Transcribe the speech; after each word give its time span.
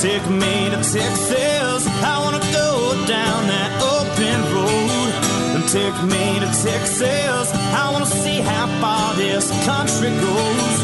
Take 0.00 0.30
me 0.30 0.70
to 0.70 0.76
Texas. 0.76 1.86
I 1.86 2.16
wanna 2.24 2.40
go 2.56 2.96
down 3.06 3.46
that 3.48 3.70
open 3.84 4.38
road. 4.54 5.12
And 5.54 5.68
take 5.68 5.92
me 6.04 6.40
to 6.40 6.48
Texas. 6.64 7.52
I 7.52 7.90
wanna 7.92 8.06
see 8.06 8.40
how 8.40 8.66
far 8.80 9.12
this 9.16 9.50
country 9.66 10.08
goes. 10.24 10.78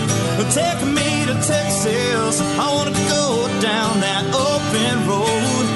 Take 0.52 0.82
me 0.84 1.24
to 1.24 1.34
Texas. 1.48 2.42
I 2.60 2.68
wanna 2.76 2.92
go 3.08 3.48
down 3.62 4.00
that 4.00 4.24
open 4.36 5.08
road. 5.08 5.66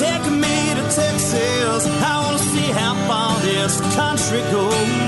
Take 0.00 0.24
me 0.32 0.72
to 0.78 0.84
Texas. 0.88 1.84
I 1.86 2.24
wanna 2.24 2.38
see 2.38 2.72
how 2.72 2.94
far 3.06 3.38
this 3.40 3.82
country 3.96 4.40
goes. 4.50 5.07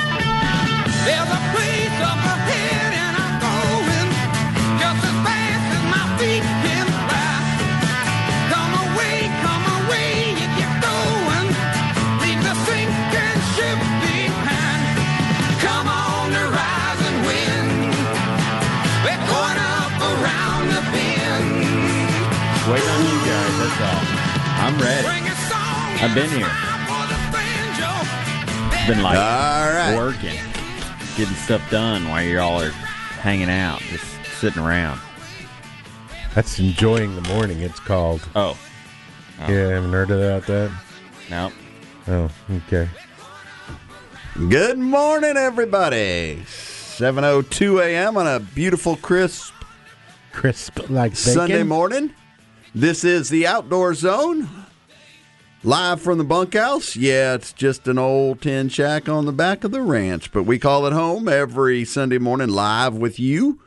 I've 26.03 26.15
been 26.15 26.29
here. 26.29 26.45
for 26.47 27.07
the 27.07 27.19
banjo. 27.31 28.87
Been 28.91 29.03
like 29.03 29.17
All 29.17 29.69
right. 29.71 29.95
working, 29.95 30.37
getting 31.15 31.35
stuff 31.35 31.61
done 31.69 32.09
while 32.09 32.23
y'all 32.23 32.61
are 32.61 32.69
hanging 33.21 33.49
out, 33.51 33.79
just 33.81 34.05
sitting 34.39 34.61
around. 34.63 34.99
That's 36.33 36.57
enjoying 36.59 37.15
the 37.15 37.21
morning. 37.33 37.59
It's 37.61 37.79
called. 37.79 38.27
Oh, 38.35 38.57
oh. 39.39 39.51
Yeah, 39.51 39.67
I 39.67 39.71
haven't 39.73 39.91
heard 39.91 40.09
about 40.11 40.47
that. 40.47 40.71
no. 41.29 41.51
Oh, 42.07 42.31
okay. 42.67 42.89
Good 44.49 44.79
morning, 44.79 45.37
everybody. 45.37 46.41
7.02 46.47 47.83
a.m. 47.85 48.17
on 48.17 48.25
a 48.27 48.39
beautiful, 48.39 48.95
crisp 48.95 49.53
Crisp 50.31 50.79
like 50.89 51.11
bacon. 51.11 51.15
Sunday 51.15 51.63
morning. 51.63 52.13
This 52.73 53.03
is 53.03 53.29
the 53.29 53.45
Outdoor 53.45 53.93
Zone. 53.93 54.49
Live 55.63 56.01
from 56.01 56.17
the 56.17 56.23
bunkhouse. 56.23 56.95
Yeah, 56.95 57.35
it's 57.35 57.53
just 57.53 57.87
an 57.87 57.99
old 57.99 58.41
tin 58.41 58.67
shack 58.69 59.07
on 59.07 59.27
the 59.27 59.31
back 59.31 59.63
of 59.63 59.69
the 59.69 59.83
ranch, 59.83 60.31
but 60.31 60.41
we 60.41 60.57
call 60.57 60.87
it 60.87 60.93
home 60.93 61.27
every 61.27 61.85
Sunday 61.85 62.17
morning 62.17 62.49
live 62.49 62.95
with 62.95 63.19
you 63.19 63.61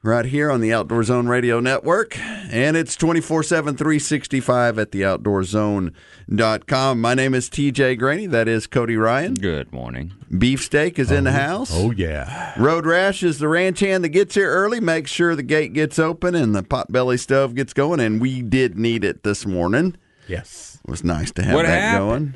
right 0.00 0.26
here 0.26 0.48
on 0.48 0.60
the 0.60 0.72
Outdoor 0.72 1.02
Zone 1.02 1.26
Radio 1.26 1.58
Network. 1.58 2.16
And 2.20 2.76
it's 2.76 2.94
24 2.94 3.42
7, 3.42 3.76
365 3.76 4.78
at 4.78 4.92
theoutdoorzone.com. 4.92 7.00
My 7.00 7.14
name 7.14 7.34
is 7.34 7.50
TJ 7.50 7.98
Graney. 7.98 8.28
That 8.28 8.46
is 8.46 8.68
Cody 8.68 8.96
Ryan. 8.96 9.34
Good 9.34 9.72
morning. 9.72 10.12
Beefsteak 10.30 11.00
is 11.00 11.10
in 11.10 11.24
the 11.24 11.30
oh, 11.30 11.32
house. 11.32 11.72
Oh, 11.74 11.90
yeah. 11.90 12.54
Road 12.56 12.86
Rash 12.86 13.24
is 13.24 13.40
the 13.40 13.48
ranch 13.48 13.80
hand 13.80 14.04
that 14.04 14.10
gets 14.10 14.36
here 14.36 14.52
early, 14.52 14.78
makes 14.78 15.10
sure 15.10 15.34
the 15.34 15.42
gate 15.42 15.72
gets 15.72 15.98
open 15.98 16.36
and 16.36 16.54
the 16.54 16.62
potbelly 16.62 17.18
stove 17.18 17.56
gets 17.56 17.72
going. 17.72 17.98
And 17.98 18.20
we 18.20 18.40
did 18.40 18.78
need 18.78 19.02
it 19.02 19.24
this 19.24 19.44
morning. 19.44 19.96
Yes. 20.28 20.67
It 20.88 20.90
was 20.90 21.04
nice 21.04 21.30
to 21.32 21.42
have 21.42 21.54
What 21.54 21.66
that 21.66 21.80
happened? 21.82 22.08
going. 22.08 22.34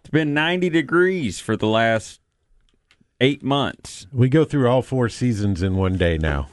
It's 0.00 0.10
been 0.10 0.32
90 0.32 0.70
degrees 0.70 1.40
for 1.40 1.56
the 1.56 1.66
last 1.66 2.20
eight 3.20 3.42
months. 3.42 4.06
We 4.12 4.28
go 4.28 4.44
through 4.44 4.68
all 4.68 4.80
four 4.80 5.08
seasons 5.08 5.60
in 5.60 5.74
one 5.74 5.96
day 5.98 6.16
now. 6.16 6.46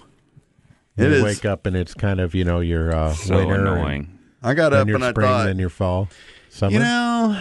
It 0.98 1.04
you 1.04 1.14
is. 1.18 1.24
wake 1.24 1.46
up 1.46 1.68
and 1.68 1.76
it's 1.76 1.94
kind 1.94 2.20
of, 2.20 2.34
you 2.34 2.44
know, 2.44 2.60
your 2.60 2.92
uh, 2.92 3.14
So 3.14 3.38
winter 3.38 3.62
annoying. 3.62 4.18
I 4.42 4.56
got 4.56 4.74
and 4.74 4.82
up 4.82 4.88
your 4.88 4.96
and 4.96 5.06
I 5.06 5.12
thought, 5.12 5.48
and 5.48 5.60
your 5.60 5.70
fall. 5.70 6.10
Summer. 6.50 6.74
you 6.74 6.80
know, 6.80 7.40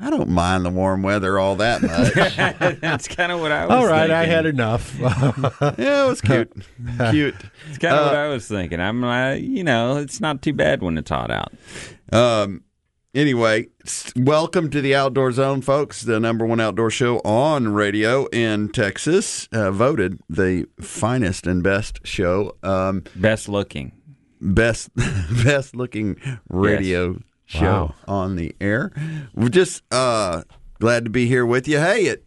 I 0.00 0.10
don't 0.10 0.28
mind 0.28 0.64
the 0.64 0.70
warm 0.70 1.04
weather 1.04 1.38
all 1.38 1.54
that 1.56 1.82
much. 2.62 2.80
That's 2.80 3.06
kind 3.06 3.30
of 3.30 3.38
what 3.40 3.52
I 3.52 3.66
was 3.66 3.74
all 3.76 3.86
right, 3.86 4.10
I 4.10 4.24
had 4.26 4.44
enough. 4.44 4.92
yeah, 5.00 6.04
it 6.04 6.08
was 6.08 6.20
cute. 6.20 6.52
cute. 7.12 7.36
It's 7.68 7.78
kind 7.78 7.94
of 7.94 8.06
what 8.06 8.16
Uh, 8.16 8.18
I 8.18 8.28
was 8.28 8.48
thinking. 8.48 8.80
I'm 8.80 9.00
like, 9.02 9.40
you 9.42 9.62
know, 9.62 9.98
it's 9.98 10.20
not 10.20 10.42
too 10.42 10.52
bad 10.52 10.82
when 10.82 10.98
it's 10.98 11.10
hot 11.10 11.30
out. 11.30 11.52
Um, 12.12 12.62
anyway, 13.14 13.68
welcome 14.14 14.70
to 14.70 14.80
the 14.80 14.94
Outdoor 14.94 15.32
Zone, 15.32 15.60
folks, 15.60 16.02
the 16.02 16.20
number 16.20 16.46
one 16.46 16.60
outdoor 16.60 16.90
show 16.90 17.18
on 17.20 17.68
radio 17.68 18.26
in 18.26 18.68
Texas, 18.68 19.48
uh, 19.52 19.70
voted 19.70 20.20
the 20.28 20.66
finest 20.80 21.46
and 21.46 21.62
best 21.62 22.00
show. 22.06 22.56
Um, 22.62 23.02
Best 23.16 23.48
looking. 23.48 23.92
best 24.40 24.90
best 25.44 25.74
looking 25.74 26.20
radio 26.48 27.20
show 27.46 27.60
Wow. 27.62 27.94
on 28.06 28.36
the 28.36 28.54
air. 28.60 28.92
We're 29.34 29.48
just 29.48 29.82
uh 29.92 30.42
glad 30.78 31.04
to 31.04 31.10
be 31.10 31.26
here 31.26 31.46
with 31.46 31.66
you. 31.66 31.78
Hey, 31.78 32.06
it 32.06 32.24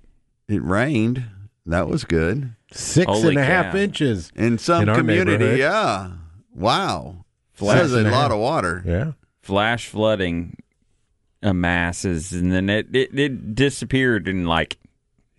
it 0.47 0.61
rained. 0.63 1.23
That 1.65 1.87
was 1.87 2.03
good. 2.03 2.55
Six 2.71 3.05
Holy 3.11 3.29
and 3.29 3.37
a 3.37 3.43
half 3.43 3.75
inches. 3.75 4.31
In 4.35 4.57
some 4.57 4.89
In 4.89 4.95
community, 4.95 5.59
yeah. 5.59 6.11
Wow. 6.55 7.25
Flash 7.53 7.77
That 7.77 7.85
is 7.85 7.93
a 7.93 8.03
lot 8.09 8.31
of 8.31 8.39
water. 8.39 8.81
Yeah. 8.85 9.11
Flash 9.49 9.87
flooding 9.87 10.55
masses, 11.41 12.31
and 12.33 12.51
then 12.51 12.69
it, 12.69 12.87
it, 12.95 13.17
it 13.17 13.55
disappeared 13.55 14.27
in 14.27 14.45
like, 14.45 14.77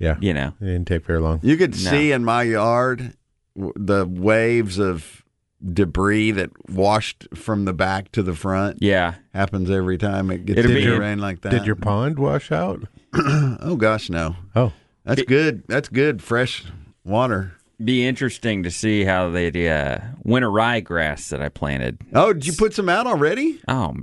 Yeah. 0.01 0.17
you 0.21 0.35
know, 0.35 0.55
It 0.61 0.65
didn't 0.65 0.87
take 0.89 1.05
very 1.07 1.21
long. 1.21 1.39
You 1.45 1.57
could 1.57 1.71
No. 1.73 1.77
see 1.91 2.11
in 2.11 2.25
my 2.25 2.43
yard 2.43 3.15
the 3.55 4.05
waves 4.07 4.79
of 4.81 5.23
debris 5.63 6.33
that 6.33 6.51
washed 6.71 7.29
from 7.35 7.67
the 7.67 7.73
back 7.73 8.11
to 8.13 8.23
the 8.25 8.35
front. 8.35 8.79
yeah. 8.81 9.15
Happens 9.35 9.71
every 9.71 9.97
time 9.99 10.31
it 10.31 10.45
gets 10.47 10.59
It'll 10.59 10.73
to 10.75 10.99
rain 10.99 11.19
like 11.21 11.43
that. 11.43 11.51
Did 11.51 11.67
your 11.67 11.77
pond 11.77 12.19
wash 12.19 12.51
out? 12.51 12.83
oh 13.15 13.77
gosh, 13.77 14.11
no. 14.11 14.35
Oh, 14.57 14.73
That's 15.05 15.23
good. 15.23 15.63
That's 15.69 15.89
good 15.89 16.21
fresh 16.23 16.65
water. 17.05 17.53
Be 17.83 18.07
interesting 18.07 18.63
to 18.65 18.71
see 18.71 19.05
how 19.05 19.31
the 19.31 19.69
uh, 19.69 19.99
winter 20.23 20.49
ryegrass 20.51 21.29
that 21.31 21.41
I 21.41 21.49
planted. 21.49 21.99
Oh, 22.15 22.33
did 22.33 22.47
you 22.47 22.53
put 22.53 22.75
some 22.75 22.89
out 22.89 23.07
already? 23.07 23.61
Oh, 23.69 23.95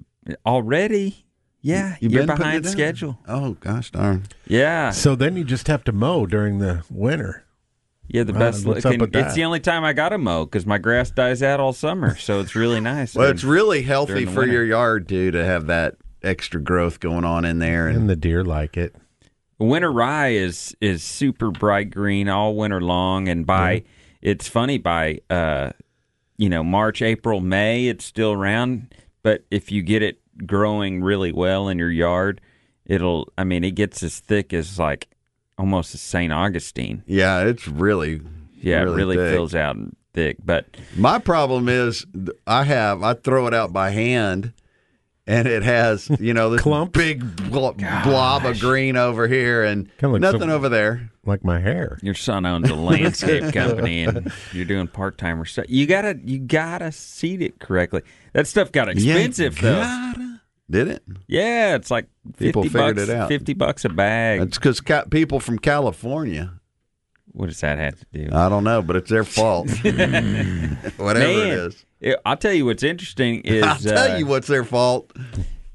already? 0.45 1.25
Yeah, 1.61 1.95
You've 1.99 2.11
you're 2.13 2.21
been 2.25 2.37
putting 2.37 2.43
behind 2.61 2.65
schedule. 2.67 3.19
Oh 3.27 3.53
gosh 3.59 3.91
darn. 3.91 4.23
Yeah, 4.47 4.91
so 4.91 5.15
then 5.15 5.35
you 5.35 5.43
just 5.43 5.67
have 5.67 5.83
to 5.85 5.91
mow 5.91 6.25
during 6.25 6.59
the 6.59 6.83
winter. 6.89 7.43
yeah. 8.07 8.23
The 8.23 8.31
Wow, 8.33 8.39
best 8.39 8.65
what's 8.65 8.85
up 8.85 8.91
looking. 8.93 9.19
It's 9.19 9.29
that? 9.29 9.35
the 9.35 9.43
only 9.43 9.59
time 9.59 9.83
I 9.83 9.93
got 9.93 10.09
to 10.09 10.17
mow 10.17 10.45
because 10.45 10.65
my 10.65 10.77
grass 10.77 11.09
dies 11.11 11.43
out 11.43 11.59
all 11.59 11.73
summer, 11.73 12.15
so 12.15 12.39
it's 12.39 12.55
really 12.55 12.79
nice. 12.79 13.15
Well, 13.15 13.29
it's 13.29 13.43
really 13.43 13.81
healthy 13.81 14.25
for 14.25 14.41
winter. 14.41 14.53
your 14.53 14.65
yard 14.65 15.09
too 15.09 15.31
to 15.31 15.43
have 15.43 15.67
that 15.67 15.95
extra 16.23 16.61
growth 16.61 16.99
going 16.99 17.25
on 17.25 17.43
in 17.43 17.59
there. 17.59 17.87
And 17.87 17.97
And 17.97 18.09
the 18.09 18.15
deer 18.15 18.43
like 18.45 18.77
it. 18.77 18.95
Winter 19.59 19.91
rye 19.91 20.29
is 20.29 20.75
is 20.81 21.03
super 21.03 21.51
bright 21.51 21.89
green 21.89 22.29
all 22.29 22.55
winter 22.55 22.81
long 22.81 23.27
and 23.27 23.45
by 23.45 23.83
it's 24.21 24.47
funny 24.47 24.77
by 24.77 25.19
uh 25.29 25.71
you 26.37 26.49
know 26.49 26.63
march 26.63 27.01
april 27.01 27.39
may 27.39 27.87
it's 27.87 28.05
still 28.05 28.31
around 28.31 28.93
but 29.23 29.43
if 29.49 29.71
you 29.71 29.81
get 29.81 30.01
it 30.03 30.19
growing 30.45 31.01
really 31.01 31.31
well 31.31 31.67
in 31.67 31.77
your 31.79 31.89
yard 31.91 32.39
it'll 32.85 33.27
i 33.37 33.43
mean 33.43 33.63
it 33.63 33.71
gets 33.71 34.03
as 34.03 34.19
thick 34.19 34.53
as 34.53 34.77
like 34.77 35.07
almost 35.57 35.93
a 35.93 35.97
st 35.97 36.31
augustine 36.31 37.01
yeah, 37.07 37.41
it's 37.41 37.67
really 37.67 38.21
yeah 38.61 38.81
really 38.81 38.91
it 38.91 38.95
really 38.95 39.15
thick. 39.17 39.33
fills 39.33 39.55
out 39.55 39.75
thick 40.13 40.37
but 40.43 40.65
My 40.95 41.17
problem 41.19 41.67
is 41.67 42.05
I 42.45 42.63
have 42.63 43.01
I 43.03 43.13
throw 43.15 43.47
it 43.47 43.53
out 43.53 43.73
by 43.73 43.89
hand, 43.91 44.53
and 45.27 45.47
it 45.47 45.61
has 45.63 46.09
you 46.19 46.33
know 46.33 46.49
this 46.49 46.61
Clump? 46.61 46.93
big 46.93 47.35
blo- 47.51 47.73
blob 47.73 48.45
of 48.45 48.59
green 48.59 48.95
over 48.97 49.27
here 49.27 49.63
and 49.63 49.89
Kinda 49.97 50.13
like 50.13 50.21
nothing 50.21 50.39
some- 50.41 50.49
over 50.49 50.69
there. 50.69 51.11
like 51.25 51.43
my 51.43 51.59
hair. 51.59 51.99
Your 52.01 52.13
son 52.15 52.45
owns 52.45 52.69
a 52.69 52.75
landscape 52.75 53.53
company, 53.53 54.03
and 54.03 54.31
you're 54.53 54.65
doing 54.65 54.87
part 54.87 55.17
timer 55.17 55.45
stuff. 55.45 55.65
You 55.69 55.85
gotta, 55.85 56.17
you 56.23 56.39
gotta 56.39 56.91
seed 56.91 57.41
it 57.41 57.59
correctly. 57.59 58.01
That 58.33 58.47
stuff 58.47 58.71
got 58.71 58.89
expensive 58.89 59.61
Yeah, 59.61 59.61
though. 59.61 59.81
gotta- 59.81 60.39
Did 60.69 60.87
it? 60.89 61.03
Yeah, 61.27 61.75
it's 61.75 61.91
like 61.91 62.07
People 62.37 62.63
fifty 62.63 62.77
figured 62.77 62.95
bucks. 62.97 63.09
it 63.09 63.15
out. 63.15 63.27
Fifty 63.29 63.53
bucks 63.53 63.85
a 63.85 63.89
bag. 63.89 64.41
It's 64.41 64.57
because 64.57 64.81
ca- 64.81 65.05
people 65.05 65.39
from 65.39 65.59
California. 65.59 66.53
what 67.31 67.47
does 67.47 67.59
that 67.61 67.77
have 67.77 67.99
to 67.99 68.05
do? 68.13 68.29
I 68.35 68.49
don't 68.49 68.63
know, 68.63 68.81
but 68.81 68.95
it's 68.95 69.09
their 69.09 69.23
fault. 69.23 69.69
Whatever 70.97 71.19
it 71.19 71.37
Man, 71.37 71.47
is. 71.59 71.85
It- 72.01 72.19
I'll 72.25 72.37
tell 72.37 72.53
you 72.53 72.65
what's 72.65 72.83
interesting 72.83 73.41
is 73.45 73.63
I'll 73.63 73.77
tell 73.77 74.11
uh, 74.13 74.17
you 74.17 74.25
what's 74.25 74.47
their 74.47 74.63
fault. 74.63 75.11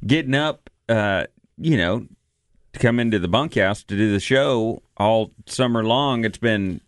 getting 0.07 0.35
up. 0.35 0.69
Uh, 0.89 1.25
you 1.59 1.77
know, 1.77 2.07
to 2.73 2.79
come 2.81 2.99
into 3.01 3.19
the 3.19 3.29
bunkhouse 3.29 3.83
to 3.85 3.97
do 3.97 4.13
the 4.13 4.21
show 4.21 4.83
all 4.97 5.31
summer 5.47 5.85
long. 5.85 6.25
It's 6.25 6.39
been. 6.39 6.81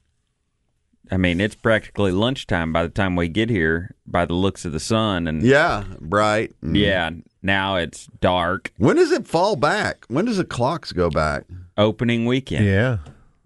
I 1.11 1.19
mean, 1.19 1.39
it's 1.41 1.55
practically 1.55 2.13
lunchtime 2.13 2.73
by 2.73 2.83
the 2.83 2.89
time 2.89 3.15
we 3.15 3.29
get 3.29 3.51
here. 3.51 3.95
By 4.07 4.25
the 4.25 4.33
looks 4.35 4.65
of 4.65 4.73
the 4.73 4.81
sun, 4.81 5.27
and 5.29 5.43
Yeah, 5.43 5.85
bright. 6.01 6.53
and- 6.63 6.77
yeah, 6.77 7.11
now 7.43 7.77
it's 7.77 8.07
dark. 8.21 8.73
When 8.79 8.97
does 8.97 9.13
it 9.13 9.27
fall 9.27 9.55
back? 9.57 10.05
When 10.09 10.25
does 10.25 10.39
the 10.39 10.45
clocks 10.45 10.93
go 10.93 11.11
back? 11.11 11.45
Opening 11.77 12.25
weekend. 12.27 12.65
Yeah. 12.65 12.99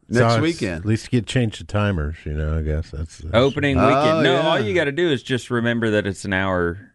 Next 0.09 0.21
it's- 0.37 0.41
weekend. 0.41 0.81
At 0.81 0.87
least 0.87 1.05
you 1.13 1.21
get 1.21 1.27
change 1.27 1.59
the 1.59 1.65
timers, 1.65 2.17
you 2.25 2.33
know, 2.33 2.59
I 2.59 2.63
guess. 2.63 2.91
That's, 2.91 3.19
that's 3.19 3.35
Opening 3.35 3.77
Oh, 3.79 3.87
weekend. 3.87 4.23
No, 4.25 4.35
yeah. 4.35 4.49
all 4.49 4.59
you 4.61 4.75
got 4.75 4.85
to 4.85 4.93
do 4.93 5.11
is 5.11 5.23
just 5.23 5.51
remember 5.51 5.91
that 5.91 6.07
it's 6.07 6.25
an 6.25 6.33
hour. 6.33 6.93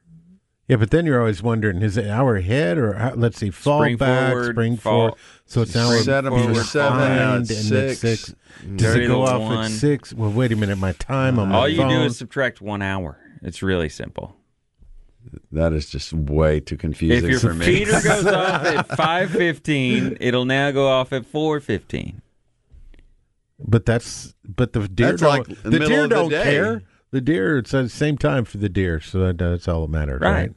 Yeah, 0.68 0.78
but 0.78 0.92
then 0.92 1.06
you're 1.06 1.20
always 1.20 1.44
wondering, 1.44 1.82
is 1.82 1.98
it 1.98 2.06
an 2.06 2.12
hour 2.12 2.38
ahead 2.38 2.78
or 2.78 2.94
how, 2.94 3.14
let's 3.16 3.38
see, 3.38 3.50
fall 3.52 3.82
Spring 3.82 3.98
back, 3.98 4.32
forward, 4.32 4.56
spring 4.56 4.78
fall- 4.78 4.94
forward. 5.10 5.14
So 5.46 5.62
it's 5.62 5.76
an 5.76 5.82
hour 5.82 5.98
Set 6.00 6.26
'em 6.26 6.32
forward, 6.32 6.56
for 6.58 6.64
seven, 6.64 7.02
and 7.02 7.48
six. 7.48 8.00
six. 8.00 8.34
Mm. 8.66 8.78
Does 8.78 8.96
it 8.96 9.08
go 9.08 9.22
off 9.24 9.42
one. 9.42 9.66
at 9.66 9.72
six? 9.72 10.14
Well, 10.14 10.32
wait 10.32 10.52
a 10.52 10.56
minute. 10.56 10.78
My 10.78 10.94
time 10.94 11.38
on 11.38 11.50
my 11.50 11.56
All 11.56 11.68
you 11.68 11.78
phone. 11.78 11.90
do 11.90 12.02
is 12.04 12.18
subtract 12.18 12.62
one 12.62 12.82
hour. 12.82 13.20
It's 13.44 13.62
really 13.62 13.90
simple. 13.90 14.38
That 15.52 15.74
is 15.74 15.90
just 15.90 16.14
way 16.14 16.60
too 16.62 16.78
confusing 16.78 17.26
If 17.26 17.30
your 17.30 17.40
for 17.52 17.54
me. 17.54 17.66
feeder 17.66 18.02
goes 18.02 18.26
off 18.26 18.64
at 18.66 18.88
five 18.98 19.32
fifteen, 19.32 20.18
it'll 20.20 20.46
now 20.46 20.72
go 20.72 20.88
off 20.88 21.14
at 21.14 21.26
four 21.26 21.60
fifteen. 21.60 22.22
But 23.66 23.86
that's 23.86 24.34
but 24.46 24.74
the 24.74 24.88
deer 24.88 25.12
That's 25.12 25.22
don't. 25.22 25.30
like 25.30 25.48
the 25.64 25.70
the 25.70 25.80
deer 25.80 26.08
don't 26.08 26.30
day. 26.30 26.44
care. 26.44 26.84
The 27.12 27.22
deer 27.22 27.58
it's 27.60 27.72
the 27.72 27.88
same 27.90 28.18
time 28.18 28.44
for 28.46 28.58
the 28.58 28.70
deer, 28.70 29.00
so 29.00 29.20
that, 29.20 29.38
that's 29.38 29.68
all 29.68 29.82
that 29.84 29.92
matters, 29.92 30.20
Right. 30.22 30.32
right? 30.32 30.52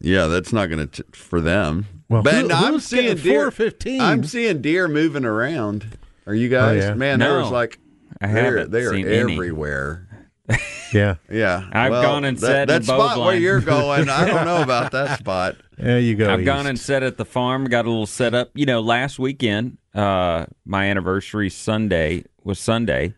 Yeah, 0.00 0.26
that's 0.26 0.52
not 0.52 0.66
going 0.68 0.88
to 0.88 1.04
for 1.12 1.40
them. 1.40 1.86
Well, 2.08 2.22
but 2.22 2.34
who- 2.34 2.50
I'm 2.50 2.80
seeing 2.80 3.16
deer. 3.16 3.50
4:15? 3.50 4.00
I'm 4.00 4.24
seeing 4.24 4.60
deer 4.60 4.88
moving 4.88 5.24
around. 5.24 5.96
Are 6.26 6.34
you 6.34 6.48
guys? 6.48 6.84
Oh, 6.84 6.88
yeah. 6.88 6.94
Man, 6.94 7.18
No. 7.20 7.36
there's 7.40 7.50
like 7.52 7.78
I 8.20 8.26
they're, 8.28 8.66
they're 8.66 8.90
seen 8.92 9.06
any. 9.06 9.34
everywhere. 9.34 10.08
Yeah, 10.92 11.16
Yeah, 11.28 11.68
I've 11.72 11.90
well, 11.90 12.02
gone 12.02 12.24
and 12.24 12.36
that, 12.38 12.40
sat 12.46 12.68
that 12.68 12.84
a 12.84 12.86
bow 12.86 13.08
spot 13.08 13.18
where 13.26 13.36
you're 13.36 13.60
going. 13.60 14.08
I 14.08 14.26
don't 14.26 14.44
know 14.44 14.62
about 14.62 14.92
that 14.92 15.18
spot. 15.18 15.56
there 15.76 15.98
you 15.98 16.14
go. 16.14 16.32
I've 16.32 16.44
gone 16.44 16.68
and 16.68 16.78
sat 16.78 17.02
at 17.02 17.16
the 17.16 17.24
farm, 17.24 17.64
got 17.64 17.84
a 17.86 17.88
little 17.90 18.06
set 18.06 18.32
up. 18.32 18.50
You 18.54 18.64
know, 18.64 18.80
last 18.80 19.18
weekend, 19.18 19.78
uh, 19.92 20.46
my 20.64 20.84
anniversary 20.86 21.50
Sunday 21.50 22.24
was 22.44 22.58
Sunday, 22.60 23.14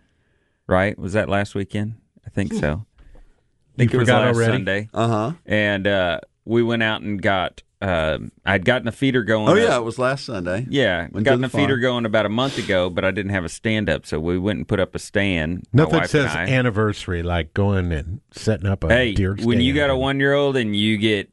right? 0.66 0.98
Was 0.98 1.12
that 1.12 1.28
last 1.28 1.54
weekend? 1.54 1.94
I 2.24 2.30
think 2.30 2.52
so. 2.54 2.86
I 3.14 3.76
think 3.76 3.92
You 3.92 3.98
it 3.98 4.00
was 4.00 4.08
last 4.08 4.34
already? 4.36 4.52
Sunday. 4.52 4.88
Uh 4.94 5.08
huh. 5.08 5.32
And 5.44 5.86
uh, 5.86 6.20
we 6.44 6.62
went 6.62 6.82
out 6.82 7.02
and 7.02 7.20
got. 7.20 7.62
Uh, 7.82 8.18
I'd 8.46 8.64
gotten 8.64 8.88
a 8.88 8.92
feeder 8.92 9.22
going. 9.22 9.48
Oh 9.50 9.52
uh, 9.52 9.56
yeah, 9.56 9.76
it 9.76 9.84
was 9.84 9.98
last 9.98 10.24
Sunday. 10.24 10.66
Yeah, 10.70 11.08
Went 11.12 11.16
to 11.16 11.22
gotten 11.22 11.40
the 11.42 11.48
a 11.48 11.50
feeder 11.50 11.76
going 11.76 12.06
about 12.06 12.24
a 12.24 12.30
month 12.30 12.56
ago, 12.56 12.88
but 12.88 13.04
I 13.04 13.10
didn't 13.10 13.32
have 13.32 13.44
a 13.44 13.50
stand 13.50 13.90
up, 13.90 14.06
so 14.06 14.18
we 14.18 14.38
went 14.38 14.56
and 14.56 14.66
put 14.66 14.80
up 14.80 14.94
a 14.94 14.98
stand. 14.98 15.66
Nothing 15.74 16.04
says 16.06 16.34
anniversary 16.34 17.22
like 17.22 17.52
going 17.52 17.92
and 17.92 18.22
setting 18.30 18.66
up 18.66 18.82
a 18.82 18.88
hey, 18.88 19.12
deer 19.12 19.36
when 19.42 19.60
you 19.60 19.74
got 19.74 19.90
a 19.90 19.96
one 19.96 20.18
year 20.20 20.32
old 20.32 20.56
and 20.56 20.74
you 20.74 20.96
get 20.96 21.30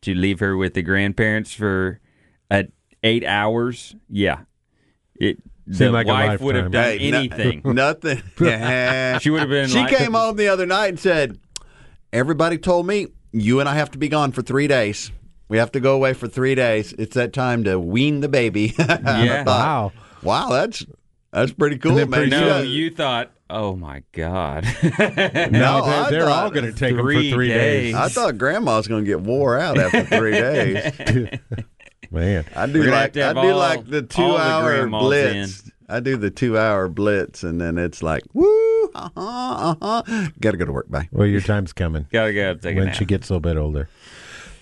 to 0.00 0.14
leave 0.14 0.40
her 0.40 0.56
with 0.56 0.72
the 0.72 0.82
grandparents 0.82 1.52
for 1.52 2.00
uh, 2.50 2.62
eight 3.02 3.24
hours, 3.24 3.94
yeah, 4.08 4.40
it 5.14 5.38
the 5.78 5.90
like 5.90 6.06
a 6.06 6.10
wife 6.10 6.40
would 6.40 6.54
have 6.56 6.70
done 6.70 6.98
Hey, 6.98 7.10
no- 7.10 7.18
anything. 7.18 7.62
nothing. 7.64 8.22
she 9.20 9.30
would 9.30 9.40
have 9.40 9.48
been. 9.48 9.68
she 9.68 9.78
like, 9.78 9.96
came 9.96 10.12
home 10.14 10.36
the 10.36 10.48
other 10.48 10.66
night 10.66 10.88
and 10.88 11.00
said, 11.00 11.38
"Everybody 12.12 12.58
told 12.58 12.86
me 12.86 13.08
you 13.32 13.60
and 13.60 13.68
I 13.68 13.74
have 13.74 13.90
to 13.92 13.98
be 13.98 14.08
gone 14.08 14.32
for 14.32 14.42
three 14.42 14.66
days. 14.66 15.10
We 15.48 15.58
have 15.58 15.72
to 15.72 15.80
go 15.80 15.94
away 15.94 16.12
for 16.14 16.28
three 16.28 16.54
days. 16.54 16.92
It's 16.94 17.14
that 17.14 17.32
time 17.32 17.64
to 17.64 17.78
wean 17.78 18.20
the 18.20 18.28
baby." 18.28 18.74
Yeah. 18.78 19.44
wow. 19.44 19.92
Wow, 20.22 20.50
that's 20.50 20.84
that's 21.32 21.52
pretty 21.52 21.78
cool, 21.78 21.94
man. 21.94 22.08
pretty 22.10 22.24
You 22.26 22.40
No, 22.40 22.48
got- 22.48 22.66
you 22.68 22.90
thought, 22.90 23.30
oh 23.50 23.74
my 23.74 24.02
god, 24.12 24.64
No, 24.98 25.84
they're, 25.84 26.10
they're 26.10 26.28
all 26.30 26.50
going 26.50 26.66
to 26.66 26.72
take 26.72 26.94
them 26.94 27.04
Three 27.04 27.30
for 27.30 27.34
three 27.36 27.48
days. 27.48 27.92
days. 27.92 27.94
I 27.94 28.08
thought 28.08 28.38
Grandma's 28.38 28.86
going 28.86 29.04
to 29.04 29.08
get 29.08 29.20
wore 29.20 29.58
out 29.58 29.78
after 29.78 30.04
three 30.04 30.32
days. 30.32 31.38
Man, 32.12 32.44
I 32.54 32.66
do 32.66 32.82
like 32.84 33.16
I 33.16 33.32
do 33.32 33.38
all- 33.38 33.56
like 33.56 33.86
the 33.88 34.02
two 34.02 34.22
all 34.22 34.34
the 34.34 34.40
hour 34.42 34.76
grandmas 34.76 35.02
blitz. 35.02 35.70
I 35.88 36.00
do 36.00 36.16
the 36.16 36.30
two 36.30 36.56
hour 36.58 36.88
blitz, 36.88 37.42
and 37.42 37.60
then 37.60 37.78
it's 37.78 38.02
like 38.02 38.22
woo, 38.34 38.90
uh 38.94 39.08
huh, 39.16 39.74
uh 39.80 40.02
huh. 40.04 40.28
Got 40.40 40.52
to 40.52 40.56
go 40.58 40.64
to 40.66 40.72
work. 40.72 40.90
Bye. 40.90 41.08
well, 41.12 41.26
your 41.26 41.40
time's 41.40 41.72
coming 41.72 42.06
gotta 42.12 42.32
go 42.32 42.54
take 42.54 42.74
a 42.74 42.78
when 42.78 42.86
nap. 42.86 42.94
she 42.94 43.04
gets 43.04 43.28
a 43.30 43.32
little 43.34 43.40
bit 43.40 43.56
older. 43.56 43.88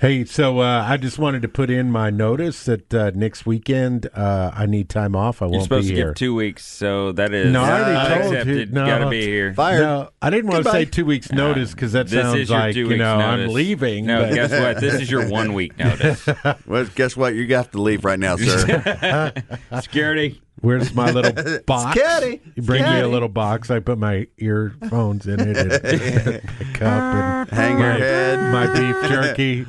Hey, 0.01 0.25
so 0.25 0.61
uh, 0.61 0.87
I 0.89 0.97
just 0.97 1.19
wanted 1.19 1.43
to 1.43 1.49
put 1.49 1.69
in 1.69 1.91
my 1.91 2.09
notice 2.09 2.65
that 2.65 2.95
uh, 2.95 3.11
next 3.15 3.45
weekend 3.45 4.09
uh, 4.15 4.51
I 4.55 4.65
need 4.65 4.89
time 4.89 5.15
off. 5.15 5.43
I 5.43 5.45
You're 5.45 5.51
won't 5.53 5.65
supposed 5.65 5.89
be 5.89 5.91
to 5.91 5.95
here. 5.95 6.07
give 6.07 6.15
two 6.15 6.35
weeks, 6.35 6.65
so 6.65 7.13
that 7.13 7.35
is 7.35 7.53
No, 7.53 7.63
I 7.63 7.71
already 7.83 8.09
told 8.09 8.33
you. 8.33 8.39
accepted. 8.39 8.73
No. 8.73 8.87
Gotta 8.87 9.11
be 9.11 9.21
here. 9.21 9.53
Fired. 9.53 9.81
No, 9.83 10.09
I 10.23 10.31
didn't 10.31 10.47
want 10.47 10.61
to 10.61 10.63
Goodbye. 10.63 10.85
say 10.85 10.91
two 10.91 11.05
weeks 11.05 11.31
notice 11.33 11.73
because 11.73 11.93
that 11.93 12.09
This 12.09 12.23
sounds 12.23 12.39
is 12.41 12.49
your 12.49 12.59
like 12.61 12.73
two 12.73 12.81
you 12.81 12.89
weeks 12.89 12.99
know 12.99 13.19
notice. 13.19 13.49
I'm 13.49 13.55
leaving. 13.55 14.07
No, 14.07 14.23
but- 14.25 14.33
guess 14.35 14.51
what? 14.53 14.81
This 14.81 14.95
is 15.03 15.11
your 15.11 15.29
one 15.29 15.53
week 15.53 15.79
notice. 15.79 16.27
Well, 16.67 16.87
guess 16.95 17.15
what? 17.15 17.35
You 17.35 17.47
have 17.55 17.71
to 17.73 17.83
leave 17.83 18.03
right 18.07 18.19
now, 18.19 18.37
sir. 18.37 19.35
Security. 19.83 20.41
Where's 20.61 20.95
my 20.95 21.11
little 21.11 21.33
box? 21.67 21.99
Scatty. 21.99 22.41
You 22.55 22.63
bring 22.63 22.83
me 22.83 23.01
a 23.01 23.09
little 23.09 23.29
box. 23.29 23.71
I 23.71 23.81
put 23.81 23.99
my 23.99 24.27
earphones 24.39 25.27
in 25.27 25.41
it, 25.41 25.57
and 25.57 25.73
a 26.35 26.41
cup, 26.75 27.15
and 27.15 27.51
Hang 27.51 27.79
your 27.79 27.89
my, 27.93 27.99
head. 27.99 28.53
my 28.53 28.67
beef 28.75 29.09
jerky, 29.11 29.67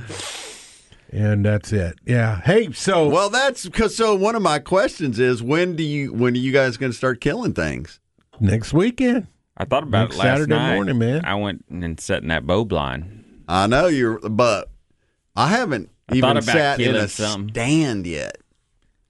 and 1.12 1.46
that's 1.46 1.72
it. 1.72 1.96
Yeah. 2.06 2.42
Hey, 2.42 2.72
so 2.74 3.08
Well, 3.08 3.30
that's 3.30 3.66
because. 3.66 3.96
So 3.96 4.16
one 4.16 4.36
of 4.36 4.42
my 4.42 4.60
questions 4.60 5.20
is 5.20 5.42
when 5.42 5.76
do 5.76 5.84
you 5.84 6.14
when 6.14 6.34
are 6.34 6.38
you 6.40 6.52
guys 6.52 6.78
going 6.78 6.92
to 6.92 6.98
start 6.98 7.22
killing 7.22 7.54
things? 7.54 8.00
next 8.40 8.74
weekend. 8.74 9.28
I 9.58 9.66
thought 9.66 9.84
about 9.84 10.06
Next 10.10 10.16
it 10.16 10.18
last 10.20 10.26
Saturday 10.28 10.56
night. 10.56 10.74
morning, 10.74 10.98
man. 10.98 11.24
I 11.24 11.36
went 11.36 11.64
and 11.70 12.00
sat 12.00 12.24
in 12.24 12.30
that 12.30 12.48
bow 12.48 12.66
blind. 12.66 13.44
I 13.48 13.68
know 13.68 13.86
you're, 13.88 14.18
but 14.28 14.70
I 15.36 15.48
haven't 15.50 15.90
I 16.10 16.16
even 16.16 16.32
about 16.32 16.44
sat 16.46 16.80
in 16.80 16.86
killing 16.88 17.02
a 17.04 17.08
something. 17.08 17.50
stand 17.54 18.08
yet. 18.08 18.38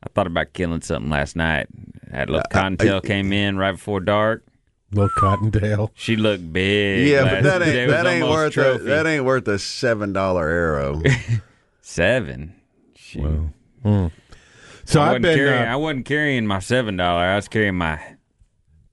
I 0.04 0.10
thought 0.10 0.28
about 0.28 0.54
killing 0.54 0.82
something 0.82 1.10
last 1.12 1.36
night. 1.36 1.68
Had 2.12 2.30
a 2.30 2.32
little 2.32 2.40
Uh, 2.40 2.58
uh, 2.58 2.62
cottontail 2.62 2.98
uh, 2.98 3.02
came 3.02 3.32
in 3.32 3.58
right 3.58 3.74
before 3.74 4.00
dark. 4.00 4.44
Little 4.92 5.10
cottontail. 5.18 5.92
She 5.96 6.16
looked 6.18 6.52
big. 6.52 7.08
Yeah, 7.08 7.22
last- 7.24 7.34
but 7.36 7.44
that 7.44 7.62
it 7.62 7.76
ain't 7.76 7.88
was 7.88 7.96
that 7.96 8.08
ain't 8.08 8.24
almost 8.24 8.38
worth 8.38 8.48
a, 8.48 8.52
trophy. 8.52 8.86
that 8.86 9.08
ain't 9.08 9.26
worth 9.26 9.48
a 9.48 9.60
seven 9.60 10.12
dollar 10.14 10.48
arrow. 10.50 11.02
seven. 11.82 12.56
Shoot. 12.96 13.50
So 13.84 15.00
I 15.00 15.04
I've 15.06 15.08
wasn't 15.10 15.22
been. 15.24 15.38
carrying. 15.38 15.64
uh, 15.68 15.72
I 15.72 15.76
wasn't 15.78 16.06
carrying 16.06 16.48
my 16.48 16.60
seven 16.60 16.98
dollar. 16.98 17.22
I 17.24 17.36
was 17.36 17.48
carrying 17.48 17.76
my 17.76 18.02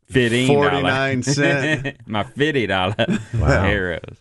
fifteen 0.06 0.46
49 0.48 1.22
cent. 1.24 1.96
my 2.06 2.22
fifty 2.24 2.66
dollar 2.66 2.94
Wow. 3.34 3.64
arrows. 3.64 4.18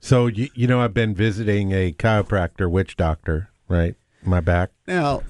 so 0.00 0.26
you, 0.28 0.48
you 0.54 0.66
know 0.66 0.80
I've 0.80 0.94
been 0.94 1.14
visiting 1.14 1.72
a 1.72 1.92
chiropractor, 1.92 2.70
witch 2.70 2.96
doctor, 2.96 3.50
right? 3.68 3.94
My 4.24 4.40
back. 4.40 4.70
now 4.86 5.22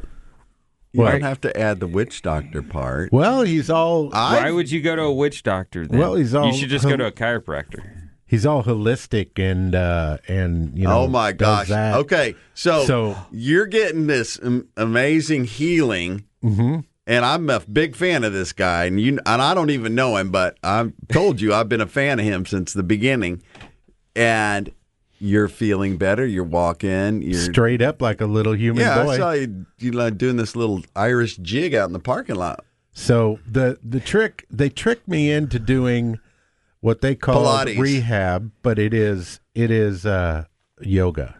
you 0.92 1.00
What? 1.00 1.12
don't 1.12 1.22
have 1.22 1.40
to 1.42 1.58
add 1.58 1.80
the 1.80 1.86
witch 1.86 2.22
doctor 2.22 2.62
part. 2.62 3.12
Well, 3.12 3.42
he's 3.42 3.70
all 3.70 4.10
I 4.14 4.42
Why 4.42 4.50
would 4.50 4.70
you 4.70 4.80
go 4.82 4.94
to 4.96 5.02
a 5.02 5.12
witch 5.12 5.42
doctor? 5.42 5.86
Then? 5.86 5.98
Well, 5.98 6.14
he's 6.16 6.34
all- 6.34 6.46
You 6.46 6.52
should 6.54 6.68
just 6.70 6.84
go 6.88 6.96
to 6.96 7.06
a 7.06 7.12
chiropractor. 7.12 7.82
he's 8.26 8.44
all 8.46 8.62
holistic 8.62 9.38
and 9.38 9.74
uh 9.74 10.18
and 10.28 10.76
you 10.78 10.84
know. 10.84 11.00
oh 11.02 11.06
my 11.08 11.32
gosh. 11.32 11.68
that. 11.68 11.96
Okay, 11.96 12.34
so 12.54 12.84
So- 12.84 13.16
you're 13.30 13.66
getting 13.66 14.06
this 14.06 14.38
amazing 14.76 15.44
healing. 15.44 16.24
Mm-hmm. 16.44 16.80
And 17.04 17.24
I'm 17.24 17.50
a 17.50 17.58
big 17.60 17.96
fan 17.96 18.22
of 18.22 18.32
this 18.32 18.52
guy, 18.52 18.84
and 18.84 19.00
you 19.00 19.18
and 19.26 19.42
I 19.42 19.54
don't 19.54 19.70
even 19.70 19.94
know 19.96 20.16
him, 20.18 20.30
but 20.30 20.56
I've 20.62 20.92
told 21.10 21.40
you 21.40 21.52
I've 21.52 21.68
been 21.68 21.80
a 21.80 21.86
fan 21.86 22.20
of 22.20 22.24
him 22.24 22.46
since 22.46 22.72
the 22.72 22.84
beginning. 22.84 23.42
And 24.14 24.70
you're 25.22 25.48
feeling 25.48 25.96
better. 25.96 26.26
You're 26.26 26.42
walking. 26.42 27.22
You're 27.22 27.40
Straight 27.40 27.80
up 27.80 28.02
like 28.02 28.20
a 28.20 28.26
little 28.26 28.54
human 28.54 28.82
yeah. 28.82 29.04
boy. 29.04 29.12
I 29.12 29.16
saw 29.16 29.30
you 29.30 29.66
you 29.78 29.92
like 29.92 30.18
doing 30.18 30.36
this 30.36 30.56
little 30.56 30.82
Irish 30.96 31.36
jig 31.36 31.74
out 31.74 31.86
in 31.86 31.92
the 31.92 32.00
parking 32.00 32.34
lot. 32.34 32.64
So 32.92 33.38
the 33.46 33.78
the 33.84 34.00
trick 34.00 34.44
they 34.50 34.68
tricked 34.68 35.06
me 35.06 35.30
into 35.30 35.60
doing 35.60 36.18
what 36.80 37.02
they 37.02 37.14
call 37.14 37.44
Pilates. 37.44 37.78
rehab, 37.78 38.50
but 38.62 38.80
it 38.80 38.92
is 38.92 39.40
it 39.54 39.70
is 39.70 40.04
uh, 40.04 40.46
yoga. 40.80 41.36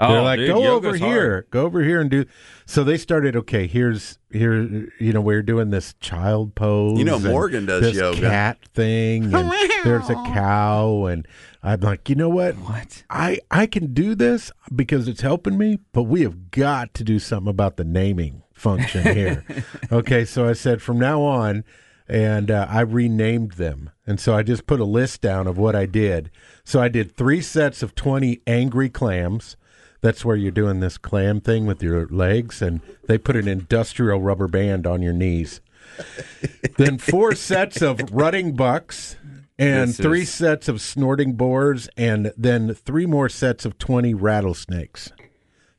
They're 0.00 0.08
Oh, 0.10 0.22
like, 0.22 0.38
dude, 0.38 0.48
go 0.50 0.64
over 0.74 0.94
here, 0.94 1.30
hard. 1.32 1.50
go 1.50 1.64
over 1.64 1.82
here 1.82 2.00
and 2.00 2.08
do. 2.08 2.24
So 2.66 2.84
they 2.84 2.96
started. 2.96 3.34
Okay, 3.34 3.66
here's 3.66 4.18
here. 4.30 4.62
You 5.00 5.12
know, 5.12 5.20
we're 5.20 5.42
doing 5.42 5.70
this 5.70 5.94
child 5.98 6.54
pose. 6.54 6.96
You 6.98 7.04
know, 7.04 7.18
Morgan 7.18 7.66
does 7.66 7.80
this 7.82 7.96
yoga. 7.96 8.20
cat 8.20 8.58
thing, 8.74 9.34
and 9.34 9.50
there's 9.84 10.08
a 10.08 10.14
cow, 10.14 11.06
and 11.06 11.26
I'm 11.64 11.80
like, 11.80 12.08
you 12.08 12.14
know 12.14 12.28
what? 12.28 12.54
What? 12.58 13.02
I 13.10 13.40
I 13.50 13.66
can 13.66 13.92
do 13.92 14.14
this 14.14 14.52
because 14.72 15.08
it's 15.08 15.22
helping 15.22 15.58
me, 15.58 15.80
but 15.92 16.04
we 16.04 16.22
have 16.22 16.52
got 16.52 16.94
to 16.94 17.02
do 17.02 17.18
something 17.18 17.50
about 17.50 17.76
the 17.76 17.84
naming 17.84 18.44
function 18.54 19.02
here. 19.16 19.44
okay, 19.92 20.24
so 20.24 20.48
I 20.48 20.52
said 20.52 20.80
from 20.80 21.00
now 21.00 21.22
on, 21.22 21.64
and 22.06 22.52
uh, 22.52 22.68
I 22.70 22.82
renamed 22.82 23.52
them, 23.52 23.90
and 24.06 24.20
so 24.20 24.32
I 24.36 24.44
just 24.44 24.64
put 24.68 24.78
a 24.78 24.84
list 24.84 25.22
down 25.22 25.48
of 25.48 25.58
what 25.58 25.74
I 25.74 25.86
did. 25.86 26.30
So 26.62 26.80
I 26.80 26.86
did 26.86 27.16
three 27.16 27.40
sets 27.40 27.82
of 27.82 27.96
twenty 27.96 28.42
angry 28.46 28.90
clams. 28.90 29.56
That's 30.00 30.24
where 30.24 30.36
you're 30.36 30.52
doing 30.52 30.80
this 30.80 30.96
clam 30.98 31.40
thing 31.40 31.66
with 31.66 31.82
your 31.82 32.06
legs, 32.08 32.62
and 32.62 32.80
they 33.08 33.18
put 33.18 33.34
an 33.36 33.48
industrial 33.48 34.20
rubber 34.20 34.46
band 34.48 34.86
on 34.86 35.02
your 35.02 35.12
knees. 35.12 35.60
then 36.76 36.98
four 36.98 37.34
sets 37.34 37.82
of 37.82 38.00
rutting 38.12 38.54
bucks, 38.54 39.16
and 39.58 39.90
This 39.90 39.96
three 39.96 40.22
is- 40.22 40.30
sets 40.32 40.68
of 40.68 40.80
snorting 40.80 41.32
boars, 41.34 41.88
and 41.96 42.32
then 42.36 42.74
three 42.74 43.06
more 43.06 43.28
sets 43.28 43.64
of 43.64 43.76
20 43.78 44.14
rattlesnakes. 44.14 45.10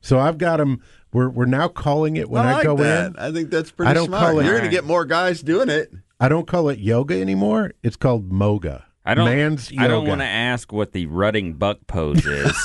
So 0.02 0.18
I've 0.18 0.38
got 0.38 0.58
them. 0.58 0.82
We're, 1.12 1.28
we're 1.28 1.44
now 1.46 1.68
calling 1.68 2.16
it 2.16 2.30
when 2.30 2.46
I 2.46 2.58
I, 2.58 2.62
go 2.62 2.76
that. 2.76 3.06
in. 3.12 3.16
I 3.18 3.32
think 3.32 3.50
that's 3.50 3.70
pretty 3.70 3.90
I 3.90 3.94
don't 3.94 4.06
smart. 4.06 4.22
call 4.22 4.30
it- 4.38 4.44
You're 4.44 4.52
going 4.52 4.54
Alright. 4.56 4.70
to 4.70 4.76
get 4.76 4.84
more 4.84 5.04
guys 5.06 5.42
doing 5.42 5.68
it. 5.70 5.92
I 6.20 6.28
don't 6.28 6.46
call 6.46 6.68
it 6.68 6.78
yoga 6.78 7.18
anymore. 7.20 7.72
It's 7.82 7.96
called 7.96 8.30
moga. 8.30 8.84
I 9.04 9.14
don't. 9.14 9.24
Man's. 9.24 9.72
I 9.78 9.86
don't 9.86 10.06
want 10.06 10.20
to 10.20 10.26
ask 10.26 10.72
what 10.72 10.92
the 10.92 11.06
rutting 11.06 11.54
buck 11.54 11.78
pose 11.86 12.24
is. 12.24 12.52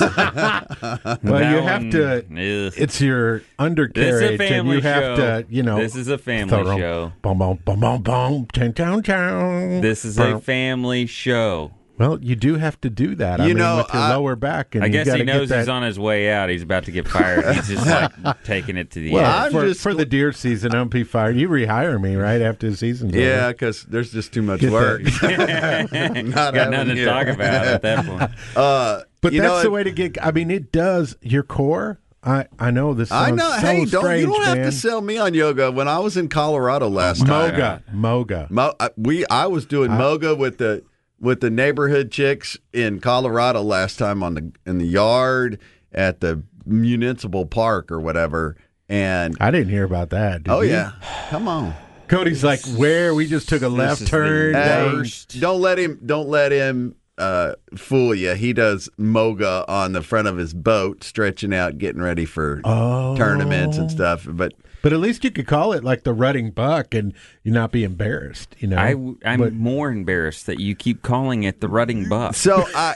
Well, 1.22 1.52
you 1.52 1.62
have 1.62 1.90
to. 1.90 2.24
Mm, 2.28 2.68
ugh. 2.68 2.74
It's 2.76 3.00
your 3.00 3.42
undercarriage, 3.58 4.40
is 4.40 4.50
and 4.50 4.68
you 4.68 4.80
have 4.80 5.02
show. 5.02 5.42
to, 5.42 5.46
you 5.48 5.62
know. 5.62 5.78
This 5.78 5.96
is 5.96 6.08
a 6.08 6.18
family 6.18 6.64
them, 6.64 6.78
show. 6.78 7.12
Boom, 7.22 7.38
boom, 7.38 7.58
boom, 7.64 7.80
boom, 7.80 8.02
boom, 8.02 8.46
town, 8.46 8.72
town, 8.72 9.02
town. 9.02 9.80
This 9.80 10.04
is 10.04 10.18
a 10.18 10.38
family 10.38 11.06
show. 11.06 11.72
Well, 11.98 12.18
you 12.22 12.36
do 12.36 12.56
have 12.56 12.80
to 12.82 12.90
do 12.90 13.14
that. 13.16 13.40
I 13.40 13.44
You 13.46 13.54
mean, 13.54 13.62
know, 13.62 13.78
with 13.78 13.92
your 13.94 14.02
I- 14.02 14.10
lower 14.10 14.36
back, 14.36 14.74
and 14.74 14.84
I 14.84 14.88
guess 14.88 15.10
he 15.12 15.22
knows 15.22 15.50
he's 15.50 15.68
on 15.68 15.82
his 15.82 15.98
way 15.98 16.30
out. 16.30 16.48
He's 16.50 16.62
about 16.62 16.84
to 16.84 16.90
get 16.92 17.08
fired. 17.08 17.54
He's 17.54 17.68
just 17.68 17.86
like 18.24 18.44
taking 18.44 18.76
it 18.76 18.90
to 18.92 19.00
the 19.00 19.12
Well, 19.12 19.24
end. 19.24 19.34
I'm 19.46 19.52
for, 19.52 19.66
just 19.66 19.80
for 19.80 19.94
the 19.94 20.04
deer 20.06 20.32
season, 20.32 20.74
I'm 20.74 20.88
be 20.88 21.04
fired. 21.04 21.36
You 21.36 21.48
rehire 21.48 22.00
me 22.00 22.16
right 22.16 22.40
after 22.42 22.68
the 22.70 22.76
season. 22.76 23.10
Yeah, 23.10 23.48
because 23.52 23.84
there's 23.84 24.12
just 24.12 24.32
too 24.32 24.42
much 24.42 24.60
Get 24.60 24.72
work. 24.72 25.02
Got 25.20 25.90
having 25.90 26.30
nothing 26.70 26.96
to 26.96 27.04
talk 27.04 27.26
about 27.28 27.66
at 27.66 27.82
that 27.82 28.04
point. 28.06 28.30
Uh, 28.56 29.02
But 29.20 29.32
that's 29.32 29.42
know, 29.42 29.60
the 29.60 29.66
it- 29.66 29.72
way 29.72 29.82
to 29.84 29.90
get. 29.90 30.18
I 30.24 30.30
mean, 30.32 30.50
it 30.50 30.72
does 30.72 31.16
your 31.22 31.42
core. 31.42 31.98
I 32.22 32.46
I 32.58 32.72
know 32.72 32.92
this. 32.92 33.12
I 33.12 33.30
know. 33.30 33.48
So 33.50 33.56
hey, 33.66 33.84
don't 33.84 34.02
strange, 34.02 34.20
you 34.22 34.26
don't 34.32 34.42
have 34.44 34.56
to 34.56 34.72
sell 34.72 35.00
me 35.00 35.16
on 35.16 35.32
yoga. 35.32 35.70
When 35.70 35.86
I 35.86 36.00
was 36.00 36.16
in 36.16 36.28
Colorado 36.28 36.88
last 36.88 37.24
time, 37.24 37.52
Moga, 37.52 37.82
Moga. 37.92 38.46
Mo, 38.50 38.74
I- 38.80 38.90
we 38.96 39.24
I 39.26 39.46
was 39.46 39.64
doing 39.64 39.92
moga 39.92 40.34
with 40.34 40.58
the 40.58 40.82
with 41.20 41.40
the 41.40 41.50
neighborhood 41.50 42.10
chicks 42.10 42.58
in 42.72 43.00
Colorado 43.00 43.62
last 43.62 43.98
time 43.98 44.22
on 44.22 44.34
the 44.34 44.52
in 44.66 44.78
the 44.78 44.86
yard 44.86 45.58
at 45.92 46.20
the 46.20 46.42
municipal 46.64 47.46
park 47.46 47.90
or 47.90 48.00
whatever. 48.00 48.56
And 48.88 49.36
I 49.40 49.50
didn't 49.50 49.70
hear 49.70 49.84
about 49.84 50.10
that. 50.10 50.44
did 50.44 50.50
oh 50.52 50.60
you? 50.60 50.70
yeah, 50.70 50.92
come 51.30 51.48
on. 51.48 51.74
Cody's 52.08 52.44
like, 52.44 52.60
where 52.76 53.14
we 53.14 53.26
just 53.26 53.48
took 53.48 53.62
a 53.62 53.68
left 53.68 54.06
turn. 54.06 54.54
Hey. 54.54 55.02
Don't 55.40 55.60
let 55.60 55.76
him. 55.78 55.98
Don't 56.06 56.28
let 56.28 56.52
him 56.52 56.94
uh, 57.18 57.54
fool 57.74 58.14
you. 58.14 58.34
He 58.34 58.52
does 58.52 58.88
moga 58.96 59.64
on 59.66 59.92
the 59.92 60.02
front 60.02 60.28
of 60.28 60.36
his 60.36 60.54
boat, 60.54 61.02
stretching 61.02 61.52
out, 61.52 61.78
getting 61.78 62.00
ready 62.00 62.24
for 62.24 62.60
Oh. 62.64 63.16
tournaments 63.16 63.76
and 63.76 63.90
stuff. 63.90 64.24
But 64.28 64.52
But 64.86 64.92
at 64.92 65.00
least 65.00 65.24
you 65.24 65.32
could 65.32 65.48
call 65.48 65.72
it 65.72 65.82
like 65.82 66.04
the 66.04 66.12
rutting 66.12 66.52
buck, 66.52 66.94
and 66.94 67.12
you 67.42 67.50
not 67.50 67.72
be 67.72 67.82
embarrassed. 67.82 68.54
You 68.60 68.68
know, 68.68 68.76
I, 68.76 68.90
I'm 69.28 69.40
But- 69.40 69.52
more 69.52 69.90
embarrassed 69.90 70.46
that 70.46 70.60
you 70.60 70.76
keep 70.76 71.02
calling 71.02 71.42
it 71.42 71.60
the 71.60 71.66
rutting 71.68 72.08
buck. 72.08 72.36
So 72.36 72.64
I 72.72 72.94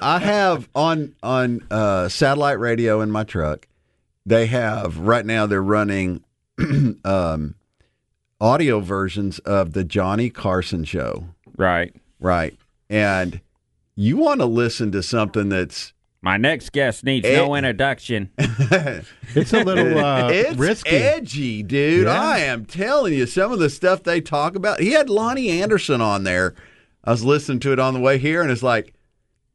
I 0.00 0.20
have 0.20 0.68
on 0.72 1.16
on 1.24 1.66
uh, 1.68 2.08
satellite 2.08 2.60
radio 2.60 3.00
in 3.00 3.10
my 3.10 3.24
truck. 3.24 3.66
They 4.24 4.46
have 4.46 4.98
right 4.98 5.26
now. 5.26 5.46
They're 5.46 5.60
running 5.60 6.22
um, 7.04 7.56
audio 8.40 8.78
versions 8.78 9.40
of 9.40 9.72
the 9.72 9.82
Johnny 9.82 10.30
Carson 10.30 10.84
show, 10.84 11.24
Right. 11.56 11.92
right? 12.20 12.56
And 12.88 13.40
you 13.96 14.16
want 14.16 14.38
to 14.42 14.46
listen 14.46 14.92
to 14.92 15.02
something 15.02 15.48
that's 15.48 15.92
My 16.22 16.36
next 16.36 16.72
guest 16.72 17.04
needs 17.04 17.26
Eh. 17.26 17.36
no 17.36 17.54
introduction. 17.54 18.30
it's 18.38 19.52
a 19.52 19.62
little 19.62 19.98
uh, 19.98 20.28
it's 20.30 20.56
risky. 20.58 20.90
edgy, 20.90 21.62
dude. 21.62 22.06
Yeah. 22.06 22.20
I 22.20 22.38
am 22.40 22.64
telling 22.64 23.12
you, 23.14 23.26
some 23.26 23.52
of 23.52 23.58
the 23.58 23.70
stuff 23.70 24.02
they 24.02 24.20
talk 24.20 24.56
about. 24.56 24.80
He 24.80 24.92
had 24.92 25.08
Loni 25.08 25.48
Anderson 25.62 26.00
on 26.00 26.24
there. 26.24 26.54
I 27.04 27.10
was 27.12 27.24
listening 27.24 27.60
to 27.60 27.72
it 27.72 27.78
on 27.78 27.94
the 27.94 28.00
way 28.00 28.18
here, 28.18 28.42
and 28.42 28.50
it's 28.50 28.62
like, 28.64 28.92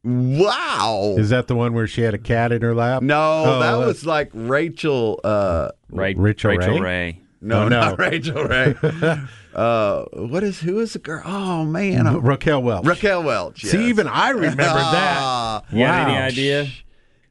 wow. 0.02 1.14
Is 1.18 1.30
that 1.30 1.46
the 1.48 1.54
one 1.54 1.74
where 1.74 1.86
she 1.86 2.02
had 2.02 2.14
a 2.14 2.18
cat 2.18 2.52
in 2.52 2.62
her 2.62 2.74
lap? 2.74 3.02
No, 3.02 3.44
Oh, 3.46 3.60
that 3.60 3.74
uh, 3.74 3.86
was 3.86 4.06
like 4.06 4.30
Rachel. 4.32 5.20
Uh, 5.22 5.70
Right. 5.90 6.16
Rachel 6.16 6.50
Rachel 6.52 6.74
Ray? 6.74 6.80
Ray. 6.80 7.20
no, 7.42 7.64
Oh, 7.64 7.68
no. 7.68 7.80
not 7.80 7.98
Rachael 7.98 8.44
Ray. 8.44 8.74
uh, 9.54 10.04
what 10.14 10.42
is 10.42 10.60
who 10.60 10.80
is 10.80 10.92
the 10.94 10.98
girl? 10.98 11.22
Oh 11.24 11.64
man, 11.64 12.06
uh, 12.06 12.18
Raquel 12.18 12.62
Welch. 12.62 12.84
Raquel 12.86 13.22
Welch. 13.22 13.62
See, 13.62 13.86
even 13.88 14.06
I 14.08 14.30
remember 14.30 14.56
that. 14.62 15.64
You 15.70 15.78
got 15.86 16.08
any 16.08 16.18
idea? 16.18 16.68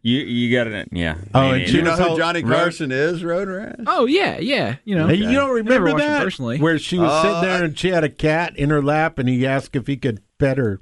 You 0.04 0.20
you 0.22 0.56
got 0.56 0.68
it? 0.68 0.90
Yeah. 0.92 1.16
Oh, 1.34 1.42
Me 1.42 1.48
and 1.50 1.58
neither. 1.60 1.66
she 1.68 1.72
Do 1.74 1.78
you 1.78 1.84
know 1.84 1.96
who 1.96 2.04
all- 2.10 2.18
Johnny 2.18 2.44
Road- 2.44 2.56
Carson 2.56 2.92
is, 2.92 3.24
Road 3.24 3.48
Rat? 3.48 3.80
Oh 3.86 4.06
yeah, 4.06 4.40
yeah. 4.40 4.78
You 4.84 4.96
know, 4.96 5.08
Hey, 5.08 5.16
you 5.16 5.32
don't 5.34 5.52
remember 5.54 5.92
watched 5.92 6.00
that? 6.00 6.24
personally. 6.24 6.60
Where 6.60 6.80
she 6.80 6.98
was 6.98 7.12
Oh, 7.14 7.22
sitting 7.22 7.42
there 7.50 7.64
and 7.64 7.78
she 7.78 7.90
had 7.90 8.04
a 8.04 8.10
cat 8.10 8.56
in 8.58 8.70
her 8.72 8.82
lap, 8.82 9.20
and 9.20 9.30
he 9.30 9.46
asked 9.46 9.76
if 9.76 9.86
he 9.88 9.98
could 9.98 10.22
pet 10.40 10.58
her. 10.58 10.80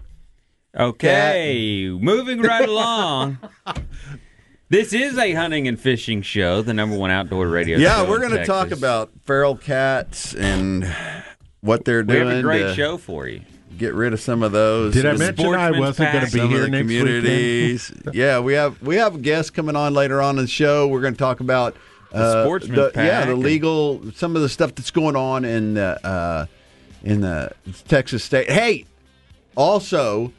Okay, 0.78 1.90
moving 2.00 2.42
right 2.42 2.68
along. 2.70 3.40
This 4.70 4.94
is 4.94 5.18
a 5.18 5.34
hunting 5.34 5.68
and 5.68 5.80
fishing 5.80 6.22
show, 6.22 6.62
the 6.62 6.74
number 6.76 6.96
one 6.96 7.10
outdoor 7.10 7.48
radio. 7.48 7.80
Yeah, 7.80 7.98
show 8.04 8.10
we're 8.10 8.20
going 8.20 8.34
to 8.34 8.46
talk 8.46 8.70
about 8.72 9.10
feral 9.26 9.56
cats 9.58 10.36
and 10.36 10.86
what 11.62 11.86
they're 11.86 12.04
We 12.04 12.14
doing 12.14 12.28
have 12.30 12.38
a 12.38 12.42
great 12.44 12.62
to 12.62 12.76
show 12.76 12.98
for 13.00 13.28
you. 13.28 13.42
get 13.80 13.96
rid 13.96 14.14
of 14.14 14.22
some 14.22 14.44
of 14.44 14.52
those. 14.52 14.94
Did 14.94 15.08
I 15.08 15.16
mention 15.18 15.56
I 15.56 15.72
wasn't 15.72 16.12
going 16.12 16.26
to 16.26 16.32
be 16.32 16.40
some 16.40 16.50
here 16.50 16.60
of 16.60 16.64
the 16.66 16.70
next 16.70 16.88
weekend? 16.88 17.08
communities. 17.08 17.92
yeah, 18.14 18.40
we 18.40 18.54
have 18.54 18.80
we 18.84 18.98
have 18.98 19.24
guests 19.24 19.50
coming 19.50 19.76
on 19.76 19.96
later 19.96 20.22
on 20.22 20.38
in 20.38 20.44
the 20.44 20.48
show. 20.48 20.88
We're 20.88 21.02
going 21.02 21.16
to 21.16 21.20
talk 21.20 21.40
about 21.40 21.76
uh, 22.14 22.44
Sportsman's 22.44 22.76
the- 22.76 22.92
yeah, 22.96 23.10
Pack 23.22 23.26
the 23.26 23.34
and- 23.34 23.42
legal 23.44 24.04
some 24.14 24.36
of 24.36 24.44
the 24.44 24.50
stuff 24.50 24.76
that's 24.76 24.92
going 24.92 25.16
on 25.16 25.46
in 25.46 25.74
the 25.74 26.06
uh, 26.06 26.46
in 27.04 27.22
the 27.22 27.52
Texas 27.88 28.24
state. 28.24 28.52
Hey, 28.52 28.86
also 29.56 30.32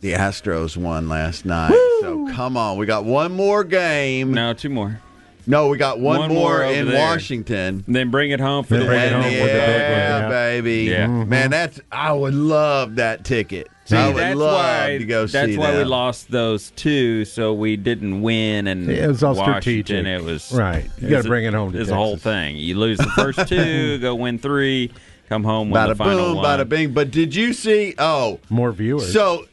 the 0.00 0.12
Astros 0.12 0.76
won 0.76 1.08
last 1.08 1.44
night. 1.44 1.70
So 2.00 2.28
come 2.32 2.56
on, 2.56 2.76
we 2.78 2.86
got 2.86 3.04
one 3.04 3.32
more 3.32 3.64
game. 3.64 4.32
No, 4.32 4.52
two 4.54 4.68
more. 4.70 5.00
No, 5.46 5.68
we 5.68 5.78
got 5.78 5.98
one, 5.98 6.20
One 6.20 6.28
more, 6.28 6.58
more 6.58 6.64
in 6.64 6.86
there. 6.88 6.98
Washington. 6.98 7.82
Then 7.88 8.10
bring 8.10 8.30
it 8.30 8.38
home 8.40 8.62
for 8.64 8.74
Then 8.74 8.80
the 8.80 8.86
bring 8.86 9.00
it 9.00 9.12
home 9.12 9.24
And 9.24 9.32
for 9.34 9.46
the 9.46 9.52
big 9.52 9.52
one, 9.52 9.62
yeah, 9.62 10.18
yeah. 10.20 10.28
baby. 10.28 10.74
Yeah. 10.84 11.06
Mm-hmm. 11.06 11.28
Man, 11.30 11.50
that's 11.50 11.80
I 11.90 12.12
would 12.12 12.34
love 12.34 12.96
that 12.96 13.24
ticket. 13.24 13.68
I 13.90 14.08
would 14.08 14.16
that's 14.18 14.36
love 14.36 14.54
why, 14.54 14.98
to 14.98 15.04
go 15.04 15.26
see 15.26 15.32
that. 15.32 15.38
that's 15.46 15.52
see 15.54 15.58
why 15.58 15.76
we 15.76 15.82
lost 15.84 16.30
those 16.30 16.70
two, 16.72 17.24
so 17.24 17.52
we 17.54 17.76
didn't 17.76 18.22
win. 18.22 18.68
And 18.68 18.88
It 18.88 19.08
was 19.08 19.24
all 19.24 19.34
Washington, 19.34 19.60
strategic. 19.62 20.06
It 20.06 20.22
was 20.22 20.52
Right. 20.52 20.88
You 21.00 21.08
gotta 21.08 21.26
bring 21.26 21.46
it 21.46 21.54
home 21.54 21.72
to 21.72 21.80
It's 21.80 21.90
a 21.90 21.94
whole 21.96 22.16
thing. 22.18 22.56
You 22.56 22.78
lose 22.78 22.98
the 22.98 23.10
first 23.16 23.48
two, 23.48 23.98
go 24.00 24.14
win 24.14 24.38
three, 24.38 24.92
come 25.28 25.42
home 25.42 25.70
win 25.70 25.82
Bada 25.82 25.88
the 25.88 25.94
final 25.96 26.26
boom, 26.26 26.36
one. 26.36 26.44
bada 26.44 26.68
bing. 26.68 26.92
But 26.92 27.10
did 27.10 27.34
you 27.34 27.52
see? 27.52 27.94
Oh, 27.98 28.38
More 28.50 28.70
viewers. 28.70 29.12
so 29.12 29.46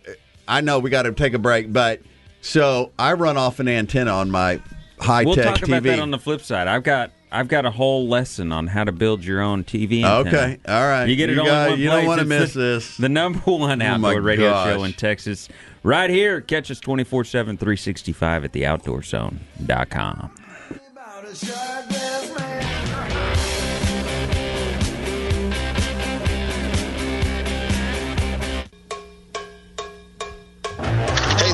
I 0.48 0.62
know 0.62 0.80
we 0.80 0.90
got 0.90 1.04
to 1.04 1.12
take 1.14 1.34
a 1.34 1.40
break, 1.40 1.72
but 1.74 2.02
so 2.42 2.92
I 2.98 3.14
run 3.14 3.38
off 3.38 3.60
an 3.60 3.68
antenna 3.68 4.12
on 4.12 4.32
my 4.32 4.62
high 5.00 5.24
tech 5.24 5.26
We'll 5.26 5.36
tech 5.36 5.46
talk 5.46 5.58
TV. 5.60 5.68
about 5.68 5.84
that 5.84 6.00
on 6.00 6.12
the 6.12 6.20
flip 6.20 6.42
side. 6.42 6.68
I've 6.68 6.84
got 6.84 7.12
I've 7.32 7.48
got 7.50 7.66
a 7.66 7.72
whole 7.72 8.08
lesson 8.08 8.52
on 8.54 8.68
how 8.68 8.86
to 8.86 8.92
build 8.94 9.24
your 9.26 9.42
own 9.42 9.64
TV 9.66 10.04
antenna. 10.04 10.20
okay, 10.30 10.58
all 10.68 10.88
right. 10.88 11.06
You 11.10 11.16
get 11.18 11.30
it 11.30 11.34
you 11.34 11.42
all 11.42 11.48
in 11.48 11.52
got- 11.52 11.70
one 11.72 11.80
You 11.80 11.90
place. 11.90 12.00
don't 12.00 12.08
want 12.08 12.20
to 12.22 12.26
miss 12.26 12.54
the, 12.54 12.60
this. 12.60 12.98
The 12.98 13.10
number 13.10 13.40
one 13.40 13.82
oh 13.82 13.98
my 13.98 14.10
outdoor 14.10 14.22
radio 14.22 14.50
gosh. 14.52 14.74
show 14.74 14.84
in 14.86 14.94
Texas. 14.94 15.50
Right 15.84 16.10
here. 16.10 16.40
Catch 16.42 16.72
us 16.72 16.80
24 16.80 17.26
7, 17.26 17.58
365 17.58 18.46
at 18.46 18.52
theoutdoorzone.com. 18.54 20.32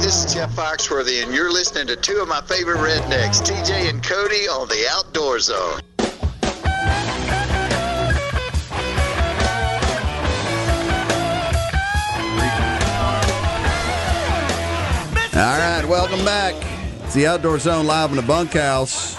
this 0.04 0.26
is 0.26 0.34
Jeff 0.34 0.52
Foxworthy, 0.52 1.24
and 1.24 1.34
you're 1.34 1.50
listening 1.50 1.88
to 1.88 1.96
two 1.96 2.18
of 2.18 2.28
my 2.28 2.42
favorite 2.42 2.80
rednecks, 2.80 3.42
TJ 3.42 3.90
and 3.90 4.04
Cody, 4.04 4.50
on 4.50 4.68
the 4.68 4.86
Outdoor 4.92 5.40
Zone. 5.40 5.80
All 15.36 15.58
right, 15.58 15.86
welcome 15.88 16.26
back. 16.26 16.54
It's 17.06 17.14
the 17.14 17.26
Outdoor 17.28 17.58
Zone 17.58 17.88
live 17.88 18.10
in 18.10 18.18
the 18.18 18.24
bunkhouse. 18.24 19.18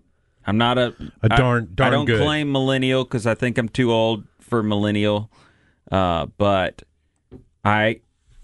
I'm 0.46 0.56
not 0.58 0.78
a 0.78 0.94
a 1.22 1.28
darn- 1.28 1.70
darn 1.74 1.88
I 1.92 1.96
don't 1.96 2.06
good. 2.06 2.22
claim 2.22 2.50
millennial 2.52 3.04
because 3.04 3.26
I 3.26 3.34
think 3.34 3.58
I'm 3.58 3.68
too 3.68 3.92
old 3.92 4.24
for 4.40 4.62
millennial. 4.62 5.30
Uh, 5.90 6.26
but 6.38 6.82
I 7.64 8.00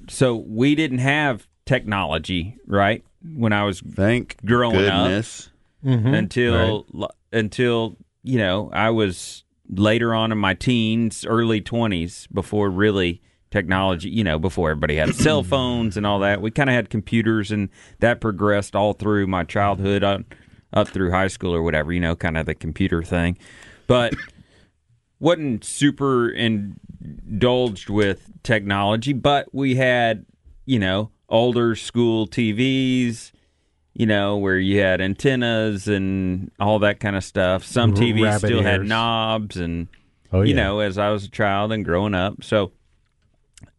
so 0.08 0.34
we 0.36 0.74
didn't 0.74 0.98
have 0.98 1.46
technology 1.64 2.56
right 2.66 3.04
when 3.36 3.52
I 3.52 3.64
was 3.64 3.80
Thank 3.80 4.36
growing 4.44 4.86
up. 4.86 5.04
goodness. 5.06 5.48
until 5.84 6.86
until 7.32 7.96
you 8.22 8.38
know 8.38 8.70
I 8.72 8.90
was 8.90 9.43
later 9.68 10.14
on 10.14 10.32
in 10.32 10.38
my 10.38 10.54
teens, 10.54 11.24
early 11.26 11.60
twenties 11.60 12.26
before 12.32 12.70
really 12.70 13.22
technology. 13.50 14.08
You 14.08 14.24
know, 14.24 14.38
before 14.38 14.70
everybody 14.70 14.96
had 14.96 15.14
cell 15.14 15.42
phones 15.44 15.96
and 15.96 16.06
all 16.06 16.20
that. 16.20 16.40
We 16.40 16.50
kind 16.50 16.70
of 16.70 16.74
had 16.74 16.90
computers, 16.90 17.50
and 17.50 17.68
that 18.00 18.20
progressed 18.20 18.74
all 18.74 18.92
through 18.92 19.26
my 19.26 19.44
childhood, 19.44 20.04
up, 20.04 20.22
up 20.72 20.88
through 20.88 21.10
high 21.10 21.28
school 21.28 21.54
or 21.54 21.62
whatever. 21.62 21.92
You 21.92 22.00
know, 22.00 22.16
kind 22.16 22.36
of 22.36 22.46
the 22.46 22.54
computer 22.54 23.02
thing, 23.02 23.38
but 23.86 24.14
wasn't 25.20 25.64
super 25.64 26.28
indulged 26.28 27.88
with 27.88 28.30
technology. 28.42 29.12
But 29.12 29.54
we 29.54 29.76
had, 29.76 30.26
you 30.66 30.78
know, 30.78 31.10
older 31.28 31.74
school 31.74 32.26
TVs 32.26 33.32
you 33.94 34.06
know, 34.06 34.36
where 34.36 34.58
you 34.58 34.80
had 34.80 35.00
antennas 35.00 35.86
and 35.88 36.50
all 36.60 36.80
that 36.80 37.00
kind 37.00 37.16
of 37.16 37.24
stuff. 37.24 37.64
Some 37.64 37.94
TVs 37.94 38.22
rabbit 38.24 38.46
still 38.48 38.62
had 38.62 38.84
knobs 38.86 39.56
and 39.56 39.88
Oh, 40.32 40.42
you 40.42 40.54
yeah. 40.54 40.62
know, 40.64 40.80
as 40.80 40.98
I 40.98 41.10
was 41.10 41.24
a 41.24 41.30
child 41.30 41.70
and 41.72 41.84
growing 41.84 42.14
up. 42.14 42.42
So 42.42 42.72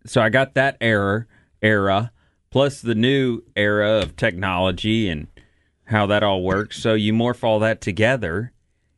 so 0.05 0.21
I 0.21 0.29
got 0.29 0.53
that 0.55 0.77
era 0.79 1.25
era 1.61 2.11
plus 2.49 2.81
the 2.81 2.95
new 2.95 3.41
era 3.55 3.99
of 3.99 4.15
technology 4.15 5.09
and 5.09 5.27
how 5.85 6.05
that 6.07 6.23
all 6.23 6.41
works. 6.43 6.79
So 6.81 6.93
you 6.93 7.11
morph 7.13 7.43
all 7.43 7.59
that 7.59 7.81
together. 7.81 8.53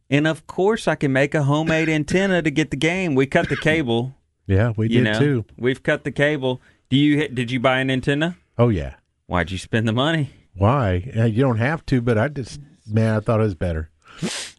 And 0.10 0.28
of 0.28 0.46
course 0.48 0.88
I 0.88 0.96
can 0.96 1.12
make 1.12 1.34
a 1.34 1.44
homemade 1.44 1.90
antenna 1.90 2.42
to 2.42 2.52
get 2.52 2.70
the 2.72 2.78
game. 2.78 3.16
We 3.16 3.26
cut 3.26 3.50
the 3.50 3.58
cable, 3.58 4.16
Yeah, 4.48 4.74
we 4.78 4.86
you 4.90 5.04
did 5.04 5.14
know. 5.14 5.20
too. 5.20 5.46
We've 5.58 5.82
cut 5.82 6.04
the 6.04 6.12
cable. 6.12 6.62
Do 6.90 6.96
you 6.98 7.28
did 7.28 7.52
you 7.52 7.60
buy 7.60 7.80
an 7.80 7.90
antenna? 7.90 8.38
Oh 8.58 8.70
yeah. 8.70 8.96
Why'd 9.26 9.50
you 9.52 9.58
spend 9.58 9.88
the 9.88 9.94
money? 9.94 10.30
Why? 10.58 11.12
You 11.16 11.42
don't 11.44 11.58
have 11.58 11.86
to, 11.88 12.02
but 12.02 12.18
I 12.18 12.28
just 12.30 12.60
man, 12.88 13.16
I 13.16 13.20
thought 13.20 13.40
it 13.40 13.44
was 13.44 13.56
better. 13.56 13.90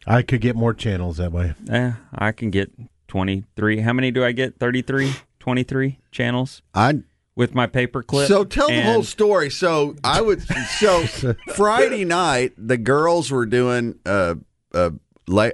I 0.07 0.21
could 0.21 0.41
get 0.41 0.55
more 0.55 0.73
channels 0.73 1.17
that 1.17 1.31
way. 1.31 1.53
Eh, 1.69 1.91
I 2.13 2.31
can 2.31 2.49
get 2.49 2.71
23. 3.09 3.81
How 3.81 3.93
many 3.93 4.11
do 4.11 4.23
I 4.23 4.31
get? 4.31 4.57
33? 4.59 5.13
23 5.39 5.99
channels 6.11 6.61
I 6.73 6.99
with 7.35 7.53
my 7.55 7.65
paper 7.67 8.03
clip? 8.03 8.27
So 8.27 8.43
tell 8.43 8.67
the 8.67 8.81
whole 8.81 9.03
story. 9.03 9.49
So 9.49 9.95
I 10.03 10.21
would. 10.21 10.41
So 10.79 11.03
Friday 11.55 12.05
night, 12.05 12.53
the 12.57 12.77
girls 12.77 13.31
were 13.31 13.45
doing 13.45 13.99
a, 14.05 14.37
a, 14.73 14.93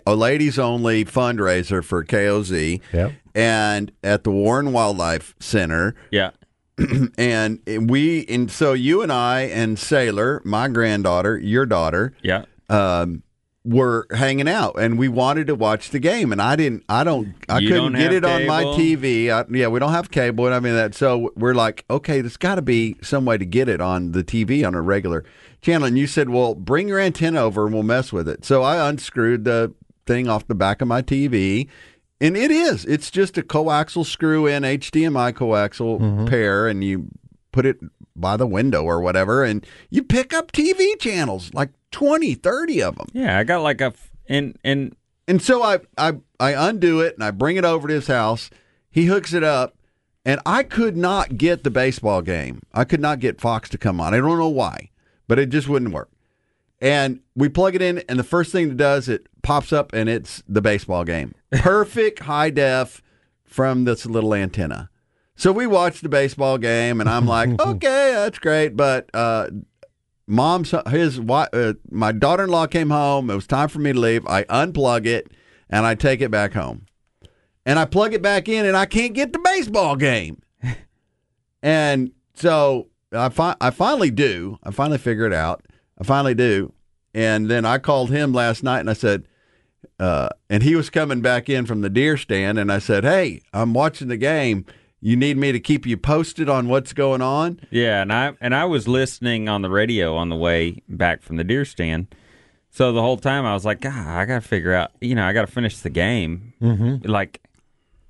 a 0.05 0.15
ladies 0.15 0.59
only 0.59 1.05
fundraiser 1.05 1.83
for 1.83 2.03
KOZ, 2.05 2.81
Yep. 2.93 3.11
and 3.33 3.91
at 4.03 4.23
the 4.23 4.31
Warren 4.31 4.71
Wildlife 4.71 5.35
Center, 5.39 5.95
Yeah. 6.11 6.31
and 7.17 7.59
we 7.89 8.25
and 8.27 8.51
so 8.51 8.73
you 8.73 9.01
and 9.01 9.11
I 9.11 9.41
and 9.41 9.77
Sailor, 9.79 10.41
my 10.43 10.67
granddaughter, 10.67 11.37
your 11.37 11.65
daughter, 11.65 12.13
Yeah. 12.21 12.45
um, 12.69 13.23
were 13.63 14.05
hanging 14.11 14.47
out, 14.47 14.75
and 14.79 14.95
we 14.99 15.07
wanted 15.07 15.47
to 15.47 15.55
watch 15.55 15.89
the 15.89 15.97
game, 15.99 16.31
and 16.31 16.39
I 16.39 16.55
didn't. 16.55 16.83
I 16.87 17.03
don't. 17.03 17.33
I 17.49 17.57
You 17.59 17.69
couldn't 17.69 17.93
don't 17.93 18.01
get 18.01 18.13
it 18.13 18.23
on 18.23 18.45
my? 18.45 18.63
TV. 18.63 19.31
I, 19.31 19.43
yeah, 19.49 19.67
we 19.69 19.79
don't 19.79 19.91
have 19.91 20.11
cable, 20.11 20.45
and 20.45 20.53
I 20.53 20.59
mean 20.59 20.75
that. 20.75 20.93
So 20.93 21.31
we're 21.35 21.55
like, 21.55 21.83
okay, 21.89 22.21
there's 22.21 22.37
got 22.37 22.55
to 22.55 22.61
be 22.61 22.95
some 23.01 23.25
way 23.25 23.37
to 23.39 23.45
get 23.45 23.67
it 23.67 23.81
on 23.81 24.11
the 24.11 24.23
TV 24.23 24.65
on 24.67 24.75
a 24.75 24.81
regular 24.81 25.23
channel. 25.61 25.87
And 25.87 25.97
you 25.97 26.05
said, 26.05 26.29
well, 26.29 26.53
bring 26.53 26.87
your 26.87 26.99
antenna 26.99 27.41
over, 27.41 27.65
and 27.65 27.73
we'll 27.73 27.81
mess 27.83 28.13
with 28.13 28.29
it. 28.29 28.45
So 28.45 28.61
I 28.61 28.87
unscrewed 28.87 29.45
the 29.45 29.73
thing 30.05 30.27
off 30.27 30.45
the 30.47 30.53
back 30.53 30.81
of 30.83 30.87
my 30.87 31.01
TV. 31.01 31.67
And 32.21 32.37
it 32.37 32.49
is. 32.49 32.85
It's 32.85 33.11
just 33.11 33.37
a 33.37 33.41
coaxial 33.41 34.05
screw 34.05 34.47
in 34.47 34.63
HDMI 34.63 35.33
coaxial 35.33 35.99
mm-hmm. 35.99 36.25
pair, 36.25 36.67
and 36.67 36.83
you 36.83 37.07
put 37.51 37.65
it 37.65 37.77
by 38.15 38.37
the 38.37 38.47
window 38.47 38.83
or 38.83 39.01
whatever, 39.01 39.43
and 39.43 39.65
you 39.89 40.03
pick 40.03 40.33
up 40.33 40.51
TV 40.51 40.97
channels, 40.99 41.53
like 41.53 41.71
20, 41.91 42.35
30 42.35 42.81
of 42.83 42.95
them. 42.95 43.07
Yeah, 43.13 43.37
I 43.37 43.43
got 43.43 43.61
like 43.61 43.81
a 43.81 43.85
f- 43.85 44.11
and 44.27 44.57
and 44.63 44.95
And 45.27 45.41
so 45.41 45.61
I, 45.61 45.79
I 45.97 46.13
I 46.39 46.69
undo 46.69 47.01
it 47.01 47.15
and 47.15 47.23
I 47.23 47.31
bring 47.31 47.57
it 47.57 47.65
over 47.65 47.87
to 47.87 47.93
his 47.93 48.07
house. 48.07 48.49
He 48.89 49.05
hooks 49.05 49.33
it 49.33 49.43
up, 49.43 49.75
and 50.23 50.39
I 50.45 50.63
could 50.63 50.95
not 50.95 51.37
get 51.37 51.63
the 51.63 51.71
baseball 51.71 52.21
game. 52.21 52.61
I 52.73 52.85
could 52.85 53.01
not 53.01 53.19
get 53.19 53.41
Fox 53.41 53.69
to 53.69 53.77
come 53.77 53.99
on. 53.99 54.13
I 54.13 54.17
don't 54.17 54.39
know 54.39 54.47
why, 54.47 54.89
but 55.27 55.37
it 55.37 55.49
just 55.49 55.67
wouldn't 55.67 55.93
work. 55.93 56.09
And 56.81 57.21
we 57.35 57.49
plug 57.49 57.75
it 57.75 57.81
in, 57.81 57.99
and 58.09 58.19
the 58.19 58.23
first 58.23 58.51
thing 58.51 58.69
it 58.71 58.77
does, 58.77 59.07
it 59.07 59.27
pops 59.43 59.71
up, 59.71 59.93
and 59.93 60.09
it's 60.09 60.43
the 60.47 60.61
baseball 60.61 61.03
game. 61.03 61.33
Perfect 61.51 62.19
high 62.19 62.49
def 62.49 63.01
from 63.43 63.85
this 63.85 64.05
little 64.05 64.33
antenna. 64.33 64.89
So 65.37 65.51
we 65.51 65.67
watched 65.67 66.03
the 66.03 66.09
baseball 66.09 66.57
game, 66.57 66.99
and 66.99 67.09
I'm 67.09 67.25
like, 67.25 67.49
okay, 67.59 68.11
that's 68.13 68.39
great. 68.39 68.75
But 68.75 69.09
uh, 69.13 69.49
mom's 70.27 70.73
his 70.89 71.17
wi- 71.17 71.49
uh, 71.53 71.73
my 71.89 72.11
daughter-in-law 72.11 72.67
came 72.67 72.89
home. 72.89 73.29
It 73.29 73.35
was 73.35 73.47
time 73.47 73.69
for 73.69 73.79
me 73.79 73.93
to 73.93 73.99
leave. 73.99 74.25
I 74.27 74.43
unplug 74.45 75.05
it 75.05 75.31
and 75.69 75.85
I 75.85 75.95
take 75.95 76.21
it 76.21 76.29
back 76.29 76.53
home, 76.53 76.85
and 77.65 77.79
I 77.79 77.85
plug 77.85 78.13
it 78.13 78.21
back 78.21 78.47
in, 78.47 78.65
and 78.65 78.77
I 78.77 78.85
can't 78.85 79.13
get 79.13 79.33
the 79.33 79.39
baseball 79.39 79.95
game. 79.95 80.41
and 81.63 82.11
so 82.33 82.89
I 83.11 83.29
fi- 83.29 83.55
I 83.59 83.71
finally 83.71 84.11
do. 84.11 84.59
I 84.63 84.71
finally 84.71 84.97
figure 84.99 85.25
it 85.25 85.33
out. 85.33 85.63
I 85.99 86.03
finally 86.03 86.35
do, 86.35 86.73
and 87.13 87.49
then 87.49 87.65
I 87.65 87.77
called 87.77 88.11
him 88.11 88.33
last 88.33 88.63
night, 88.63 88.79
and 88.79 88.89
I 88.89 88.93
said. 88.93 89.27
Uh, 89.99 90.27
and 90.49 90.63
he 90.63 90.75
was 90.75 90.89
coming 90.89 91.21
back 91.21 91.47
in 91.47 91.65
from 91.65 91.81
the 91.81 91.91
deer 91.91 92.17
stand, 92.17 92.57
and 92.57 92.71
I 92.71 92.79
said, 92.79 93.03
"Hey, 93.03 93.43
I'm 93.53 93.73
watching 93.73 94.07
the 94.07 94.17
game. 94.17 94.65
You 94.99 95.15
need 95.15 95.37
me 95.37 95.51
to 95.51 95.59
keep 95.59 95.85
you 95.85 95.95
posted 95.95 96.49
on 96.49 96.67
what's 96.67 96.91
going 96.91 97.21
on?" 97.21 97.61
yeah, 97.69 98.01
and 98.01 98.11
I 98.11 98.33
and 98.41 98.55
I 98.55 98.65
was 98.65 98.87
listening 98.87 99.47
on 99.47 99.61
the 99.61 99.69
radio 99.69 100.15
on 100.15 100.29
the 100.29 100.35
way 100.35 100.81
back 100.89 101.21
from 101.21 101.37
the 101.37 101.43
deer 101.45 101.63
stand. 101.65 102.07
So 102.75 102.91
the 102.91 103.01
whole 103.01 103.15
time 103.15 103.45
I 103.45 103.53
was 103.53 103.63
like, 103.63 103.79
God, 103.79 104.05
I 104.05 104.25
got 104.25 104.41
to 104.41 104.45
figure 104.45 104.73
out, 104.73 104.91
you 104.99 105.15
know, 105.15 105.25
I 105.25 105.31
got 105.31 105.45
to 105.45 105.47
finish 105.47 105.77
the 105.77 105.89
game. 105.89 106.51
Mm-hmm. 106.61 107.09
Like, 107.09 107.41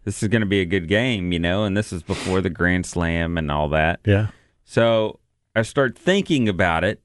this 0.06 0.24
is 0.24 0.30
going 0.30 0.42
to 0.42 0.48
be 0.48 0.60
a 0.60 0.66
good 0.66 0.88
game, 0.88 1.32
you 1.32 1.38
know, 1.38 1.66
and 1.66 1.78
this 1.78 1.94
is 1.94 2.02
before 2.02 2.42
the 2.42 2.50
Grand 2.50 2.88
Slam 2.88 3.38
and 3.38 3.52
all 3.52 3.70
that. 3.70 4.00
Yeah. 4.06 4.30
So 4.64 5.20
I 5.56 5.62
start 5.62 5.96
thinking 5.96 6.50
about 6.50 6.84
it. 6.84 7.00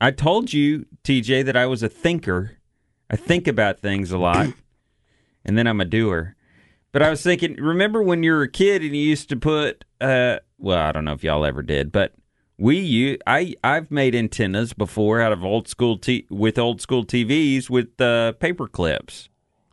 I 0.00 0.10
told 0.10 0.52
you, 0.52 0.86
TJ, 1.04 1.44
that 1.44 1.56
I 1.56 1.66
was 1.66 1.82
a 1.82 1.88
thinker. 1.88 2.56
I 3.10 3.16
think 3.16 3.46
about 3.48 3.80
things 3.80 4.12
a 4.12 4.18
lot, 4.18 4.48
and 5.44 5.58
then 5.58 5.66
I'm 5.66 5.80
a 5.80 5.84
doer. 5.84 6.36
But 6.92 7.02
I 7.02 7.10
was 7.10 7.22
thinking, 7.22 7.54
remember 7.56 8.02
when 8.02 8.22
you 8.22 8.32
were 8.32 8.42
a 8.42 8.50
kid 8.50 8.82
and 8.82 8.96
you 8.96 9.02
used 9.02 9.28
to 9.28 9.36
put, 9.36 9.84
uh, 10.00 10.38
well, 10.58 10.78
I 10.78 10.90
don't 10.92 11.04
know 11.04 11.12
if 11.12 11.22
y'all 11.22 11.44
ever 11.44 11.62
did, 11.62 11.92
but 11.92 12.14
we, 12.58 12.78
you, 12.78 13.18
I, 13.26 13.54
I've 13.62 13.90
made 13.90 14.14
antennas 14.14 14.72
before 14.72 15.20
out 15.20 15.32
of 15.32 15.44
old 15.44 15.68
school 15.68 15.98
t- 15.98 16.26
with 16.30 16.58
old 16.58 16.80
school 16.80 17.04
TVs 17.04 17.70
with 17.70 18.00
uh, 18.00 18.32
paper 18.32 18.66
clips. 18.66 19.28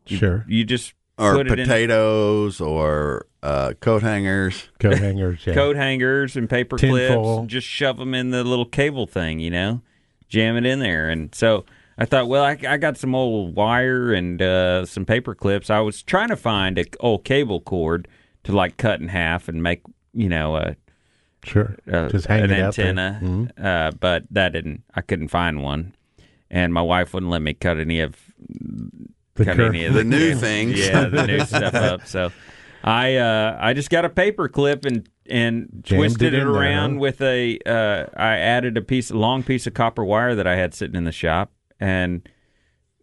Sure. 0.06 0.46
You 0.48 0.64
just 0.64 0.94
Or 1.18 1.34
put 1.36 1.48
it 1.48 1.60
in 1.60 1.66
potatoes 1.66 2.62
or 2.62 3.26
uh, 3.44 3.74
coat 3.82 4.04
hangers. 4.04 4.70
Coat 4.80 5.00
hangers. 5.00 5.40
Yeah. 5.46 5.54
coat 5.56 5.76
hangers 5.76 6.36
and 6.38 6.48
paper 6.50 6.78
Tin 6.78 6.92
clips 6.92 7.14
foil. 7.16 7.40
and 7.40 7.50
just 7.50 7.68
shove 7.68 7.98
them 7.98 8.14
in 8.14 8.30
the 8.30 8.44
little 8.44 8.66
cable 8.66 9.08
thing, 9.08 9.40
you 9.40 9.50
know, 9.50 9.82
jam 10.30 10.58
it 10.58 10.66
in 10.66 10.80
there. 10.80 11.10
And 11.10 11.34
so 11.34 11.66
I 11.98 12.06
thought, 12.06 12.28
well, 12.28 12.44
I, 12.44 12.58
I 12.68 12.78
got 12.78 12.98
some 12.98 13.16
old 13.16 13.56
wire 13.56 14.14
and 14.14 14.42
uh, 14.42 14.86
some 14.86 15.06
paper 15.06 15.34
clips. 15.36 15.70
I 15.70 15.80
was 15.80 16.04
trying 16.04 16.30
to 16.30 16.36
find 16.36 16.78
a 16.78 16.86
old 17.00 17.24
cable 17.24 17.62
cord 17.62 18.08
to 18.44 18.52
like 18.52 18.78
cut 18.78 19.00
in 19.02 19.08
half 19.08 19.48
and 19.48 19.62
make, 19.64 19.82
you 20.14 20.30
know, 20.30 20.56
a, 20.58 20.76
Sure. 21.44 21.78
a 21.88 22.10
Just 22.10 22.26
hang 22.28 22.44
an 22.44 22.52
it 22.52 22.60
out 22.62 22.76
there. 22.76 22.88
antenna. 22.88 23.20
Mhm. 23.24 23.52
Uh, 23.64 23.92
but 24.00 24.24
that 24.32 24.52
didn't. 24.54 24.84
I 24.94 25.02
couldn't 25.02 25.30
find 25.30 25.64
one, 25.64 25.94
and 26.52 26.74
my 26.74 26.82
wife 26.82 27.14
wouldn't 27.14 27.32
let 27.32 27.42
me 27.42 27.54
cut 27.54 27.78
any 27.80 28.02
of 28.02 28.16
The 29.36 29.46
cut 29.46 29.56
cur- 29.56 29.68
any 29.68 29.86
of 29.86 29.94
The 29.94 30.04
new 30.04 30.36
things. 30.36 30.78
Yeah, 30.78 31.06
the 31.08 31.26
new 31.26 31.40
stuff 31.46 31.74
up. 31.76 32.02
So 32.08 32.32
I 32.84 33.16
uh, 33.16 33.58
I 33.60 33.74
just 33.74 33.90
got 33.90 34.06
a 34.06 34.10
paper 34.10 34.48
clip 34.48 34.86
and 34.86 35.10
and 35.30 35.70
Jammed 35.82 36.00
twisted 36.00 36.34
it 36.34 36.38
it, 36.38 36.42
in 36.42 36.52
there, 36.52 36.62
around 36.62 36.94
huh? 36.94 37.00
with 37.00 37.22
a. 37.22 37.60
Uh, 37.66 38.06
I 38.16 38.38
added 38.38 38.78
a 38.78 38.82
piece, 38.82 39.10
a 39.12 39.18
long 39.18 39.44
piece 39.44 39.68
of 39.68 39.74
copper 39.74 40.04
wire 40.04 40.36
that 40.36 40.48
I 40.48 40.56
had 40.56 40.74
sitting 40.74 40.96
in 40.96 41.04
the 41.04 41.12
shop, 41.12 41.52
and 41.80 42.28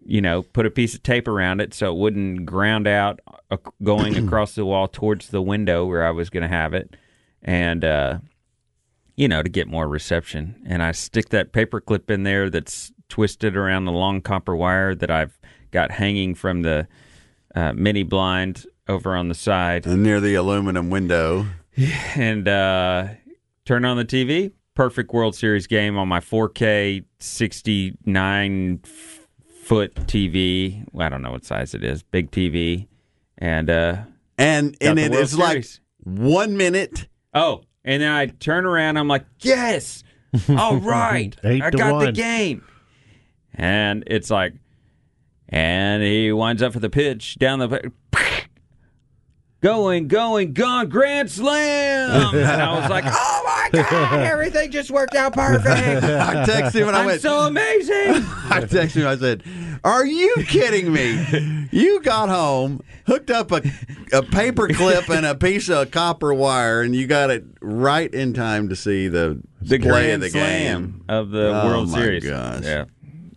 you 0.06 0.20
know, 0.20 0.42
put 0.42 0.66
a 0.66 0.70
piece 0.70 0.94
of 0.94 1.02
tape 1.02 1.26
around 1.26 1.60
it 1.60 1.72
so 1.72 1.90
it 1.90 1.98
wouldn't 1.98 2.44
ground 2.44 2.87
out 2.87 3.20
uh, 3.50 3.56
going 3.82 4.16
across 4.26 4.54
the 4.54 4.64
wall 4.64 4.87
towards 4.87 5.28
the 5.28 5.42
window 5.42 5.87
where 5.87 6.06
I 6.06 6.10
was 6.10 6.30
going 6.30 6.42
to 6.42 6.48
have 6.48 6.74
it, 6.74 6.96
and 7.42 7.84
uh, 7.84 8.18
you 9.16 9.28
know, 9.28 9.42
to 9.42 9.48
get 9.48 9.68
more 9.68 9.88
reception. 9.88 10.62
And 10.66 10.82
I 10.82 10.92
stick 10.92 11.30
that 11.30 11.52
paper 11.52 11.80
clip 11.80 12.10
in 12.10 12.22
there 12.22 12.50
that's 12.50 12.92
twisted 13.08 13.56
around 13.56 13.84
the 13.84 13.92
long 13.92 14.20
copper 14.20 14.56
wire 14.56 14.94
that 14.94 15.10
I've 15.10 15.38
got 15.70 15.90
hanging 15.90 16.34
from 16.34 16.62
the 16.62 16.88
uh, 17.54 17.72
mini 17.72 18.02
blind 18.02 18.66
over 18.88 19.16
on 19.16 19.28
the 19.28 19.34
side, 19.34 19.86
And 19.86 20.02
near 20.02 20.20
the 20.20 20.34
aluminum 20.34 20.90
window. 20.90 21.46
and 22.16 22.46
uh, 22.48 23.08
turn 23.64 23.84
on 23.84 23.96
the 23.96 24.04
TV. 24.04 24.52
Perfect 24.74 25.12
World 25.12 25.36
Series 25.36 25.66
game 25.66 25.96
on 25.96 26.08
my 26.08 26.20
4K 26.20 27.04
69 27.20 28.80
foot 29.64 29.94
TV. 29.94 30.84
Well, 30.92 31.06
I 31.06 31.08
don't 31.08 31.22
know 31.22 31.30
what 31.30 31.44
size 31.44 31.74
it 31.74 31.84
is. 31.84 32.02
Big 32.02 32.30
TV, 32.30 32.86
and 33.38 33.70
uh, 33.70 34.02
And 34.36 34.76
and 34.80 34.98
it 34.98 35.12
is 35.14 35.34
it 35.34 35.38
World 35.38 35.56
is 35.56 35.66
like 35.66 35.66
one 36.04 36.56
minute. 36.56 37.06
Oh, 37.32 37.62
and 37.84 38.02
then 38.02 38.10
I 38.10 38.26
turn 38.26 38.66
around. 38.66 38.96
I'm 38.96 39.08
like, 39.08 39.24
yes, 39.40 40.02
all 40.48 40.76
right, 40.76 41.36
I 41.44 41.70
to 41.70 41.76
got 41.76 42.00
the 42.00 42.12
game. 42.12 42.64
And 43.54 44.02
it's 44.08 44.30
like, 44.30 44.54
and 45.48 46.02
he 46.02 46.32
winds 46.32 46.62
up 46.62 46.72
for 46.72 46.80
the 46.80 46.90
pitch 46.90 47.36
down 47.38 47.60
the. 47.60 47.92
Going, 49.68 50.09
going, 50.09 50.53
gone, 50.53 50.90
grand 50.90 51.31
slam! 51.31 52.35
And 52.35 52.44
I 52.62 52.79
was 52.79 52.90
like, 52.90 53.05
"Oh 53.07 53.42
my 53.72 53.83
god, 53.83 54.20
everything 54.20 54.70
just 54.70 54.90
worked 54.90 55.14
out 55.14 55.33
perfect! 55.33 55.64
I 56.05 56.44
texted 56.44 56.83
him 56.83 56.88
and 56.88 56.96
I 56.98 57.00
I'm 57.00 57.07
went. 57.07 57.22
so 57.22 57.46
amazing!" 57.46 57.94
I 58.50 58.61
texted 58.61 58.96
him. 58.96 59.07
I 59.07 59.16
said, 59.16 59.42
"Are 59.83 60.05
you 60.05 60.35
kidding 60.46 60.92
me? 60.92 61.66
You 61.72 62.03
got 62.03 62.29
home, 62.29 62.83
hooked 63.07 63.31
up 63.31 63.53
a 63.53 63.62
a 64.12 64.22
paper 64.22 64.68
clip 64.68 65.09
and 65.09 65.24
a 65.24 65.35
piece 65.35 65.70
of 65.70 65.90
copper 65.90 66.35
wire, 66.35 66.83
and 66.83 66.94
you 66.94 67.07
got 67.07 67.31
it 67.31 67.44
right 67.62 68.12
in 68.12 68.35
time 68.35 68.68
to 68.68 68.77
see 68.77 69.09
the, 69.09 69.40
The 69.62 69.79
play 69.79 69.88
grand 69.88 70.12
of 70.12 70.20
the 70.20 70.29
slam 70.29 70.83
game." 70.90 71.05
of 71.09 71.31
the 71.31 71.62
Oh, 71.62 71.66
World 71.68 71.88
my 71.90 71.98
Series. 72.00 72.22
gosh. 72.24 72.64
Yeah. 72.64 72.85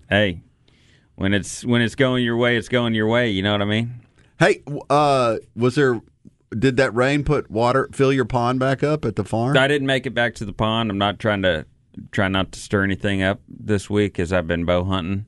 Hey, 0.10 0.42
when 1.16 1.34
it's 1.34 1.64
when 1.64 1.82
it's 1.82 1.96
going 1.96 2.26
your 2.26 2.36
way, 2.36 2.58
it's 2.58 2.68
going 2.68 2.96
your 2.96 3.08
way. 3.08 3.30
You 3.30 3.44
know 3.44 3.54
what 3.54 3.62
I 3.62 3.66
mean? 3.66 4.02
Hey, 4.40 4.62
uh, 4.90 5.38
was 5.56 5.76
there? 5.76 6.02
Did 6.58 6.78
that 6.78 6.94
rain 6.96 7.24
put 7.24 7.52
water 7.52 7.90
fill 7.92 8.14
your 8.14 8.26
pond 8.26 8.60
back 8.60 8.84
up 8.84 9.04
at 9.06 9.16
the 9.16 9.24
farm? 9.24 9.58
I 9.58 9.68
didn't 9.68 9.88
make 9.88 10.06
it 10.06 10.12
back 10.14 10.36
to 10.36 10.46
the 10.46 10.54
pond. 10.54 10.90
I'm 10.90 10.98
not 10.98 11.20
trying 11.20 11.42
to 11.42 11.66
try 12.12 12.28
not 12.28 12.52
to 12.54 12.60
stir 12.60 12.84
anything 12.84 13.22
up 13.22 13.42
this 13.50 13.90
week 13.90 14.18
as 14.20 14.32
I've 14.32 14.48
been 14.48 14.64
bow 14.66 14.84
hunting. 14.86 15.26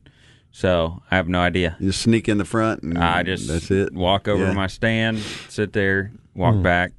So 0.52 1.02
I 1.12 1.16
have 1.18 1.28
no 1.28 1.40
idea. 1.42 1.76
You 1.80 1.88
just 1.90 2.02
sneak 2.02 2.28
in 2.30 2.38
the 2.38 2.46
front, 2.46 2.84
and 2.84 2.98
I 2.98 3.24
just 3.24 3.48
that's 3.48 3.70
it. 3.70 3.94
walk 3.94 4.28
over 4.28 4.44
Yeah. 4.44 4.50
to 4.50 4.56
my 4.56 4.68
stand, 4.68 5.20
sit 5.50 5.74
there, 5.74 6.12
walk 6.34 6.62
back. 6.64 6.92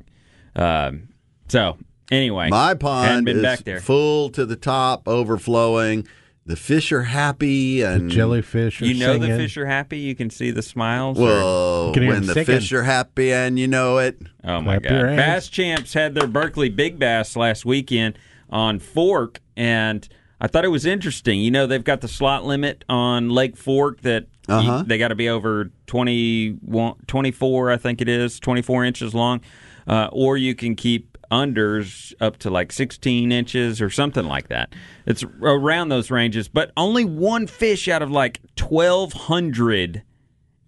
Um, 0.54 1.08
so 1.48 1.76
anyway, 2.12 2.48
My 2.50 2.74
pond 2.74 3.24
been 3.24 3.38
is 3.38 3.42
back 3.42 3.64
there. 3.64 3.80
full 3.80 4.30
to 4.30 4.44
the 4.46 4.54
top, 4.56 5.08
overflowing. 5.08 6.06
The 6.46 6.56
fish 6.56 6.90
are 6.90 7.02
happy, 7.02 7.82
and 7.82 8.10
Jellyfish. 8.10 8.80
Are 8.82 8.86
You 8.86 8.94
know 8.94 9.18
the 9.18 9.28
fish 9.28 9.56
are 9.56 9.66
happy. 9.66 9.98
You 9.98 10.14
can 10.14 10.30
see 10.30 10.50
the 10.50 10.62
smiles. 10.62 11.18
or- 11.18 11.26
Whoa! 11.26 11.86
You 11.88 11.92
can 11.92 12.02
hear 12.04 12.12
When 12.12 12.26
the 12.26 12.32
singing. 12.32 12.46
fish 12.46 12.72
are 12.72 12.82
happy, 12.82 13.32
and 13.32 13.58
you 13.58 13.68
know 13.68 13.98
it. 13.98 14.18
Oh 14.42 14.60
my 14.60 14.78
Clap 14.78 14.82
god! 14.82 14.92
hands. 15.10 15.16
Bass 15.16 15.48
Champs 15.48 15.94
had 15.94 16.14
their 16.14 16.26
Berkley 16.26 16.68
Big 16.70 16.98
Bass 16.98 17.36
last 17.36 17.64
weekend 17.64 18.18
on 18.48 18.78
Fork, 18.78 19.40
and 19.56 20.08
I 20.40 20.46
thought 20.48 20.64
it 20.64 20.68
was 20.68 20.86
interesting. 20.86 21.40
You 21.40 21.50
know, 21.50 21.66
they've 21.66 21.84
got 21.84 22.00
the 22.00 22.08
slot 22.08 22.44
limit 22.44 22.84
on 22.88 23.28
Lake 23.28 23.56
Fork 23.56 24.00
that 24.00 24.26
Uh-huh. 24.48 24.82
they 24.86 24.98
got 24.98 25.08
to 25.08 25.14
be 25.14 25.28
over 25.28 25.70
21 25.86 26.94
24, 27.06 27.70
I 27.70 27.76
think 27.76 28.00
it 28.00 28.08
is, 28.08 28.40
24 28.40 28.84
inches 28.84 29.14
long, 29.14 29.40
uh, 29.86 30.08
or 30.10 30.36
you 30.36 30.54
can 30.54 30.74
keep 30.74 31.09
unders 31.30 32.12
up 32.20 32.38
to 32.38 32.50
like 32.50 32.72
16 32.72 33.30
inches 33.32 33.80
or 33.80 33.90
something 33.90 34.24
like 34.26 34.48
that. 34.48 34.74
It's 35.06 35.22
around 35.42 35.88
those 35.88 36.10
ranges, 36.10 36.48
but 36.48 36.72
only 36.76 37.04
one 37.04 37.46
fish 37.46 37.88
out 37.88 38.02
of 38.02 38.10
like 38.10 38.40
1,200 38.58 40.02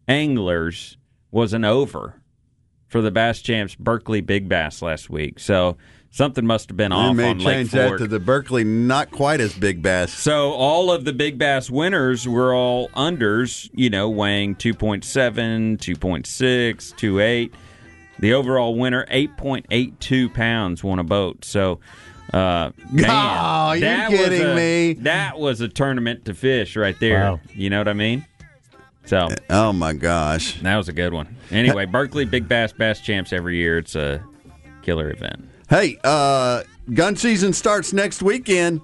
anglers 0.08 0.96
was 1.30 1.52
an 1.52 1.64
over 1.64 2.22
for 2.86 3.00
the 3.00 3.10
Bass 3.10 3.40
Champs 3.40 3.74
Berkley 3.74 4.20
Big 4.20 4.48
Bass 4.48 4.82
last 4.82 5.08
week. 5.08 5.38
So 5.38 5.78
something 6.10 6.46
must 6.46 6.68
have 6.68 6.76
been 6.76 6.90
They 6.90 6.96
off 6.96 7.16
may 7.16 7.30
on 7.30 7.38
Lake 7.38 7.56
change 7.56 7.70
that 7.72 7.98
to 7.98 8.06
the 8.06 8.20
Berkley 8.20 8.64
not 8.64 9.10
quite 9.10 9.40
as 9.40 9.54
big 9.54 9.82
bass. 9.82 10.12
so 10.12 10.52
all 10.52 10.92
of 10.92 11.04
the 11.04 11.12
big 11.12 11.38
bass 11.38 11.70
winners 11.70 12.28
were 12.28 12.54
all 12.54 12.88
unders, 12.90 13.68
you 13.72 13.90
know, 13.90 14.08
weighing 14.10 14.54
2.7, 14.54 15.78
2.6, 15.78 16.94
2.8. 16.94 17.52
The 18.22 18.34
overall 18.34 18.76
winner, 18.76 19.04
8.82 19.10 20.32
pounds, 20.32 20.82
won 20.84 20.98
a 21.00 21.04
boat. 21.04 21.44
So, 21.44 21.80
uh, 22.32 22.70
man, 22.90 23.04
Oh, 23.10 23.72
you're 23.72 23.80
that 23.80 24.10
was 24.10 24.18
kidding 24.20 24.42
a- 24.42 24.54
me. 24.54 24.92
That 24.94 25.38
was 25.40 25.60
a 25.60 25.68
tournament 25.68 26.24
to 26.26 26.34
fish 26.34 26.76
right 26.76 26.98
there. 27.00 27.20
Wow. 27.32 27.40
You 27.54 27.68
know 27.68 27.78
what 27.78 27.88
I 27.88 27.92
mean? 27.94 28.24
So 29.04 29.28
Oh 29.50 29.72
my 29.72 29.92
gosh! 29.94 30.60
that 30.60 30.76
was 30.76 30.88
a 30.88 30.92
good 30.92 31.12
one. 31.12 31.36
Anyway, 31.50 31.86
Berkley 31.86 32.24
Big 32.24 32.46
Bass 32.46 32.72
Bass 32.72 33.00
Champs 33.00 33.32
every 33.32 33.56
year. 33.56 33.78
It's 33.78 33.96
a 33.96 34.24
killer 34.82 35.10
event. 35.10 35.44
Hey, 35.68 35.98
uh, 36.04 36.62
gun 36.94 37.16
season 37.16 37.52
starts 37.52 37.92
next 37.92 38.22
weekend. 38.22 38.80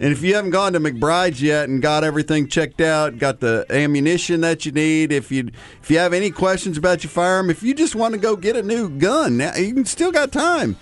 And 0.00 0.12
if 0.12 0.22
you 0.22 0.34
haven't 0.34 0.52
gone 0.52 0.72
to 0.72 0.80
McBride's 0.80 1.42
yet 1.42 1.68
and 1.68 1.82
got 1.82 2.04
everything 2.04 2.48
checked 2.48 2.80
out, 2.80 3.18
got 3.18 3.40
the 3.40 3.66
ammunition 3.68 4.40
that 4.40 4.64
you 4.64 4.72
need, 4.72 5.12
if 5.12 5.30
you 5.30 5.50
if 5.82 5.90
you 5.90 5.98
have 5.98 6.14
any 6.14 6.30
questions 6.30 6.78
about 6.78 7.04
your 7.04 7.10
firearm, 7.10 7.50
if 7.50 7.62
you 7.62 7.74
just 7.74 7.94
want 7.94 8.14
to 8.14 8.18
go 8.18 8.34
get 8.34 8.56
a 8.56 8.62
new 8.62 8.88
gun, 8.88 9.36
now 9.36 9.54
you 9.54 9.74
can 9.74 9.84
still 9.84 10.10
got 10.10 10.32
time. 10.32 10.76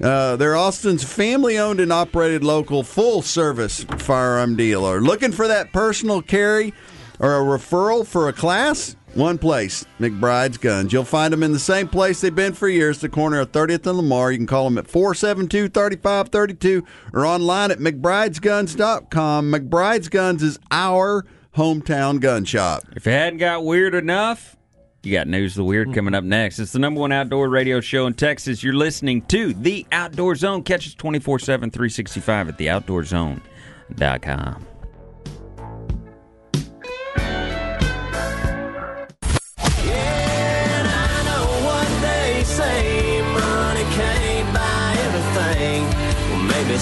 Uh, 0.00 0.36
they're 0.36 0.54
Austin's 0.54 1.02
family 1.02 1.58
owned 1.58 1.80
and 1.80 1.92
operated 1.92 2.44
local 2.44 2.84
full 2.84 3.20
service 3.20 3.82
firearm 3.98 4.54
dealer. 4.54 5.00
Looking 5.00 5.32
for 5.32 5.48
that 5.48 5.72
personal 5.72 6.22
carry 6.22 6.72
or 7.18 7.36
a 7.36 7.58
referral 7.58 8.06
for 8.06 8.28
a 8.28 8.32
class? 8.32 8.94
One 9.14 9.36
place, 9.36 9.84
McBride's 10.00 10.56
Guns. 10.56 10.92
You'll 10.92 11.04
find 11.04 11.32
them 11.32 11.42
in 11.42 11.52
the 11.52 11.58
same 11.58 11.86
place 11.86 12.22
they've 12.22 12.34
been 12.34 12.54
for 12.54 12.68
years, 12.68 13.00
the 13.00 13.10
corner 13.10 13.40
of 13.40 13.52
30th 13.52 13.86
and 13.86 13.98
Lamar. 13.98 14.32
You 14.32 14.38
can 14.38 14.46
call 14.46 14.64
them 14.64 14.78
at 14.78 14.88
472 14.88 15.68
3532 15.68 16.84
or 17.12 17.26
online 17.26 17.70
at 17.70 17.78
McBride'sGuns.com. 17.78 19.52
McBride's 19.52 20.08
Guns 20.08 20.42
is 20.42 20.58
our 20.70 21.26
hometown 21.56 22.20
gun 22.20 22.46
shop. 22.46 22.84
If 22.96 23.06
it 23.06 23.10
hadn't 23.10 23.38
got 23.38 23.64
weird 23.64 23.94
enough, 23.94 24.56
you 25.02 25.12
got 25.12 25.28
News 25.28 25.52
of 25.52 25.56
the 25.56 25.64
Weird 25.64 25.92
coming 25.92 26.14
up 26.14 26.24
next. 26.24 26.58
It's 26.58 26.72
the 26.72 26.78
number 26.78 27.00
one 27.00 27.12
outdoor 27.12 27.50
radio 27.50 27.80
show 27.80 28.06
in 28.06 28.14
Texas. 28.14 28.62
You're 28.62 28.72
listening 28.72 29.20
to 29.26 29.52
The 29.52 29.86
Outdoor 29.92 30.36
Zone. 30.36 30.62
Catch 30.62 30.86
us 30.86 30.94
24 30.94 31.40
7, 31.40 31.70
365 31.70 32.48
at 32.48 32.56
theoutdoorzone.com. 32.56 34.66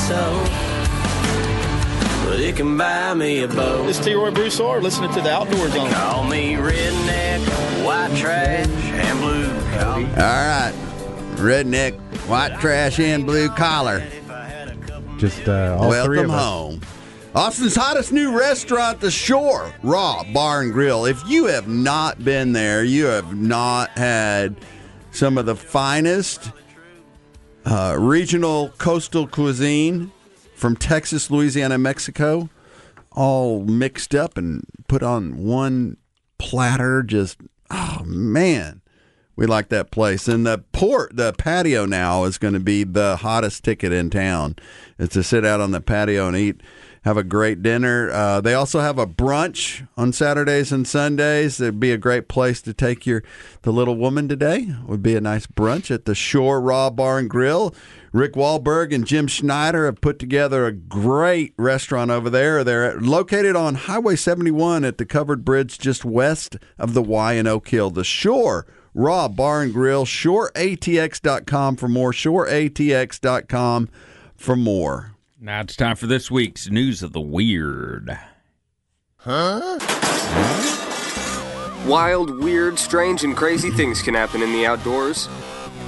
so. 0.08 0.44
But 2.24 2.40
it 2.40 2.56
can 2.56 2.76
buy 2.76 3.14
me 3.14 3.42
a 3.42 3.48
boat. 3.48 3.86
This 3.86 3.98
is 3.98 4.04
T. 4.04 4.14
Roy 4.14 4.30
Broussard 4.30 4.82
listening 4.82 5.12
to 5.14 5.20
the 5.20 5.30
Outdoor 5.30 5.68
Zone. 5.68 5.90
Call 5.90 6.24
me 6.24 6.54
redneck, 6.54 7.40
white 7.84 8.16
trash, 8.16 8.66
and 8.68 9.18
blue 9.20 9.48
collar. 9.78 10.06
All 10.06 10.46
right. 10.46 10.72
Redneck, 11.36 11.98
white 12.28 12.58
trash, 12.60 13.00
and 13.00 13.26
blue 13.26 13.48
collar. 13.50 14.06
Just 15.18 15.48
uh, 15.48 15.76
all 15.78 15.90
three 16.04 16.18
Welcome 16.18 16.30
of 16.30 16.36
us. 16.36 16.42
home. 16.44 16.80
Austin's 17.34 17.76
hottest 17.76 18.12
new 18.12 18.36
restaurant, 18.36 19.00
The 19.00 19.10
Shore 19.10 19.72
Raw 19.82 20.24
Bar 20.32 20.62
and 20.62 20.72
Grill. 20.72 21.04
If 21.04 21.22
you 21.28 21.46
have 21.46 21.68
not 21.68 22.24
been 22.24 22.52
there, 22.52 22.82
you 22.82 23.06
have 23.06 23.36
not 23.36 23.90
had 23.90 24.56
some 25.12 25.38
of 25.38 25.46
the 25.46 25.54
finest 25.54 26.50
uh, 27.64 27.96
regional 27.98 28.70
coastal 28.78 29.26
cuisine 29.26 30.12
from 30.54 30.76
Texas, 30.76 31.30
Louisiana, 31.30 31.78
Mexico, 31.78 32.48
all 33.12 33.64
mixed 33.64 34.14
up 34.14 34.36
and 34.36 34.64
put 34.88 35.02
on 35.02 35.44
one 35.44 35.96
platter. 36.38 37.02
Just, 37.02 37.38
oh 37.70 38.02
man. 38.04 38.82
We 39.36 39.46
like 39.46 39.70
that 39.70 39.90
place. 39.90 40.28
And 40.28 40.44
the 40.46 40.64
port, 40.72 41.16
the 41.16 41.32
patio 41.32 41.86
now 41.86 42.24
is 42.24 42.36
going 42.36 42.52
to 42.52 42.60
be 42.60 42.84
the 42.84 43.16
hottest 43.16 43.64
ticket 43.64 43.90
in 43.90 44.10
town. 44.10 44.56
It's 44.98 45.14
to 45.14 45.22
sit 45.22 45.46
out 45.46 45.62
on 45.62 45.70
the 45.70 45.80
patio 45.80 46.28
and 46.28 46.36
eat, 46.36 46.60
have 47.02 47.16
a 47.16 47.24
great 47.24 47.62
dinner. 47.62 48.10
Uh, 48.10 48.40
they 48.40 48.54
also 48.54 48.80
have 48.80 48.98
a 48.98 49.06
brunch 49.06 49.86
on 49.96 50.12
Saturdays 50.12 50.70
and 50.70 50.86
Sundays. 50.86 51.60
It'd 51.60 51.80
be 51.80 51.92
a 51.92 51.98
great 51.98 52.28
place 52.28 52.60
to 52.62 52.74
take 52.74 53.06
your 53.06 53.22
the 53.62 53.72
little 53.72 53.96
woman 53.96 54.28
today. 54.28 54.74
Would 54.86 55.02
be 55.02 55.16
a 55.16 55.20
nice 55.20 55.46
brunch 55.46 55.90
at 55.90 56.04
the 56.04 56.14
Shore 56.14 56.60
Raw 56.60 56.90
Bar 56.90 57.18
and 57.18 57.30
Grill. 57.30 57.74
Rick 58.12 58.32
Wahlberg 58.32 58.92
and 58.92 59.06
Jim 59.06 59.28
Schneider 59.28 59.86
have 59.86 60.00
put 60.00 60.18
together 60.18 60.66
a 60.66 60.72
great 60.72 61.54
restaurant 61.56 62.10
over 62.10 62.28
there. 62.28 62.64
They're 62.64 63.00
located 63.00 63.54
on 63.54 63.76
Highway 63.76 64.16
71 64.16 64.84
at 64.84 64.98
the 64.98 65.06
covered 65.06 65.44
bridge 65.44 65.78
just 65.78 66.04
west 66.04 66.56
of 66.76 66.92
the 66.94 67.02
Y 67.02 67.34
and 67.34 67.46
Oak 67.46 67.68
Hill. 67.68 67.90
The 67.90 68.04
Shore 68.04 68.66
Raw 68.94 69.28
Bar 69.28 69.62
and 69.62 69.72
Grill, 69.72 70.04
shoreatx.com 70.04 71.76
for 71.76 71.88
more, 71.88 72.12
shoreatx.com 72.12 73.88
for 74.36 74.56
more. 74.56 75.09
Now 75.42 75.62
it's 75.62 75.74
time 75.74 75.96
for 75.96 76.06
this 76.06 76.30
week's 76.30 76.68
news 76.68 77.02
of 77.02 77.14
the 77.14 77.20
weird. 77.20 78.18
Huh? 79.16 79.78
Wild, 81.86 82.44
weird, 82.44 82.78
strange, 82.78 83.24
and 83.24 83.34
crazy 83.34 83.70
things 83.70 84.02
can 84.02 84.12
happen 84.12 84.42
in 84.42 84.52
the 84.52 84.66
outdoors. 84.66 85.30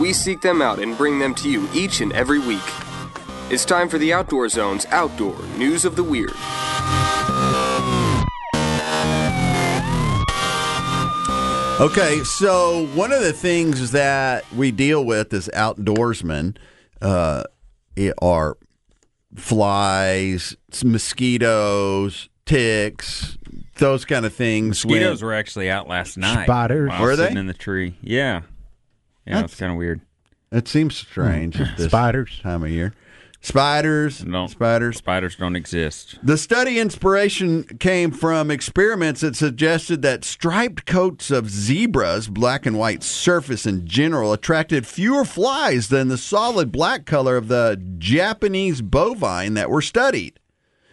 We 0.01 0.15
seek 0.15 0.41
them 0.41 0.63
out 0.63 0.79
and 0.79 0.97
bring 0.97 1.19
them 1.19 1.35
to 1.35 1.51
you 1.51 1.69
each 1.75 2.01
and 2.01 2.15
every 2.15 2.39
week. 2.39 2.63
It's 3.51 3.67
time 3.67 3.91
for 3.91 3.99
the 3.99 4.15
Outdoor 4.15 4.49
Zone's 4.49 4.87
Outdoor 4.87 5.39
News 5.59 5.85
of 5.85 5.97
the 5.97 6.03
Weird. 6.03 6.33
Okay, 11.79 12.25
so 12.25 12.87
one 12.95 13.13
of 13.13 13.21
the 13.21 13.35
things 13.35 13.91
that 13.91 14.51
we 14.55 14.71
deal 14.71 15.05
with 15.05 15.35
as 15.35 15.51
outdoorsmen 15.53 16.57
uh, 17.03 17.45
it 17.97 18.15
are 18.23 18.57
flies, 19.37 20.57
mosquitoes, 20.85 22.29
ticks, 22.47 23.39
those 23.77 24.05
kind 24.05 24.25
of 24.27 24.33
things. 24.35 24.85
when- 24.85 24.95
Mosquitoes 24.99 25.23
were 25.23 25.35
actually 25.35 25.71
out 25.71 25.89
last 25.89 26.17
night. 26.17 26.45
Spiders. 26.45 26.89
while 26.91 26.99
I 26.99 27.01
was 27.01 27.19
Were 27.19 27.25
they? 27.29 27.39
in 27.39 27.47
the 27.47 27.55
tree? 27.55 27.97
Yeah. 28.03 28.43
Yeah, 29.27 29.35
That's- 29.35 29.53
it's 29.53 29.61
kind 29.61 29.73
of 29.73 29.79
weird. 29.79 30.01
It 30.51 30.69
seems 30.69 30.97
strange 30.97 31.59
at 31.61 31.77
this 31.79 31.87
Spiders. 31.87 32.39
time 32.43 32.63
of 32.63 32.69
year. 32.71 32.93
Spiders, 33.45 34.25
No, 34.25 34.47
spiders. 34.47 34.99
Spiders 34.99 35.35
don't 35.35 35.57
exist. 35.57 36.17
The 36.23 36.39
study 36.39 36.79
inspiration 36.79 37.65
came 37.65 38.13
from 38.13 38.53
experiments 38.53 39.21
that 39.23 39.35
suggested 39.35 40.01
that 40.03 40.25
striped 40.25 40.87
coats 40.87 41.33
of 41.33 41.51
zebras, 41.51 42.29
black 42.29 42.67
and 42.67 42.79
white 42.79 43.03
surface 43.03 43.67
in 43.67 43.85
general, 43.85 44.33
attracted 44.33 44.87
fewer 44.87 45.25
flies 45.25 45.89
than 45.89 46.07
the 46.07 46.17
solid 46.17 46.71
black 46.71 47.05
color 47.05 47.37
of 47.37 47.49
the 47.49 47.83
Japanese 47.99 48.81
bovine 48.81 49.55
that 49.55 49.69
were 49.71 49.83
studied. 49.83 50.39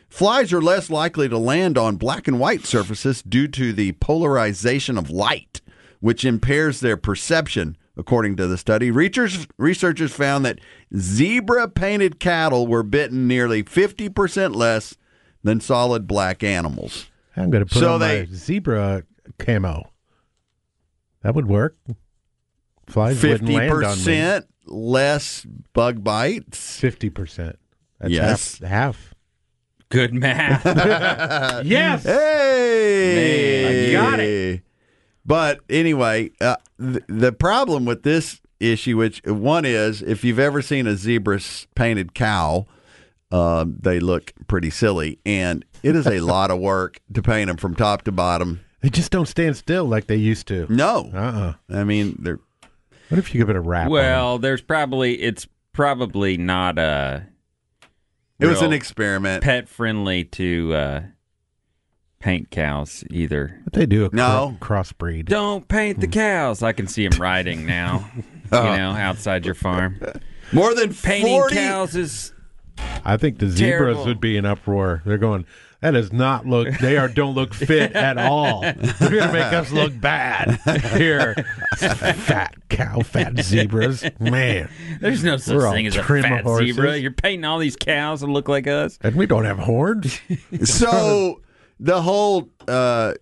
Flies 0.09 0.51
are 0.51 0.61
less 0.61 0.89
likely 0.89 1.29
to 1.29 1.37
land 1.37 1.77
on 1.77 1.97
black 1.97 2.27
and 2.27 2.39
white 2.39 2.65
surfaces 2.65 3.21
due 3.21 3.47
to 3.47 3.73
the 3.73 3.91
polarization 3.93 4.97
of 4.97 5.11
light, 5.11 5.61
which 5.99 6.25
impairs 6.25 6.79
their 6.79 6.97
perception. 6.97 7.77
According 7.99 8.37
to 8.37 8.47
the 8.47 8.57
study, 8.57 8.91
researchers, 8.91 9.45
researchers 9.57 10.13
found 10.13 10.45
that 10.45 10.59
zebra 10.97 11.67
painted 11.67 12.17
cattle 12.19 12.65
were 12.65 12.81
bitten 12.81 13.27
nearly 13.27 13.61
50% 13.61 14.55
less 14.55 14.95
than 15.43 15.59
solid 15.59 16.07
black 16.07 16.41
animals. 16.41 17.11
I'm 17.35 17.49
going 17.49 17.65
to 17.65 17.71
put 17.71 17.79
So 17.81 17.95
on 17.95 17.99
they- 17.99 18.21
my 18.21 18.33
zebra 18.33 19.03
camo. 19.37 19.91
That 21.23 21.35
would 21.35 21.47
work. 21.47 21.75
Flies 22.87 23.21
wouldn't 23.21 23.49
land 23.49 23.71
on 23.73 23.81
me. 23.97 24.03
50% 24.05 24.45
less 24.65 25.45
bug 25.73 26.01
bites. 26.03 26.79
Fifty 26.79 27.09
percent. 27.09 27.59
That's 27.99 28.13
Yes. 28.13 28.59
half. 28.59 28.69
half. 28.69 29.13
Good 29.89 30.13
math. 30.13 30.63
Yes. 31.65 32.03
Hey, 32.03 33.91
Man, 33.93 34.05
I 34.05 34.11
got 34.11 34.19
it. 34.21 34.61
But 35.25 35.59
anyway, 35.69 36.31
uh, 36.41 36.55
th- 36.79 37.03
the 37.07 37.31
problem 37.31 37.85
with 37.85 38.03
this 38.03 38.41
issue, 38.59 38.97
which 38.97 39.21
one 39.25 39.65
is, 39.65 40.01
if 40.01 40.23
you've 40.23 40.39
ever 40.39 40.61
seen 40.61 40.87
a 40.87 40.95
zebra 40.95 41.39
painted 41.75 42.13
cow, 42.13 42.65
um, 43.31 43.77
they 43.79 43.99
look 43.99 44.33
pretty 44.47 44.69
silly, 44.71 45.19
and 45.25 45.63
it 45.83 45.95
is 45.95 46.07
a 46.07 46.19
lot 46.21 46.49
of 46.51 46.59
work 46.59 46.99
to 47.13 47.21
paint 47.21 47.47
them 47.47 47.57
from 47.57 47.75
top 47.75 48.01
to 48.03 48.11
bottom. 48.11 48.61
They 48.81 48.89
just 48.89 49.11
don't 49.11 49.27
stand 49.27 49.55
still 49.57 49.85
like 49.85 50.07
they 50.07 50.15
used 50.15 50.47
to. 50.47 50.65
No, 50.73 51.11
Uh-uh. 51.13 51.53
I 51.69 51.83
mean 51.83 52.15
they're 52.19 52.39
What 53.09 53.19
if 53.19 53.33
you 53.33 53.39
give 53.39 53.49
it 53.49 53.55
a 53.55 53.61
wrap? 53.61 53.85
on 53.87 53.91
well, 53.91 54.39
there's 54.39 54.61
probably 54.61 55.21
it's 55.21 55.47
probably 55.73 56.37
not 56.37 56.79
a. 56.79 57.27
it 58.39 58.47
was 58.47 58.61
an 58.61 58.71
experiment. 58.73 59.43
pet 59.43 59.67
friendly 59.69 60.23
to 60.23 60.73
uh 60.73 61.01
paint 62.19 62.49
cows 62.51 63.03
either. 63.09 63.59
But 63.63 63.73
they 63.73 63.85
do 63.85 64.05
a 64.05 64.09
No. 64.13 64.57
cro- 64.59 64.81
crossbreed. 64.81 65.25
Don't 65.25 65.67
paint 65.67 65.99
the 65.99 66.07
cows. 66.07 66.61
I 66.61 66.73
can 66.73 66.87
see 66.87 67.07
them 67.07 67.19
riding 67.21 67.65
now. 67.65 68.09
Oh. 68.15 68.23
You 68.51 68.77
know, 68.77 68.91
outside 68.93 69.45
your 69.45 69.53
farm. 69.53 70.01
More 70.51 70.73
than 70.73 70.91
Painting 70.91 71.39
cows 71.49 71.95
is 71.95 72.33
I 73.05 73.15
think 73.17 73.37
the 73.37 73.47
zebras 73.47 73.59
Terrible. 73.59 74.05
would 74.05 74.19
be 74.19 74.37
in 74.37 74.45
uproar. 74.45 75.03
They're 75.05 75.19
going. 75.19 75.45
That 75.81 75.91
does 75.91 76.11
not 76.11 76.47
look. 76.47 76.67
They 76.79 76.97
are 76.97 77.07
don't 77.07 77.35
look 77.35 77.53
fit 77.67 77.91
at 77.93 78.17
all. 78.17 78.61
They're 78.61 78.73
going 78.73 79.27
to 79.27 79.31
make 79.33 79.53
us 79.53 79.71
look 79.71 79.97
bad 80.01 80.59
here. 80.97 81.35
Fat 81.77 82.55
cow, 82.69 83.01
fat 83.01 83.37
zebras. 83.39 84.03
Man, 84.19 84.67
there's 84.99 85.23
no 85.23 85.37
such 85.37 85.55
We're 85.55 85.71
thing 85.71 85.85
as 85.85 85.95
a 85.95 86.01
trim 86.01 86.23
fat 86.23 86.43
horses. 86.43 86.75
zebra. 86.75 86.97
You're 86.97 87.11
painting 87.11 87.45
all 87.45 87.59
these 87.59 87.75
cows 87.75 88.21
that 88.21 88.27
look 88.27 88.49
like 88.49 88.65
us. 88.65 88.97
and 89.01 89.15
we 89.15 89.27
don't 89.27 89.45
have 89.45 89.59
horns. 89.59 90.19
so 90.63 91.39
the 91.79 92.01
whole 92.01 92.49
uh, 92.67 93.13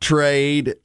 trade 0.00 0.76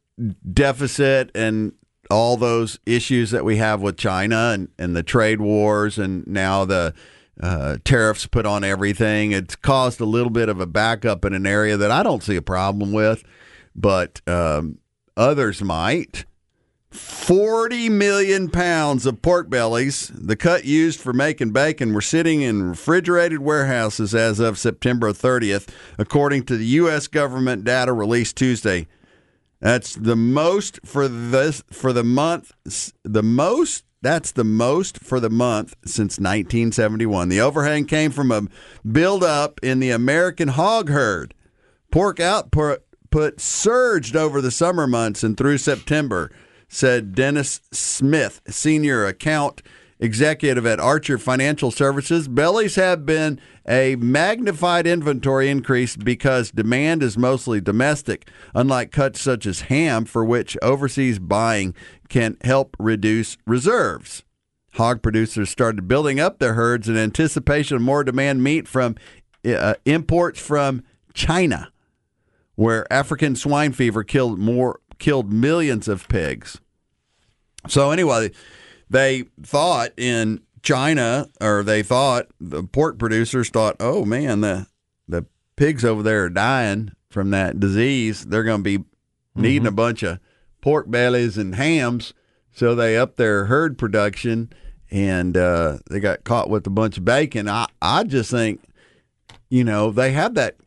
deficit 0.51 1.31
and 1.33 1.73
all 2.09 2.37
those 2.37 2.79
issues 2.85 3.31
that 3.31 3.45
we 3.45 3.57
have 3.57 3.81
with 3.81 3.97
China 3.97 4.51
and, 4.53 4.69
and 4.77 4.95
the 4.95 5.03
trade 5.03 5.39
wars 5.39 5.97
and 5.97 6.25
now 6.27 6.65
the 6.65 6.93
uh, 7.41 7.77
tariffs 7.83 8.25
put 8.27 8.45
on 8.45 8.63
everything, 8.63 9.31
it's 9.31 9.55
caused 9.55 10.01
a 10.01 10.05
little 10.05 10.31
bit 10.31 10.49
of 10.49 10.59
a 10.59 10.65
backup 10.65 11.23
in 11.23 11.33
an 11.33 11.45
area 11.45 11.77
that 11.77 11.91
I 11.91 12.03
don't 12.03 12.23
see 12.23 12.35
a 12.35 12.41
problem 12.41 12.91
with, 12.91 13.23
but 13.75 14.21
um, 14.27 14.79
others 15.15 15.61
might. 15.61 16.25
40 16.91 17.89
million 17.89 18.49
pounds 18.49 19.05
of 19.05 19.21
pork 19.21 19.49
bellies, 19.49 20.07
the 20.07 20.35
cut 20.35 20.65
used 20.65 20.99
for 20.99 21.13
making 21.13 21.51
bacon, 21.51 21.93
were 21.93 22.01
sitting 22.01 22.41
in 22.41 22.69
refrigerated 22.69 23.39
warehouses 23.39 24.15
as 24.15 24.39
of 24.39 24.57
September 24.57 25.11
30th, 25.11 25.67
according 25.99 26.43
to 26.45 26.57
the 26.57 26.65
U.S. 26.65 27.07
government 27.07 27.63
data 27.63 27.93
released 27.93 28.35
Tuesday. 28.35 28.87
That's 29.59 29.93
the 29.95 30.15
most 30.15 30.79
for 30.85 31.07
this 31.07 31.63
for 31.71 31.93
the 31.93 32.03
month. 32.03 32.53
The 33.03 33.23
most 33.23 33.83
that's 34.01 34.31
the 34.31 34.45
most 34.45 34.97
for 34.99 35.19
the 35.19 35.29
month 35.29 35.75
since 35.83 36.17
1971. 36.17 37.27
The 37.27 37.41
overhang 37.41 37.85
came 37.85 38.11
from 38.11 38.31
a 38.31 38.47
buildup 38.89 39.59
in 39.61 39.79
the 39.79 39.91
American 39.91 40.47
hog 40.47 40.89
herd. 40.89 41.33
Pork 41.91 42.19
output 42.19 42.83
put 43.11 43.41
surged 43.41 44.15
over 44.15 44.41
the 44.41 44.51
summer 44.51 44.87
months 44.87 45.23
and 45.23 45.35
through 45.35 45.57
September, 45.57 46.31
said 46.69 47.13
Dennis 47.13 47.59
Smith, 47.71 48.41
senior 48.47 49.05
account 49.05 49.61
executive 49.99 50.65
at 50.65 50.79
Archer 50.79 51.17
Financial 51.17 51.71
Services. 51.71 52.27
Bellies 52.27 52.75
have 52.75 53.05
been 53.05 53.39
a 53.67 53.95
magnified 53.97 54.87
inventory 54.87 55.49
increase 55.49 55.97
because 55.97 56.51
demand 56.51 57.03
is 57.03 57.17
mostly 57.17 57.59
domestic, 57.59 58.27
unlike 58.55 58.91
cuts 58.91 59.19
such 59.19 59.45
as 59.45 59.61
ham, 59.61 60.05
for 60.05 60.23
which 60.23 60.57
overseas 60.61 61.19
buying 61.19 61.73
can 62.07 62.37
help 62.43 62.75
reduce 62.79 63.37
reserves. 63.45 64.23
hog 64.73 65.01
producers 65.01 65.49
started 65.49 65.87
building 65.87 66.19
up 66.19 66.39
their 66.39 66.53
herds 66.53 66.87
in 66.87 66.95
anticipation 66.95 67.75
of 67.75 67.81
more 67.81 68.03
demand 68.03 68.41
meat 68.41 68.67
from 68.67 68.95
uh, 69.45 69.73
imports 69.83 70.39
from 70.39 70.83
China, 71.13 71.71
where 72.55 72.91
African 72.91 73.35
swine 73.35 73.73
fever 73.73 74.03
killed 74.03 74.39
more 74.39 74.79
killed 74.99 75.31
millions 75.31 75.87
of 75.87 76.07
pigs. 76.07 76.59
So 77.67 77.91
anyway, 77.91 78.31
they 78.89 79.25
thought 79.41 79.91
in 79.97 80.41
China, 80.61 81.29
or 81.41 81.63
they 81.63 81.83
thought 81.83 82.27
the 82.39 82.63
pork 82.63 82.99
producers 82.99 83.49
thought, 83.49 83.75
oh 83.79 84.05
man, 84.05 84.41
the 84.41 84.67
the 85.07 85.25
pigs 85.55 85.83
over 85.83 86.03
there 86.03 86.25
are 86.25 86.29
dying 86.29 86.91
from 87.09 87.31
that 87.31 87.59
disease. 87.59 88.25
They're 88.25 88.43
going 88.43 88.63
to 88.63 88.79
be 88.79 88.85
needing 89.35 89.67
a 89.67 89.71
bunch 89.71 90.03
of 90.03 90.19
pork 90.61 90.89
bellies 90.91 91.37
and 91.37 91.55
hams, 91.55 92.13
so 92.51 92.75
they 92.75 92.97
upped 92.97 93.17
their 93.17 93.45
herd 93.45 93.77
production, 93.77 94.51
and 94.91 95.35
uh, 95.37 95.77
they 95.89 95.99
got 95.99 96.23
caught 96.23 96.49
with 96.49 96.67
a 96.67 96.71
bunch 96.71 96.97
of 96.97 97.05
bacon. 97.05 97.47
I 97.47 97.67
I 97.81 98.03
just 98.03 98.31
think, 98.31 98.61
you 99.49 99.63
know, 99.63 99.91
they 99.91 100.11
have 100.11 100.33
that 100.35 100.57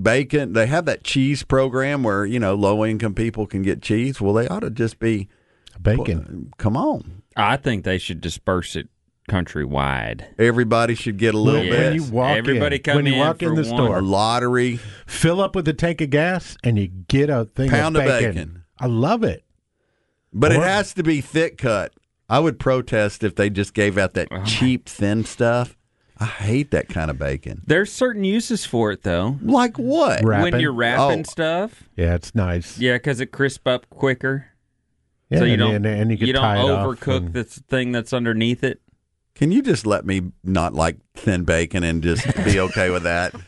bacon, 0.00 0.52
they 0.52 0.66
have 0.66 0.84
that 0.86 1.04
cheese 1.04 1.42
program 1.42 2.02
where 2.02 2.24
you 2.24 2.38
know 2.38 2.54
low 2.54 2.84
income 2.84 3.14
people 3.14 3.46
can 3.46 3.62
get 3.62 3.82
cheese. 3.82 4.20
Well, 4.20 4.34
they 4.34 4.48
ought 4.48 4.60
to 4.60 4.70
just 4.70 4.98
be 4.98 5.28
Bacon. 5.80 6.52
Come 6.58 6.76
on, 6.76 7.22
I 7.36 7.56
think 7.56 7.84
they 7.84 7.98
should 7.98 8.20
disperse 8.20 8.76
it 8.76 8.88
countrywide. 9.28 10.24
everybody 10.38 10.94
should 10.94 11.16
get 11.16 11.34
a 11.34 11.38
little 11.38 11.60
When, 11.60 11.68
Yes. 11.68 11.76
bit. 11.78 11.84
when 11.84 11.94
you 11.94 12.12
walk 12.12 12.36
Everybody 12.38 12.76
in, 12.76 12.82
come 12.82 12.96
when 12.96 13.06
you 13.06 13.12
in 13.14 13.18
walk 13.18 13.42
in 13.42 13.48
for 13.56 13.62
the 13.62 13.70
one. 13.72 13.78
store, 13.84 14.02
lottery. 14.02 14.78
fill 15.06 15.40
up 15.40 15.54
with 15.54 15.66
a 15.68 15.72
tank 15.72 16.00
of 16.00 16.10
gas, 16.10 16.56
and 16.64 16.78
you 16.78 16.88
get 16.88 17.30
a 17.30 17.44
thing 17.44 17.70
Pound 17.70 17.96
of 17.96 18.02
of 18.02 18.08
bacon. 18.08 18.32
bacon. 18.34 18.62
I 18.78 18.86
love 18.86 19.22
it. 19.24 19.44
But 20.32 20.52
it 20.52 20.60
has 20.60 20.92
to 20.94 21.02
be 21.02 21.20
thick 21.20 21.58
cut. 21.58 21.92
I 22.28 22.38
would 22.40 22.58
protest 22.58 23.22
if 23.22 23.34
they 23.34 23.50
just 23.50 23.74
gave 23.74 23.96
out 23.98 24.14
that 24.14 24.28
uh-huh. 24.32 24.44
cheap 24.44 24.88
thin 24.88 25.24
stuff. 25.24 25.76
I 26.22 26.26
hate 26.26 26.70
that 26.70 26.88
kind 26.88 27.10
of 27.10 27.18
bacon. 27.18 27.62
There's 27.66 27.90
certain 27.92 28.24
uses 28.24 28.64
for 28.64 28.92
it 28.92 29.02
though. 29.02 29.38
Like 29.42 29.78
what? 29.78 30.22
Right. 30.24 30.42
When 30.42 30.60
you're 30.60 30.72
wrapping 30.72 31.20
Oh. 31.20 31.30
stuff, 31.30 31.82
Yeah, 31.96 32.14
it's 32.14 32.34
nice. 32.34 32.78
yeah, 32.78 32.94
because 32.94 33.20
it 33.20 33.26
crisp 33.26 33.66
up 33.66 33.88
quicker. 33.90 34.46
Yeah, 35.30 35.38
so 35.38 35.44
you 35.44 35.52
and, 35.54 35.60
don't 35.60 35.74
and, 35.76 35.86
and 35.86 36.10
you 36.10 36.18
can 36.18 36.28
don't 36.34 36.42
tie 36.42 36.58
it 36.58 36.70
off 36.70 36.86
overcook 36.86 37.16
and- 37.18 37.32
this 37.34 37.58
thing 37.68 37.92
that's 37.92 38.12
underneath 38.12 38.62
it. 38.62 38.80
Can 39.34 39.50
you 39.50 39.62
just 39.62 39.86
let 39.86 40.04
me 40.04 40.30
not 40.44 40.74
like 40.74 40.98
thin 41.14 41.44
bacon 41.44 41.82
and 41.82 42.02
just 42.02 42.26
be 42.44 42.60
okay 42.60 42.90
with 42.90 43.02
that? 43.04 43.34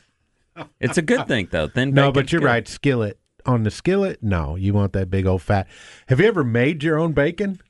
It's 0.80 0.96
a 0.96 1.02
good 1.02 1.26
thing 1.26 1.48
though. 1.50 1.66
Thin 1.66 1.90
bacon. 1.90 1.94
No, 1.94 2.12
but 2.12 2.30
you're 2.30 2.40
good. 2.40 2.46
right. 2.46 2.68
Skillet 2.68 3.18
on 3.44 3.64
the 3.64 3.70
skillet. 3.72 4.22
No, 4.22 4.54
you 4.54 4.72
want 4.72 4.92
that 4.92 5.10
big 5.10 5.26
old 5.26 5.42
fat. 5.42 5.66
Have 6.06 6.20
you 6.20 6.26
ever 6.26 6.44
made 6.44 6.84
your 6.84 6.96
own 6.96 7.12
bacon? 7.12 7.60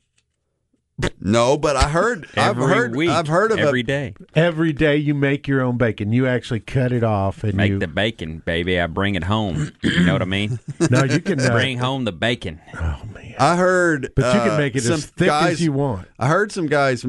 No, 1.19 1.57
but 1.57 1.75
I 1.75 1.89
heard 1.89 2.25
I've 2.37 2.57
Every 2.57 2.67
heard 2.73 2.95
week, 2.95 3.09
I've 3.09 3.27
heard 3.27 3.51
of 3.51 3.59
every 3.59 3.81
a, 3.81 3.83
day. 3.83 4.13
Every 4.33 4.71
day 4.71 4.95
you 4.95 5.13
make 5.13 5.47
your 5.47 5.61
own 5.61 5.77
bacon. 5.77 6.13
You 6.13 6.25
actually 6.27 6.61
cut 6.61 6.93
it 6.93 7.03
off 7.03 7.43
and 7.43 7.55
Make 7.55 7.71
you. 7.71 7.79
the 7.79 7.87
bacon, 7.87 8.43
baby. 8.45 8.79
I 8.79 8.87
bring 8.87 9.15
it 9.15 9.23
home. 9.25 9.71
You 9.81 10.05
know 10.05 10.13
what 10.13 10.21
I 10.21 10.25
mean? 10.25 10.59
no, 10.89 11.03
you 11.03 11.19
can 11.19 11.39
uh, 11.41 11.51
Bring 11.51 11.79
home 11.79 12.05
the 12.05 12.13
bacon. 12.13 12.61
Oh 12.75 13.01
man! 13.13 13.35
I 13.39 13.57
heard 13.57 14.13
But 14.15 14.33
you 14.33 14.41
uh, 14.41 14.47
can 14.47 14.57
make 14.57 14.75
it 14.75 14.83
some 14.83 14.93
as 14.93 15.05
thick 15.05 15.27
guys, 15.27 15.53
as 15.53 15.61
you 15.61 15.73
want. 15.73 16.07
I 16.17 16.27
heard 16.27 16.51
some 16.51 16.67
guys 16.67 17.05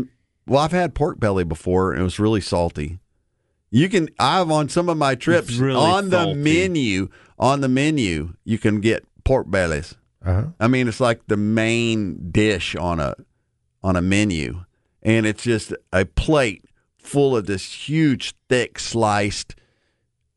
well, 0.49 0.61
I've 0.61 0.73
had 0.73 0.95
pork 0.95 1.21
belly 1.21 1.45
before 1.45 1.93
and 1.93 2.01
it 2.01 2.05
was 2.05 2.19
really 2.19 2.41
salty. 2.41 2.99
You 3.71 3.89
can 3.89 4.09
I've 4.19 4.51
on 4.51 4.69
some 4.69 4.89
of 4.89 4.97
my 4.97 5.15
trips 5.15 5.57
really 5.57 5.77
on 5.77 6.11
the 6.11 6.35
menu 6.35 7.09
on 7.39 7.61
the 7.61 7.69
menu 7.69 8.35
you 8.45 8.59
can 8.59 8.81
get 8.81 9.05
pork 9.25 9.51
bellies. 9.51 9.95
Uh-huh. 10.25 10.47
I 10.59 10.67
mean, 10.67 10.89
it's 10.89 10.99
like 10.99 11.27
the 11.29 11.37
main 11.37 12.31
dish 12.33 12.75
on 12.75 12.99
a 12.99 13.15
on 13.87 13.95
a 13.95 14.03
menu, 14.03 14.65
and 15.01 15.25
it's 15.27 15.45
just 15.45 15.73
a 15.93 16.05
plate 16.05 16.65
full 16.99 17.37
of 17.37 17.47
this 17.47 17.73
huge, 17.89 18.35
thick 18.49 18.81
sliced. 18.81 19.55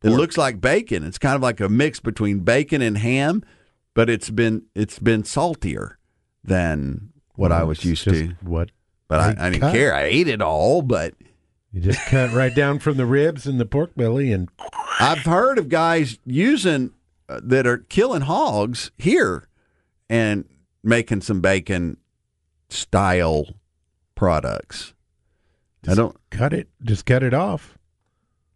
It 0.03 0.12
looks 0.12 0.38
like 0.38 0.62
bacon. 0.62 1.03
It's 1.03 1.17
kind 1.17 1.35
of 1.35 1.41
like 1.41 1.59
a 1.59 1.67
mix 1.67 1.99
between 1.99 2.41
bacon 2.41 2.83
and 2.83 2.95
ham, 2.99 3.43
but 3.95 4.07
it's 4.07 4.29
been 4.29 4.65
it's 4.75 4.99
been 4.99 5.23
saltier 5.23 5.97
than 6.43 7.09
what 7.35 7.51
I 7.51 7.63
was 7.63 7.83
used 7.83 8.03
to. 8.03 8.35
What 8.41 8.69
But 9.07 9.19
I, 9.19 9.47
I 9.47 9.49
didn't 9.49 9.62
cut. 9.62 9.73
care. 9.73 9.95
I 9.95 10.03
ate 10.03 10.27
it 10.27 10.43
all, 10.43 10.83
but 10.83 11.15
you 11.71 11.81
just 11.81 11.99
cut 12.05 12.31
right 12.31 12.53
down 12.53 12.77
from 12.77 12.97
the 12.97 13.07
ribs 13.07 13.47
and 13.47 13.59
the 13.59 13.65
pork 13.65 13.95
belly, 13.95 14.31
and 14.31 14.47
I've 14.99 15.19
heard 15.25 15.57
of 15.57 15.69
guys 15.69 16.19
using 16.23 16.91
uh, 17.27 17.39
that 17.43 17.65
are 17.65 17.79
killing 17.79 18.21
hogs 18.21 18.91
here 18.99 19.47
and 20.07 20.45
making 20.83 21.21
some 21.21 21.41
bacon 21.41 21.97
style 22.69 23.45
products. 24.15 24.93
I 25.88 25.95
don't. 25.95 26.15
cut 26.29 26.53
it. 26.53 26.67
Just 26.84 27.05
cut 27.05 27.23
it 27.23 27.34
off. 27.34 27.77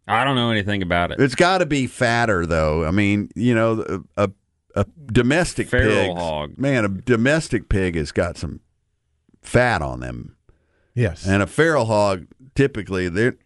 I 0.06 0.24
don't 0.24 0.36
know 0.36 0.50
anything 0.50 0.82
about 0.82 1.10
it. 1.12 1.20
It's 1.20 1.34
got 1.34 1.58
to 1.58 1.66
be 1.66 1.86
fatter, 1.86 2.44
though. 2.46 2.84
I 2.84 2.90
mean, 2.90 3.30
you 3.34 3.54
know, 3.54 4.02
a 4.16 4.30
a 4.76 4.84
domestic 5.06 5.68
Feral 5.68 5.88
pig, 6.08 6.16
hog. 6.16 6.58
man, 6.58 6.84
a 6.84 6.88
domestic 6.88 7.68
pig 7.68 7.94
has 7.96 8.10
got 8.12 8.36
some 8.36 8.60
fat 9.40 9.80
on 9.82 10.00
them, 10.00 10.36
Yes. 10.94 11.26
and 11.26 11.42
a 11.42 11.46
feral 11.46 11.84
hog 11.86 12.26
typically 12.54 13.08
they're. 13.08 13.36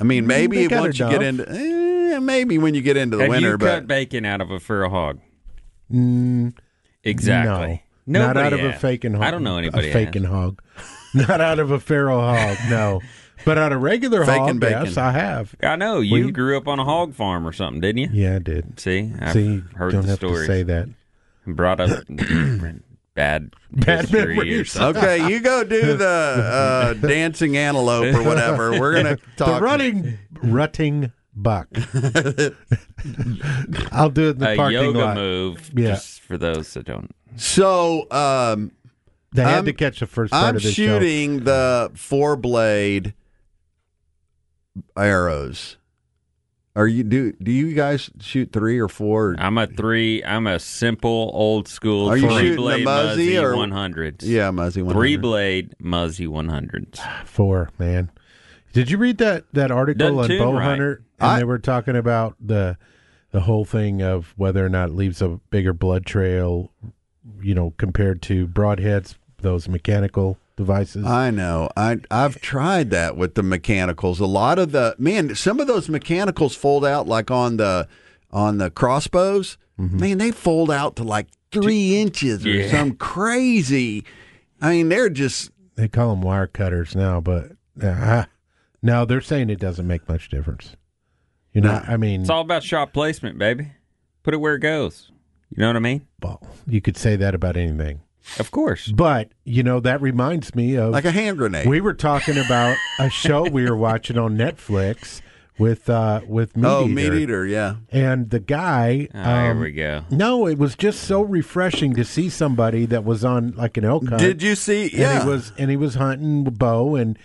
I 0.00 0.04
mean, 0.04 0.24
Mm, 0.24 0.26
maybe 0.26 0.66
they 0.66 0.76
once 0.78 0.98
you 0.98 1.08
get 1.08 1.22
into, 1.22 1.48
eh, 1.48 2.18
maybe 2.18 2.58
when 2.58 2.74
you 2.74 2.82
get 2.82 2.96
into 2.96 3.16
the 3.16 3.22
Have 3.22 3.30
winter, 3.30 3.50
you 3.52 3.58
but 3.58 3.66
cut 3.66 3.86
bacon 3.86 4.24
out 4.26 4.40
of 4.40 4.50
a 4.50 4.58
feral 4.60 4.90
hog? 4.90 5.20
Mm, 5.92 6.54
Exactly. 7.04 7.68
no, 7.68 7.78
not 8.06 8.34
Nobody 8.36 8.46
out 8.46 8.52
of 8.52 8.60
a 8.64 8.72
faking 8.78 9.14
hog. 9.14 9.22
I 9.22 9.30
don't 9.30 9.42
know 9.44 9.58
anybody. 9.58 9.88
A 9.88 9.92
has. 9.92 10.04
faking 10.06 10.24
hog. 10.24 10.62
not 11.14 11.40
out 11.40 11.58
of 11.58 11.70
a 11.70 11.78
feral 11.80 12.20
hog. 12.20 12.56
No, 12.68 13.00
but 13.44 13.58
out 13.58 13.72
of 13.72 13.82
regular 13.82 14.24
Faking 14.24 14.40
hog. 14.46 14.60
bacon. 14.60 14.84
Yes, 14.86 14.96
I 14.96 15.12
have. 15.12 15.54
I 15.62 15.76
know 15.76 16.00
you 16.00 16.12
Well, 16.12 16.20
you- 16.26 16.32
grew 16.32 16.56
up 16.56 16.66
on 16.68 16.78
a 16.78 16.84
hog 16.84 17.14
farm 17.14 17.46
or 17.46 17.52
something, 17.52 17.80
didn't 17.80 17.98
you? 17.98 18.08
Yeah, 18.12 18.36
I 18.36 18.38
did. 18.38 18.78
See, 18.80 19.12
I've 19.20 19.32
See, 19.32 19.62
heard 19.76 19.92
don't 19.92 20.02
the 20.02 20.08
have 20.08 20.18
stories. 20.18 20.40
to 20.40 20.46
say 20.46 20.62
that. 20.64 20.88
Brought 21.46 21.80
up 21.80 22.04
bad 23.14 23.52
Bad 23.70 24.12
memories. 24.12 24.76
Okay, 24.80 25.28
you 25.28 25.40
go 25.40 25.64
do 25.64 25.96
the 25.96 26.06
uh, 26.06 26.92
dancing 26.94 27.56
antelope 27.56 28.14
or 28.14 28.22
whatever. 28.22 28.78
We're 28.78 28.94
gonna 28.94 29.18
talk. 29.36 29.58
The 29.60 29.64
running, 29.64 30.18
rutting 30.42 31.12
buck. 31.34 31.68
I'll 33.92 34.10
do 34.10 34.28
it 34.28 34.32
in 34.32 34.38
the 34.38 34.52
a 34.52 34.56
parking 34.56 34.80
yoga 34.82 34.98
lot. 34.98 35.16
move. 35.16 35.70
Yeah. 35.74 35.88
Just 35.94 36.20
for 36.20 36.36
those 36.38 36.72
that 36.74 36.84
don't. 36.86 37.10
So 37.36 38.06
um, 38.10 38.72
They 39.32 39.42
had 39.42 39.54
I'm- 39.54 39.64
to 39.66 39.72
catch 39.72 40.00
the 40.00 40.06
first 40.06 40.32
part 40.32 40.44
I'm 40.44 40.56
of 40.56 40.62
the 40.62 40.68
show. 40.70 40.98
shooting 40.98 41.44
the 41.44 41.90
four 41.94 42.36
blade 42.36 43.14
arrows. 44.96 45.76
Are 46.74 46.86
you 46.86 47.04
do 47.04 47.32
do 47.34 47.52
you 47.52 47.74
guys 47.74 48.08
shoot 48.20 48.50
three 48.50 48.78
or 48.78 48.88
four? 48.88 49.36
I'm 49.38 49.58
a 49.58 49.66
three. 49.66 50.24
I'm 50.24 50.46
a 50.46 50.58
simple 50.58 51.30
old 51.34 51.68
school 51.68 52.08
Are 52.08 52.16
you 52.16 52.22
three 52.28 52.36
shooting 52.38 52.50
the 52.52 52.56
blade 52.56 52.84
Muzzy 52.84 53.34
Muzzy 53.34 53.38
or- 53.38 53.52
100s. 53.54 54.22
yeah, 54.22 54.50
Muzzy 54.50 54.80
one. 54.80 54.94
three 54.94 55.18
blade 55.18 55.74
Muzzy 55.78 56.26
100s. 56.26 56.98
Four, 57.26 57.68
man. 57.78 58.10
Did 58.72 58.90
you 58.90 58.96
read 58.96 59.18
that 59.18 59.44
that 59.52 59.70
article 59.70 59.98
Doesn't 60.16 60.18
on 60.18 60.28
tune 60.28 60.38
bow 60.38 60.52
right. 60.54 60.62
hunter? 60.64 61.02
And 61.22 61.30
I- 61.32 61.38
they 61.38 61.44
were 61.44 61.58
talking 61.58 61.96
about 61.96 62.36
the 62.40 62.76
the 63.30 63.40
whole 63.40 63.64
thing 63.64 64.02
of 64.02 64.34
whether 64.36 64.64
or 64.64 64.68
not 64.68 64.90
it 64.90 64.94
leaves 64.94 65.22
a 65.22 65.40
bigger 65.50 65.72
blood 65.72 66.04
trail, 66.04 66.70
you 67.40 67.54
know, 67.54 67.72
compared 67.78 68.20
to 68.22 68.46
broadheads, 68.46 69.14
those 69.40 69.68
mechanical 69.68 70.36
devices. 70.56 71.06
I 71.06 71.30
know. 71.30 71.70
I 71.76 72.00
I've 72.10 72.40
tried 72.42 72.90
that 72.90 73.16
with 73.16 73.34
the 73.34 73.42
mechanicals. 73.42 74.20
A 74.20 74.26
lot 74.26 74.58
of 74.58 74.72
the 74.72 74.94
man, 74.98 75.34
some 75.34 75.60
of 75.60 75.66
those 75.66 75.88
mechanicals 75.88 76.54
fold 76.54 76.84
out 76.84 77.08
like 77.08 77.30
on 77.30 77.56
the 77.56 77.88
on 78.30 78.58
the 78.58 78.70
crossbows. 78.70 79.56
Mm-hmm. 79.80 79.98
Man, 80.00 80.18
they 80.18 80.30
fold 80.30 80.70
out 80.70 80.96
to 80.96 81.02
like 81.02 81.28
three 81.50 81.96
inches 81.96 82.44
or 82.44 82.50
Yeah. 82.50 82.70
some 82.70 82.92
crazy. 82.92 84.04
I 84.60 84.72
mean, 84.72 84.88
they're 84.90 85.08
just 85.08 85.50
they 85.74 85.88
call 85.88 86.10
them 86.10 86.20
wire 86.20 86.46
cutters 86.46 86.94
now, 86.94 87.20
but 87.22 87.52
uh, 87.82 88.26
no, 88.82 89.06
they're 89.06 89.22
saying 89.22 89.48
it 89.48 89.58
doesn't 89.58 89.86
make 89.86 90.06
much 90.06 90.28
difference. 90.28 90.76
You 91.52 91.60
know, 91.60 91.82
I 91.86 91.96
mean, 91.96 92.22
It's 92.22 92.30
all 92.30 92.40
about 92.40 92.62
shot 92.62 92.92
placement, 92.92 93.38
baby. 93.38 93.72
Put 94.22 94.34
it 94.34 94.38
where 94.38 94.54
it 94.54 94.60
goes. 94.60 95.10
You 95.50 95.60
know 95.60 95.66
what 95.68 95.76
I 95.76 95.80
mean? 95.80 96.06
well, 96.22 96.40
you 96.66 96.80
could 96.80 96.96
say 96.96 97.16
that 97.16 97.34
about 97.34 97.56
anything. 97.56 98.00
Of 98.38 98.50
course. 98.50 98.88
But 98.88 99.32
you 99.44 99.62
know, 99.62 99.80
that 99.80 100.00
reminds 100.00 100.54
me 100.54 100.76
of 100.76 100.92
like 100.92 101.04
a 101.04 101.10
hand 101.10 101.38
grenade. 101.38 101.66
We 101.66 101.80
were 101.80 101.94
talking 101.94 102.38
about 102.38 102.76
a 102.98 103.10
show 103.10 103.48
we 103.48 103.68
were 103.68 103.76
watching 103.76 104.16
on 104.16 104.36
Netflix 104.36 105.20
with 105.58 105.90
uh 105.90 106.22
with 106.26 106.56
Meat 106.56 106.66
oh, 106.66 106.84
Eater. 106.84 106.94
meat 106.94 107.12
eater, 107.12 107.46
yeah. 107.46 107.76
and 107.90 108.30
the 108.30 108.40
guy. 108.40 109.08
Oh, 109.14 109.22
here 109.22 109.50
um, 109.50 109.60
we 109.60 109.72
go. 109.72 110.04
No, 110.10 110.46
it 110.46 110.56
was 110.56 110.76
just 110.76 111.02
so 111.02 111.22
refreshing 111.22 111.94
to 111.94 112.04
see 112.04 112.28
somebody 112.28 112.86
that 112.86 113.04
was 113.04 113.24
on 113.24 113.52
like 113.52 113.76
an 113.76 113.84
elk 113.84 114.08
hunt. 114.08 114.20
Did 114.20 114.42
you 114.42 114.54
see? 114.54 114.84
And 114.84 114.92
Yeah, 114.92 115.22
he 115.22 115.28
was 115.28 115.52
and 115.58 115.70
he 115.70 115.76
was 115.76 115.96
hunting 115.96 116.44
with 116.44 116.58
bow, 116.58 116.94
and 116.94 117.18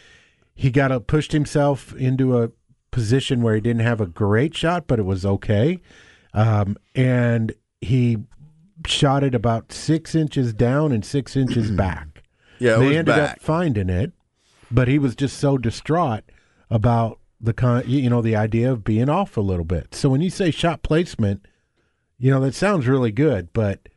he 0.55 0.71
got 0.71 0.91
a, 0.91 0.99
pushed 0.99 1.31
himself 1.31 1.95
into 1.95 2.37
a 2.37 2.51
position 2.97 3.43
where 3.43 3.53
he 3.53 3.61
didn't 3.61 3.83
have 3.83 4.01
a 4.01 4.07
great 4.07 4.55
shot, 4.55 4.87
but 4.87 4.97
it 4.97 5.05
was 5.05 5.23
okay. 5.23 5.79
Um, 6.33 6.77
and 6.95 7.53
he 7.79 8.17
shot 8.87 9.23
it 9.23 9.35
about 9.35 9.71
six 9.71 10.15
inches 10.15 10.51
down 10.51 10.91
and 10.91 11.05
six 11.05 11.35
inches 11.35 11.69
back. 11.85 12.23
yeah. 12.57 12.77
They 12.77 12.97
ended 12.97 13.05
back. 13.05 13.33
up 13.33 13.39
finding 13.39 13.91
it, 13.91 14.13
but 14.71 14.87
he 14.87 14.97
was 14.97 15.15
just 15.15 15.37
so 15.37 15.59
distraught 15.59 16.23
about 16.71 17.19
the 17.39 17.53
con, 17.53 17.83
you 17.85 18.09
know, 18.09 18.23
the 18.23 18.35
idea 18.35 18.71
of 18.71 18.83
being 18.83 19.09
off 19.09 19.37
a 19.37 19.41
little 19.41 19.63
bit. 19.63 19.93
So 19.93 20.09
when 20.09 20.21
you 20.21 20.31
say 20.31 20.49
shot 20.49 20.81
placement, 20.81 21.45
you 22.17 22.31
know, 22.31 22.39
that 22.39 22.55
sounds 22.55 22.87
really 22.87 23.11
good, 23.11 23.53
but 23.53 23.87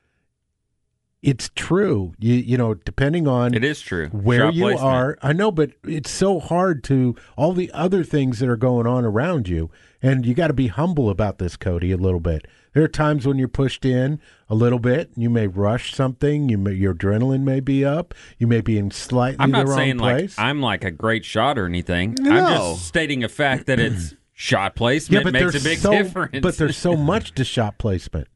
it's 1.23 1.51
true. 1.55 2.13
You 2.19 2.35
you 2.35 2.57
know, 2.57 2.75
depending 2.75 3.27
on 3.29 3.55
It 3.55 3.63
is 3.65 3.81
true. 3.81 4.09
where 4.09 4.47
Shot 4.47 4.55
you 4.55 4.63
placement. 4.63 4.87
are. 4.87 5.19
I 5.23 5.33
know, 5.33 5.51
but 5.51 5.73
it's 5.85 6.11
so 6.11 6.41
hard 6.41 6.83
to 6.85 7.15
all 7.37 7.53
the 7.53 7.71
other 7.73 8.05
things 8.05 8.39
that 8.39 8.49
are 8.49 8.57
going 8.57 8.87
on 8.87 9.05
around 9.05 9.49
you, 9.49 9.71
and 10.03 10.25
you 10.25 10.35
got 10.35 10.47
to 10.49 10.55
be 10.55 10.69
humble 10.69 11.11
about 11.11 11.39
this, 11.39 11.57
Cody, 11.57 11.93
a 11.93 11.97
little 11.97 12.21
bit. 12.21 12.47
There 12.73 12.85
are 12.85 12.89
times 12.89 13.27
when 13.27 13.37
you're 13.37 13.49
pushed 13.49 13.85
in 13.85 14.21
a 14.49 14.55
little 14.55 14.79
bit. 14.79 15.11
You 15.17 15.29
may 15.29 15.47
rush 15.49 15.93
something. 15.93 16.49
You 16.49 16.57
may, 16.57 16.73
your 16.73 16.95
adrenaline 16.95 17.43
may 17.43 17.59
be 17.61 17.85
up. 17.85 18.15
You 18.39 18.47
may 18.47 18.61
be 18.61 18.79
in 18.79 18.91
slightly 18.93 19.41
I'm 19.41 19.51
not 19.51 19.67
the 19.67 19.71
wrong 19.73 19.79
saying 19.79 19.99
place. 19.99 20.39
like 20.39 20.47
I'm 20.47 20.63
like 20.63 20.85
a 20.85 20.91
great 20.93 21.25
shot 21.25 21.59
or 21.59 21.67
anything. 21.67 22.17
I'm 22.21 22.25
No. 22.27 22.75
just 22.75 22.87
stating 22.87 23.25
a 23.25 23.29
fact 23.29 23.67
that 23.67 23.81
it's 23.81 24.15
shot 24.33 24.77
placement 24.77 25.33
makes 25.33 25.55
a 25.57 25.65
big 25.65 25.79
so, 25.79 25.91
difference. 25.91 26.39
But 26.41 26.57
there's 26.59 26.77
so 26.77 26.97
much 27.13 27.33
to 27.35 27.45
shot 27.45 27.77
placement. 27.77 28.29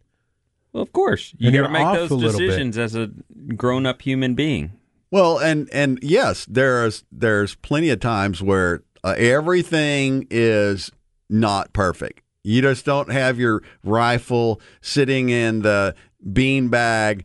Well, 0.74 0.82
of 0.82 0.92
course, 0.92 1.34
you 1.38 1.52
got 1.52 1.62
to 1.62 1.72
make 1.72 1.94
those 1.94 2.10
a 2.10 2.14
little 2.16 2.38
bit. 2.38 2.46
decisions 2.46 2.76
as 2.76 2.96
a 2.96 3.10
grown-up 3.56 4.02
human 4.02 4.34
being. 4.34 4.72
Well, 5.12 5.38
and 5.38 5.68
and 5.72 6.00
yes, 6.02 6.44
there's 6.46 7.04
there's 7.12 7.54
plenty 7.54 7.90
of 7.90 8.00
times 8.00 8.42
where 8.42 8.82
uh, 9.04 9.14
everything 9.16 10.26
is 10.30 10.90
not 11.30 11.72
perfect. 11.72 12.22
You 12.42 12.60
just 12.60 12.84
don't 12.84 13.12
have 13.12 13.38
your 13.38 13.62
rifle 13.84 14.60
sitting 14.80 15.28
in 15.28 15.62
the 15.62 15.94
beanbag 16.28 17.22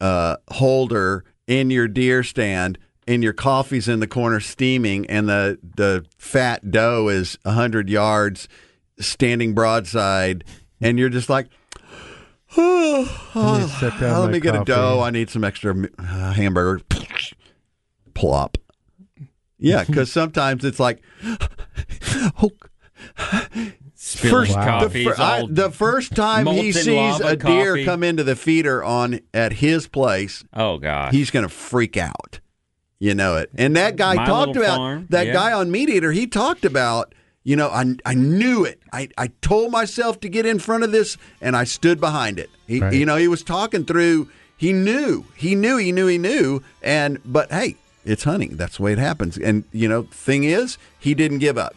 uh, 0.00 0.38
holder 0.50 1.24
in 1.46 1.70
your 1.70 1.86
deer 1.86 2.24
stand, 2.24 2.76
and 3.06 3.22
your 3.22 3.32
coffee's 3.32 3.86
in 3.86 4.00
the 4.00 4.08
corner 4.08 4.40
steaming, 4.40 5.06
and 5.06 5.28
the 5.28 5.60
the 5.76 6.04
fat 6.18 6.72
doe 6.72 7.08
is 7.08 7.38
hundred 7.46 7.88
yards 7.88 8.48
standing 8.98 9.54
broadside, 9.54 10.42
and 10.80 10.98
you're 10.98 11.08
just 11.08 11.30
like. 11.30 11.46
Let 12.56 13.06
me 13.06 13.10
let 14.00 14.30
me 14.30 14.40
get 14.40 14.54
a 14.54 14.64
dough. 14.64 15.00
I 15.00 15.10
need 15.10 15.30
some 15.30 15.44
extra 15.44 15.74
uh, 15.98 16.32
hamburger. 16.32 16.82
Plop. 18.14 18.58
Yeah, 19.58 19.84
because 19.84 20.10
sometimes 20.10 20.64
it's 20.64 20.80
like, 20.80 21.02
oh, 22.42 22.50
first, 23.94 24.54
coffee, 24.54 25.04
the, 25.04 25.10
fir- 25.14 25.22
I- 25.22 25.44
the 25.48 25.70
first 25.70 26.14
time 26.14 26.46
he 26.46 26.72
sees 26.72 26.86
lava 26.88 27.26
a 27.28 27.36
deer 27.36 27.72
coffee. 27.74 27.84
come 27.84 28.02
into 28.02 28.24
the 28.24 28.36
feeder 28.36 28.82
on 28.82 29.20
at 29.34 29.52
his 29.54 29.86
place, 29.86 30.44
oh 30.54 30.78
god, 30.78 31.12
he's 31.12 31.30
going 31.30 31.42
to 31.44 31.48
freak 31.50 31.96
out. 31.96 32.40
You 32.98 33.14
know 33.14 33.36
it. 33.36 33.50
And 33.54 33.76
that 33.76 33.96
guy 33.96 34.14
My 34.14 34.26
talked 34.26 34.56
about 34.56 34.76
Farm, 34.76 35.06
that 35.10 35.28
yeah. 35.28 35.32
guy 35.32 35.52
on 35.52 35.70
Meat 35.70 35.88
Eater. 35.88 36.12
He 36.12 36.26
talked 36.26 36.64
about, 36.66 37.14
you 37.50 37.56
know, 37.56 37.68
I 37.80 37.82
I 38.04 38.14
knew 38.14 38.64
it. 38.64 38.78
I 38.92 39.08
I 39.18 39.26
told 39.40 39.68
myself 39.72 40.20
to 40.20 40.28
get 40.36 40.44
in 40.46 40.58
front 40.58 40.84
of 40.84 40.92
this, 40.92 41.16
and 41.40 41.56
I 41.56 41.64
stood 41.64 41.98
behind 42.00 42.38
it. 42.38 42.50
He, 42.66 42.80
Right. 42.80 42.92
you 42.94 43.04
know, 43.08 43.16
he 43.16 43.28
was 43.28 43.42
talking 43.42 43.84
through. 43.84 44.28
He 44.56 44.72
knew. 44.72 45.24
He 45.34 45.54
knew. 45.54 45.76
He 45.78 45.90
knew. 45.90 46.06
He 46.06 46.18
knew. 46.18 46.62
And 46.82 47.18
but 47.24 47.50
hey, 47.50 47.76
it's 48.04 48.24
hunting. 48.24 48.56
That's 48.56 48.76
the 48.76 48.82
way 48.84 48.92
it 48.92 48.98
happens. 48.98 49.36
And 49.38 49.64
you 49.72 49.88
know, 49.88 50.02
thing 50.28 50.44
is, 50.44 50.78
he 50.98 51.12
didn't 51.14 51.38
give 51.38 51.58
up. 51.58 51.74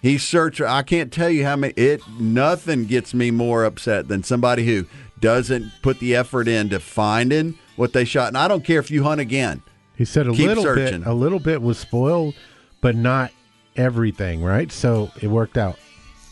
He 0.00 0.18
searched. 0.18 0.60
I 0.60 0.82
can't 0.82 1.12
tell 1.12 1.30
you 1.30 1.44
how 1.44 1.56
many. 1.56 1.74
It 1.76 2.00
nothing 2.18 2.86
gets 2.86 3.12
me 3.12 3.30
more 3.30 3.64
upset 3.64 4.08
than 4.08 4.22
somebody 4.22 4.64
who 4.64 4.86
doesn't 5.20 5.70
put 5.82 5.98
the 6.00 6.14
effort 6.14 6.46
into 6.48 6.78
finding 6.80 7.58
what 7.76 7.92
they 7.92 8.04
shot. 8.04 8.28
And 8.28 8.38
I 8.38 8.48
don't 8.48 8.64
care 8.64 8.78
if 8.80 8.90
you 8.90 9.02
hunt 9.02 9.20
again. 9.20 9.62
He 9.96 10.04
said 10.04 10.26
a 10.28 10.32
Keep 10.32 10.46
little 10.46 10.62
searching. 10.62 11.00
bit. 11.00 11.08
A 11.08 11.14
little 11.14 11.40
bit 11.40 11.60
was 11.62 11.78
spoiled, 11.78 12.34
but 12.80 12.94
not 12.94 13.30
everything. 13.76 14.42
Right, 14.42 14.70
so 14.70 15.10
it 15.20 15.28
worked 15.28 15.56
out. 15.56 15.78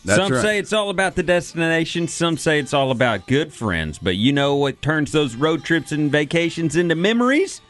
That's 0.05 0.21
some 0.21 0.33
right. 0.33 0.43
say 0.43 0.59
it's 0.59 0.73
all 0.73 0.91
about 0.91 1.15
the 1.15 1.23
destination. 1.23 2.09
Some 2.09 2.37
say 2.37 2.59
it's 2.59 2.75
all 2.75 2.91
about 2.91 3.27
good 3.27 3.55
friends. 3.55 3.99
But 3.99 4.17
you 4.17 4.33
know 4.33 4.55
what 4.57 4.83
turns 4.83 5.13
those 5.13 5.35
road 5.35 5.65
trips 5.65 5.93
and 5.93 6.13
vacations 6.13 6.77
into 6.77 6.95
memories? 6.95 7.63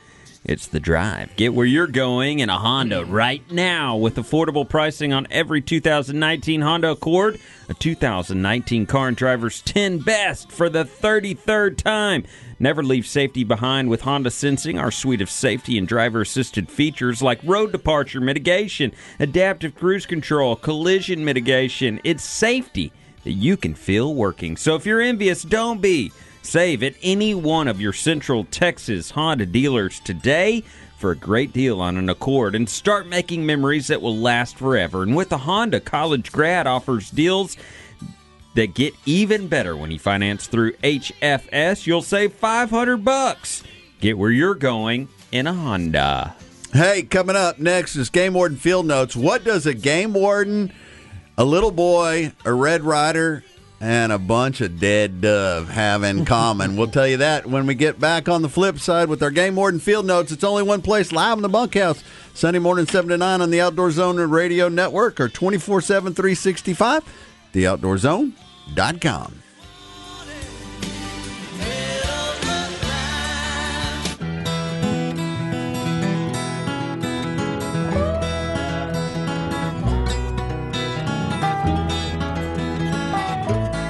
It's 0.45 0.66
the 0.66 0.78
drive. 0.78 1.34
Get 1.36 1.55
where 1.55 1.64
you're 1.64 1.86
going 1.86 2.40
in 2.40 2.51
a 2.51 2.59
Honda 2.59 3.07
right 3.07 3.51
now 3.51 3.97
with 3.97 4.16
affordable 4.16 4.68
pricing 4.68 5.11
on 5.11 5.26
every 5.30 5.62
2019 5.62 6.61
Honda 6.61 6.90
Accord, 6.90 7.40
a 7.70 7.72
2019 7.72 8.84
Car 8.84 9.09
and 9.09 9.16
Driver's 9.16 9.62
10 9.62 10.01
Best 10.01 10.53
for 10.53 10.68
the 10.68 10.84
33rd 10.84 11.78
time. 11.78 12.24
Never 12.59 12.82
leave 12.82 13.07
safety 13.07 13.42
behind 13.42 13.88
with 13.88 14.03
Honda 14.03 14.30
Sensing, 14.30 14.78
our 14.78 14.90
suite 14.90 15.22
of 15.22 15.30
safety 15.30 15.78
and 15.78 15.88
driver 15.88 16.20
assisted 16.20 16.68
features 16.68 17.22
like 17.22 17.40
road 17.42 17.72
departure 17.72 18.20
mitigation, 18.20 18.92
adaptive 19.18 19.74
cruise 19.74 20.05
control, 20.05 20.57
collision 20.57 21.24
mitigation. 21.24 22.03
It's 22.05 22.22
safety 22.22 22.92
that 23.22 23.32
you 23.32 23.57
can 23.57 23.74
feel 23.74 24.14
working. 24.14 24.59
So 24.59 24.74
if 24.74 24.84
you're 24.84 25.01
envious, 25.01 25.42
don't 25.42 25.80
be. 25.80 26.12
Save 26.45 26.82
at 26.82 26.95
any 27.03 27.34
one 27.34 27.68
of 27.68 27.80
your 27.80 27.95
Central 27.95 28.45
Texas 28.45 29.11
Honda 29.11 29.47
dealers 29.47 29.99
today 29.99 30.62
for 30.99 31.11
a 31.11 31.16
great 31.16 31.55
deal 31.55 31.80
on 31.80 31.97
an 31.97 32.11
Accord 32.11 32.55
and 32.55 32.68
start 32.68 33.09
making 33.09 33.47
memories 33.47 33.86
that 33.86 34.03
will 34.03 34.16
last 34.16 34.59
forever. 34.59 35.03
And 35.03 35.16
with 35.16 35.32
a 35.32 35.38
Honda, 35.38 35.80
College 35.80 36.30
Grad 36.30 36.66
offers 36.66 37.11
deals 37.11 37.57
that 38.55 38.74
get 38.74 38.92
even 39.07 39.49
better 39.49 39.74
when 39.74 39.90
you 39.90 39.99
finance 39.99 40.47
through 40.47 40.72
HFS. 40.74 41.86
You'll 41.86 42.03
save 42.03 42.34
500 42.34 42.99
bucks. 42.99 43.64
Get 44.01 44.18
where 44.18 44.30
you're 44.30 44.55
going 44.55 45.09
in 45.32 45.47
a 45.47 45.55
Honda. 45.55 46.36
Hey, 46.74 47.03
coming 47.03 47.36
up 47.36 47.59
next 47.59 47.97
is 47.97 48.11
Game 48.11 48.34
Warden 48.34 48.59
Field 48.59 48.86
Notes. 48.86 49.16
What 49.16 49.45
does 49.45 49.64
a 49.64 49.74
game 49.74 50.12
warden, 50.12 50.72
a 51.38 51.45
little 51.45 51.70
boy, 51.70 52.32
a 52.45 52.53
Red 52.53 52.82
Ryder, 52.82 53.42
and 53.80 54.12
a 54.12 54.18
bunch 54.18 54.60
of 54.60 54.78
dead 54.80 55.20
dove 55.20 55.68
have 55.68 56.02
in 56.02 56.24
common? 56.26 56.76
we'll 56.76 56.88
tell 56.88 57.06
you 57.06 57.18
that 57.18 57.46
when 57.46 57.66
we 57.66 57.74
get 57.74 58.00
back 58.00 58.28
on 58.28 58.42
the 58.42 58.48
flip 58.48 58.78
side 58.78 59.08
with 59.08 59.22
our 59.22 59.30
Game 59.30 59.56
Warden 59.56 59.80
Field 59.80 60.06
Notes. 60.06 60.32
It's 60.32 60.44
only 60.44 60.62
one 60.62 60.82
place 60.82 61.12
live 61.12 61.36
in 61.38 61.42
the 61.42 61.48
bunkhouse. 61.48 62.02
Sunday 62.34 62.58
morning, 62.58 62.86
7 62.86 63.08
to 63.10 63.16
9 63.16 63.40
on 63.40 63.50
the 63.50 63.60
Outdoor 63.60 63.90
Zone 63.90 64.18
Radio 64.18 64.68
Network 64.68 65.20
or 65.20 65.28
24 65.28 65.80
7, 65.82 66.14
365, 66.14 67.02
theoutdoorzone.com. 67.52 69.43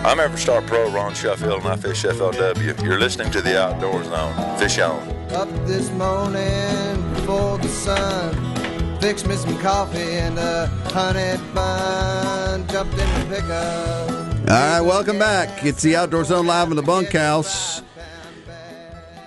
I'm 0.05 0.19
Everstar 0.19 0.65
Pro 0.67 0.91
Ron 0.91 1.15
Shuffield 1.15 1.61
and 1.61 1.69
I 1.69 1.77
fish 1.77 2.05
FLW. 2.05 2.85
You're 2.85 3.01
listening 3.01 3.31
to 3.31 3.41
the 3.41 3.59
Outdoor 3.59 4.05
Zone. 4.05 4.59
Fish 4.59 4.79
on. 4.79 5.01
Up 5.31 5.49
this 5.65 5.91
morning 5.93 7.15
before 7.15 7.57
the 7.57 7.69
sun. 7.69 9.01
Fix 9.01 9.25
me 9.25 9.35
some 9.35 9.57
coffee 9.61 9.99
and 9.99 10.39
a 10.39 10.67
honey 10.93 11.43
bun. 11.55 12.69
Jumped 12.69 12.99
in 12.99 13.29
the 13.31 13.35
pickup. 13.35 14.11
All 14.11 14.45
right, 14.47 14.81
welcome 14.83 15.19
back. 15.19 15.65
It's 15.65 15.81
the 15.81 15.97
Outdoor 15.97 16.25
Zone 16.25 16.47
live 16.47 16.69
in 16.69 16.77
the 16.77 16.83
bunkhouse. 16.83 17.81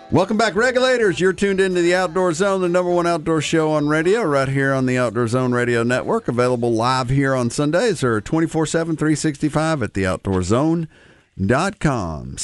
Welcome 0.09 0.37
back, 0.37 0.55
regulators. 0.55 1.19
You're 1.19 1.33
tuned 1.33 1.59
into 1.59 1.81
the 1.81 1.93
Outdoor 1.93 2.31
Zone, 2.31 2.61
the 2.61 2.69
number 2.69 2.89
one 2.89 3.05
outdoor 3.05 3.41
show 3.41 3.73
on 3.73 3.89
radio, 3.89 4.23
right 4.23 4.47
here 4.47 4.73
on 4.73 4.85
the 4.85 4.97
Outdoor 4.97 5.27
Zone 5.27 5.51
Radio 5.51 5.83
Network. 5.83 6.29
Available 6.29 6.71
live 6.71 7.09
here 7.09 7.35
on 7.35 7.49
Sundays 7.49 8.05
or 8.05 8.21
24 8.21 8.67
7, 8.67 8.95
365 8.95 9.83
at 9.83 9.91
theoutdoorzone.com. 9.91 12.37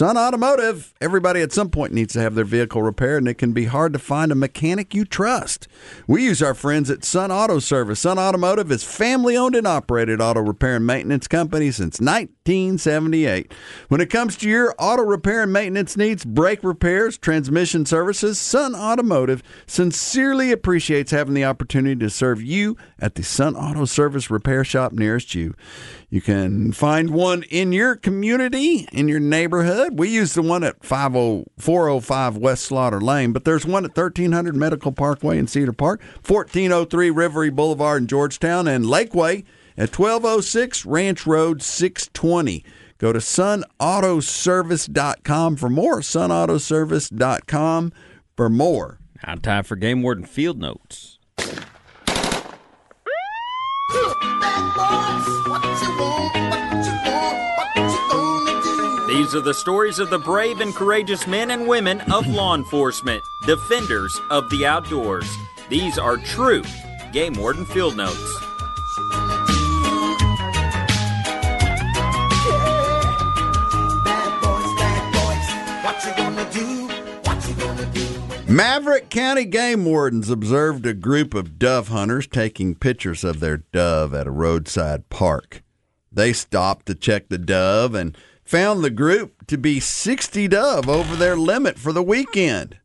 Sun 0.00 0.16
Automotive. 0.16 0.94
Everybody 1.02 1.42
at 1.42 1.52
some 1.52 1.68
point 1.68 1.92
needs 1.92 2.14
to 2.14 2.22
have 2.22 2.34
their 2.34 2.46
vehicle 2.46 2.82
repaired, 2.82 3.18
and 3.18 3.28
it 3.28 3.34
can 3.34 3.52
be 3.52 3.66
hard 3.66 3.92
to 3.92 3.98
find 3.98 4.32
a 4.32 4.34
mechanic 4.34 4.94
you 4.94 5.04
trust. 5.04 5.68
We 6.06 6.24
use 6.24 6.42
our 6.42 6.54
friends 6.54 6.88
at 6.88 7.04
Sun 7.04 7.30
Auto 7.30 7.58
Service. 7.58 8.00
Sun 8.00 8.18
Automotive 8.18 8.72
is 8.72 8.82
family 8.82 9.36
owned 9.36 9.54
and 9.54 9.66
operated 9.66 10.22
auto 10.22 10.40
repair 10.40 10.76
and 10.76 10.86
maintenance 10.86 11.28
company 11.28 11.70
since 11.70 12.00
1978. 12.00 13.52
When 13.88 14.00
it 14.00 14.08
comes 14.08 14.38
to 14.38 14.48
your 14.48 14.74
auto 14.78 15.02
repair 15.02 15.42
and 15.42 15.52
maintenance 15.52 15.98
needs, 15.98 16.24
brake 16.24 16.64
repairs, 16.64 17.18
transmission 17.18 17.84
services, 17.84 18.38
Sun 18.38 18.74
Automotive 18.74 19.42
sincerely 19.66 20.50
appreciates 20.50 21.10
having 21.10 21.34
the 21.34 21.44
opportunity 21.44 21.96
to 21.96 22.08
serve 22.08 22.40
you 22.40 22.74
at 22.98 23.16
the 23.16 23.22
Sun 23.22 23.54
Auto 23.54 23.84
Service 23.84 24.30
repair 24.30 24.64
shop 24.64 24.92
nearest 24.92 25.34
you. 25.34 25.54
You 26.10 26.20
can 26.20 26.72
find 26.72 27.10
one 27.10 27.44
in 27.44 27.70
your 27.70 27.94
community, 27.94 28.88
in 28.92 29.06
your 29.06 29.20
neighborhood. 29.20 29.96
We 29.96 30.08
use 30.08 30.34
the 30.34 30.42
one 30.42 30.64
at 30.64 30.84
50 30.84 31.44
405 31.56 32.36
West 32.36 32.64
Slaughter 32.64 33.00
Lane, 33.00 33.32
but 33.32 33.44
there's 33.44 33.64
one 33.64 33.84
at 33.84 33.96
1300 33.96 34.56
Medical 34.56 34.90
Parkway 34.90 35.38
in 35.38 35.46
Cedar 35.46 35.72
Park, 35.72 36.02
1403 36.26 37.10
Rivery 37.10 37.54
Boulevard 37.54 38.02
in 38.02 38.08
Georgetown, 38.08 38.66
and 38.66 38.86
Lakeway 38.86 39.44
at 39.76 39.96
1206 39.96 40.84
Ranch 40.84 41.28
Road 41.28 41.62
620. 41.62 42.64
Go 42.98 43.12
to 43.12 43.20
sunautoservice.com 43.20 45.56
for 45.56 45.70
more. 45.70 46.00
Sunautoservice.com 46.00 47.92
for 48.36 48.48
more. 48.48 48.98
Now, 49.24 49.36
time 49.36 49.62
for 49.62 49.76
Game 49.76 50.02
Warden 50.02 50.24
Field 50.24 50.58
Notes. 50.58 51.19
These 59.06 59.34
are 59.34 59.40
the 59.40 59.54
stories 59.54 59.98
of 59.98 60.10
the 60.10 60.18
brave 60.18 60.60
and 60.60 60.74
courageous 60.74 61.26
men 61.26 61.50
and 61.50 61.68
women 61.68 62.00
of 62.12 62.26
law 62.26 62.54
enforcement, 62.54 63.22
defenders 63.42 64.20
of 64.30 64.48
the 64.50 64.66
outdoors. 64.66 65.28
These 65.68 65.98
are 65.98 66.16
true 66.16 66.64
Game 67.12 67.34
Warden 67.34 67.64
Field 67.64 67.96
Notes. 67.96 68.49
Maverick 78.50 79.10
County 79.10 79.44
game 79.44 79.84
wardens 79.84 80.28
observed 80.28 80.84
a 80.84 80.92
group 80.92 81.34
of 81.34 81.56
dove 81.56 81.86
hunters 81.86 82.26
taking 82.26 82.74
pictures 82.74 83.22
of 83.22 83.38
their 83.38 83.58
dove 83.58 84.12
at 84.12 84.26
a 84.26 84.32
roadside 84.32 85.08
park. 85.08 85.62
They 86.10 86.32
stopped 86.32 86.86
to 86.86 86.96
check 86.96 87.28
the 87.28 87.38
dove 87.38 87.94
and 87.94 88.18
found 88.42 88.82
the 88.82 88.90
group 88.90 89.46
to 89.46 89.56
be 89.56 89.78
60 89.78 90.48
dove 90.48 90.88
over 90.88 91.14
their 91.14 91.36
limit 91.36 91.78
for 91.78 91.92
the 91.92 92.02
weekend. 92.02 92.78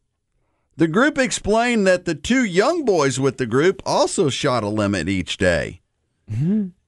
The 0.78 0.88
group 0.88 1.18
explained 1.18 1.88
that 1.88 2.06
the 2.06 2.14
two 2.14 2.44
young 2.44 2.86
boys 2.86 3.20
with 3.20 3.38
the 3.38 3.48
group 3.48 3.82
also 3.88 4.30
shot 4.30 4.64
a 4.64 4.70
limit 4.70 5.10
each 5.10 5.36
day. 5.38 5.82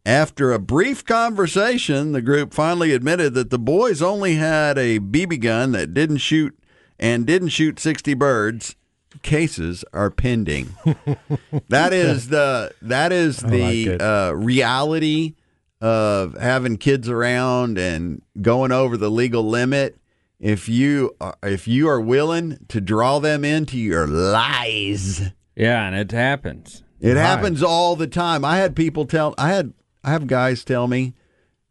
After 0.05 0.53
a 0.53 0.59
brief 0.59 1.03
conversation, 1.03 2.11
the 2.11 2.21
group 2.21 2.53
finally 2.53 2.93
admitted 2.93 3.34
that 3.34 3.49
the 3.49 3.57
boys 3.57 4.03
only 4.03 4.36
had 4.36 4.78
a 4.78 4.99
BB 4.99 5.41
gun 5.41 5.71
that 5.71 5.95
didn't 5.95 6.17
shoot 6.17 6.55
and 6.99 7.25
didn't 7.25 7.49
shoot 7.49 7.79
60 7.79 8.13
birds. 8.13 8.75
Cases 9.23 9.83
are 9.93 10.11
pending. 10.11 10.75
that 11.69 11.91
is 11.93 12.27
the 12.27 12.71
that 12.83 13.11
is 13.11 13.43
I 13.43 13.47
like 13.47 13.51
the 13.97 14.05
uh, 14.05 14.31
reality 14.33 15.35
of 15.81 16.37
having 16.37 16.77
kids 16.77 17.09
around 17.09 17.77
and 17.79 18.21
going 18.41 18.71
over 18.71 18.95
the 18.97 19.09
legal 19.09 19.43
limit. 19.43 19.97
If 20.39 20.69
you 20.69 21.15
are, 21.19 21.35
if 21.41 21.67
you 21.67 21.87
are 21.89 21.99
willing 22.01 22.59
to 22.67 22.79
draw 22.79 23.17
them 23.17 23.43
into 23.43 23.77
your 23.77 24.05
lies, 24.05 25.31
Yeah, 25.55 25.87
and 25.87 25.95
it 25.95 26.11
happens. 26.11 26.83
it 26.99 27.17
happens 27.17 27.63
all 27.63 27.95
the 27.95 28.07
time. 28.07 28.45
I 28.45 28.57
had 28.57 28.75
people 28.75 29.05
tell 29.05 29.33
I 29.37 29.49
had 29.49 29.73
I 30.03 30.11
have 30.11 30.27
guys 30.27 30.63
tell 30.63 30.87
me, 30.87 31.15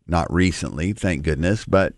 not 0.06 0.32
recently, 0.32 0.92
thank 0.94 1.22
goodness, 1.22 1.64
but 1.64 1.94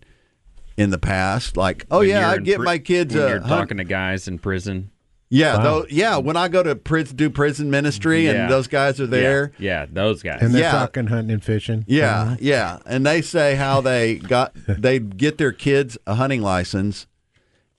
in 0.79 0.91
the 0.91 0.97
past, 0.97 1.57
like, 1.57 1.85
oh 1.91 1.99
When 1.99 2.09
yeah, 2.09 2.31
I 2.31 2.37
get 2.37 2.55
pri- 2.57 2.65
my 2.65 2.77
kids. 2.79 3.13
When 3.13 3.23
uh, 3.23 3.27
you're 3.27 3.39
hunt- 3.41 3.49
talking 3.49 3.77
to 3.77 3.83
guys 3.83 4.27
in 4.29 4.39
prison. 4.39 4.91
yeah, 5.29 5.57
Wow. 5.57 5.63
though, 5.63 5.85
yeah. 5.89 6.17
When 6.17 6.37
I 6.37 6.47
go 6.47 6.63
to 6.63 6.73
prison, 6.75 7.17
do 7.17 7.29
prison 7.29 7.69
ministry, 7.69 8.25
Yeah. 8.25 8.31
and 8.43 8.51
those 8.51 8.67
guys 8.67 8.99
are 9.01 9.05
there. 9.05 9.51
Yeah, 9.59 9.81
yeah 9.81 9.85
those 9.91 10.23
guys. 10.23 10.39
And 10.41 10.53
they're 10.55 10.61
Yeah. 10.63 10.71
talking 10.71 11.07
hunting 11.07 11.31
and 11.31 11.43
fishing. 11.43 11.83
Yeah, 11.85 12.37
yeah, 12.39 12.79
and 12.85 13.05
they 13.05 13.21
say 13.21 13.55
how 13.55 13.81
they 13.81 14.15
got 14.15 14.53
they 14.67 14.99
get 14.99 15.37
their 15.37 15.51
kids 15.51 15.97
a 16.07 16.15
hunting 16.15 16.41
license, 16.41 17.07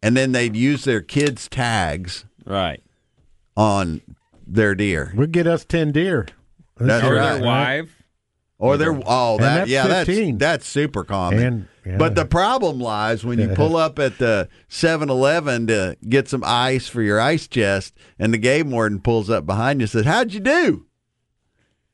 and 0.02 0.14
then 0.16 0.32
they'd 0.32 0.54
use 0.54 0.84
their 0.84 1.00
kids' 1.00 1.48
tags 1.48 2.26
right. 2.44 2.82
on 3.56 4.02
their 4.46 4.74
deer 4.74 5.12
We'll 5.14 5.26
get 5.28 5.46
us 5.46 5.64
10 5.64 5.92
deer. 5.92 6.26
That's 6.76 7.04
or 7.04 7.14
right. 7.14 7.34
their 7.34 7.42
wife. 7.42 7.99
Or 8.60 8.76
their 8.76 8.92
oh 9.06 9.34
And 9.36 9.42
that 9.44 9.54
that's 9.56 9.70
yeah 9.70 9.86
that's 9.88 10.38
that's 10.38 10.66
super 10.68 11.02
common. 11.02 11.38
And- 11.42 11.68
yeah. 11.84 11.96
But 11.96 12.14
the 12.14 12.26
problem 12.26 12.78
lies 12.78 13.24
when 13.24 13.38
you 13.38 13.48
pull 13.54 13.74
up 13.74 13.98
at 13.98 14.18
the 14.18 14.50
7-Eleven 14.68 15.66
to 15.68 15.96
get 16.06 16.28
some 16.28 16.44
ice 16.44 16.88
for 16.88 17.00
your 17.00 17.18
ice 17.18 17.48
chest, 17.48 17.94
and 18.18 18.34
the 18.34 18.38
game 18.38 18.70
warden 18.70 19.00
pulls 19.00 19.30
up 19.30 19.46
behind 19.46 19.80
you 19.80 19.84
and 19.84 19.90
says, 19.90 20.04
"How'd 20.04 20.34
you 20.34 20.40
do?" 20.40 20.84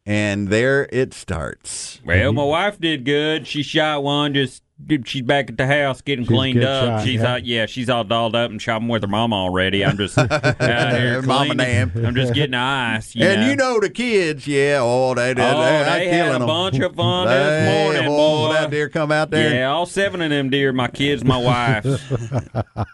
And 0.05 0.49
there 0.49 0.89
it 0.91 1.15
starts. 1.15 2.01
Well, 2.05 2.33
my 2.33 2.43
wife 2.43 2.81
did 2.81 3.05
good. 3.05 3.47
She 3.47 3.63
shot 3.63 4.03
one. 4.03 4.35
Just 4.35 4.63
she's 5.05 5.23
back 5.23 5.49
at 5.49 5.57
the 5.57 5.67
house 5.67 6.01
getting 6.03 6.25
She's 6.27 6.29
cleaned 6.37 6.63
up. 6.63 7.01
shot, 7.01 7.05
she's 7.07 7.21
yeah. 7.21 7.33
out. 7.33 7.45
Yeah, 7.47 7.67
she's 7.67 7.89
all 7.89 8.05
dolled 8.05 8.37
up 8.37 8.51
and 8.51 8.61
shopping 8.61 8.89
with 8.89 9.03
her 9.03 9.09
mama 9.09 9.35
already. 9.37 9.85
I'm 9.85 9.97
just 9.97 10.17
out 10.19 10.31
here 10.61 11.23
Mama 11.23 11.55
cleaning. 11.55 11.57
damn. 11.93 12.07
I'm 12.07 12.15
just 12.15 12.35
getting 12.35 12.55
ice. 12.55 13.15
You 13.17 13.25
and 13.27 13.41
know. 13.41 13.49
you 13.49 13.57
know 13.57 13.81
the 13.81 13.89
kids, 13.91 14.47
yeah, 14.47 14.79
oh 14.83 15.15
they 15.15 15.33
did, 15.35 15.43
Oh, 15.43 15.61
they, 15.63 15.85
they 15.99 16.05
killing 16.11 16.13
had 16.27 16.35
a 16.37 16.39
them. 16.41 16.47
bunch 16.47 16.79
of 16.79 16.95
fun 16.95 17.27
They- 17.27 17.33
this 17.35 17.75
morning, 17.95 18.09
boy. 18.11 18.53
that 18.53 18.71
deer 18.71 18.89
come 18.91 19.11
out 19.11 19.31
there. 19.31 19.55
Yeah, 19.55 19.71
all 19.71 19.87
seven 19.87 20.21
of 20.21 20.31
them 20.31 20.51
deer, 20.51 20.73
my 20.73 20.89
kids, 20.89 21.25
my 21.25 21.39
wife, 21.39 21.85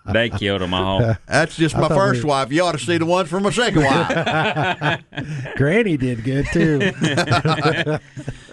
they 0.12 0.30
killed 0.30 0.61
them 0.61 0.74
all. 0.74 1.16
That's 1.26 1.57
just 1.57 1.76
my 1.76 1.89
first 1.89 2.22
we- 2.22 2.28
wife. 2.30 2.53
You 2.53 2.62
ought 2.64 2.72
to 2.72 2.78
see 2.78 2.99
the 2.99 3.07
ones 3.07 3.28
from 3.28 3.43
my 3.43 3.51
second 3.51 3.83
wife. 3.85 5.03
Granny 5.57 5.97
did 5.97 6.22
good 6.22 6.47
too. 6.53 6.93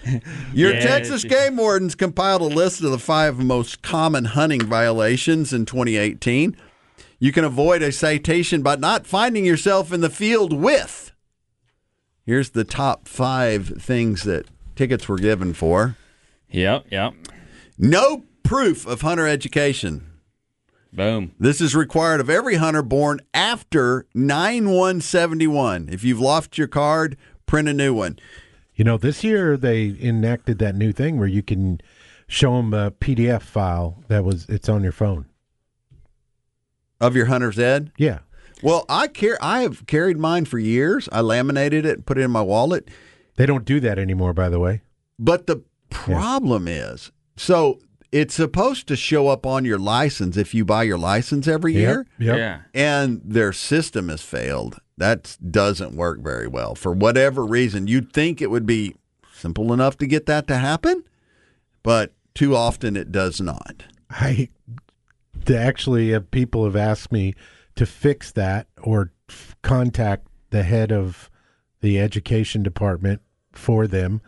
Your 0.54 0.74
Yeah, 0.74 0.80
Texas 0.80 1.24
game 1.24 1.58
wardens 1.58 1.96
compiled 1.96 2.42
a 2.42 2.46
list 2.46 2.82
of 2.82 2.92
the 2.92 3.00
five 3.00 3.38
most 3.38 3.82
common 3.82 4.26
hunting 4.26 4.62
violations 4.62 5.54
in 5.54 5.66
2018. 5.66 6.56
You 7.20 7.32
can 7.32 7.44
avoid 7.44 7.82
a 7.82 7.92
citation 7.92 8.62
by 8.62 8.76
not 8.76 9.06
finding 9.06 9.46
yourself 9.46 9.92
in 9.92 10.02
the 10.02 10.10
field 10.10 10.54
with. 10.54 11.12
Here's 12.26 12.52
the 12.52 12.64
top 12.64 13.08
five 13.08 13.82
things 13.82 14.24
that 14.24 14.46
tickets 14.76 15.10
were 15.10 15.18
given 15.18 15.54
for 15.54 15.96
Yep, 16.52 16.86
yep. 16.90 17.14
no 17.78 18.24
proof 18.44 18.88
of 18.88 19.02
hunter 19.02 19.28
education. 19.28 20.06
Boom. 20.92 21.34
This 21.40 21.62
is 21.62 21.76
required 21.76 22.20
of 22.20 22.30
every 22.30 22.56
hunter 22.56 22.82
born 22.82 23.20
after 23.34 24.08
9171. 24.16 25.90
If 25.92 26.04
you've 26.04 26.20
lost 26.20 26.58
your 26.58 26.68
card, 26.68 27.16
print 27.46 27.70
a 27.70 27.74
new 27.74 27.94
one. 27.94 28.18
You 28.80 28.86
know, 28.86 28.96
this 28.96 29.26
year 29.26 29.58
they 29.58 29.94
enacted 30.00 30.58
that 30.60 30.74
new 30.74 30.94
thing 30.94 31.20
where 31.20 31.28
you 31.28 31.44
can 31.44 31.82
show 32.30 32.56
them 32.56 32.74
a 32.74 32.92
PDF 32.92 33.42
file 33.42 34.02
that 34.08 34.24
was 34.24 34.46
it's 34.48 34.70
on 34.70 34.84
your 34.84 34.94
phone. 34.94 35.26
Of 37.02 37.14
your 37.14 37.26
hunter's 37.26 37.60
ed? 37.60 37.92
Yeah. 37.98 38.20
Well, 38.64 38.86
I 38.88 39.08
care. 39.08 39.38
I 39.42 39.64
have 39.64 39.86
carried 39.86 40.18
mine 40.18 40.46
for 40.46 40.60
years. 40.60 41.10
I 41.12 41.20
laminated 41.20 41.86
it, 41.86 41.96
and 41.98 42.06
put 42.06 42.18
it 42.18 42.22
in 42.22 42.32
my 42.32 42.42
wallet. 42.42 42.88
They 43.36 43.46
don't 43.46 43.66
do 43.66 43.82
that 43.82 44.00
anymore, 44.00 44.34
by 44.34 44.48
the 44.48 44.60
way. 44.60 44.82
But 45.20 45.46
the 45.48 45.62
problem 45.90 46.66
is, 46.70 47.12
so 47.36 47.82
it's 48.14 48.34
supposed 48.34 48.88
to 48.88 48.96
show 48.96 49.28
up 49.28 49.46
on 49.46 49.66
your 49.66 49.78
license 49.78 50.38
if 50.38 50.54
you 50.56 50.64
buy 50.64 50.84
your 50.84 50.98
license 50.98 51.50
every 51.50 51.74
year, 51.74 52.08
Yep. 52.18 52.28
Yep. 52.28 52.38
Yeah. 52.38 52.62
and 52.74 53.20
their 53.26 53.52
system 53.52 54.08
has 54.08 54.22
failed. 54.22 54.80
That 55.00 55.38
doesn't 55.50 55.96
work 55.96 56.20
very 56.20 56.48
well 56.48 56.76
for 56.76 56.92
whatever 56.92 57.46
reason. 57.46 57.88
You'd 57.88 58.14
think 58.14 58.42
it 58.42 58.52
would 58.52 58.66
be 58.66 58.96
simple 59.34 59.74
enough 59.74 59.98
to 59.98 60.08
get 60.08 60.26
that 60.26 60.48
to 60.48 60.58
happen, 60.58 61.04
but 61.84 62.14
too 62.36 62.56
often 62.56 62.96
it 62.96 63.12
does 63.12 63.40
not. 63.42 63.86
I 64.10 64.50
actually 65.50 66.14
uh, 66.14 66.20
people 66.32 66.66
have 66.66 66.76
asked 66.76 67.12
me 67.12 67.34
to 67.76 67.86
fix 67.86 68.32
that 68.34 68.68
or 68.82 69.12
f- 69.30 69.56
contact 69.62 70.28
the 70.50 70.64
head 70.64 70.92
of 70.92 71.30
the 71.82 72.00
education 72.00 72.62
department 72.62 73.22
for 73.54 73.88
them 73.88 74.22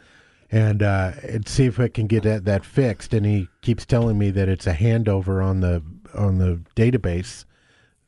and 0.51 0.83
uh, 0.83 1.11
and 1.27 1.47
see 1.47 1.65
if 1.65 1.79
I 1.79 1.87
can 1.87 2.07
get 2.07 2.23
that, 2.23 2.45
that 2.45 2.65
fixed. 2.65 3.13
And 3.13 3.25
he 3.25 3.49
keeps 3.61 3.85
telling 3.85 4.17
me 4.17 4.31
that 4.31 4.49
it's 4.49 4.67
a 4.67 4.73
handover 4.73 5.43
on 5.43 5.61
the 5.61 5.83
on 6.13 6.37
the 6.37 6.61
database 6.75 7.45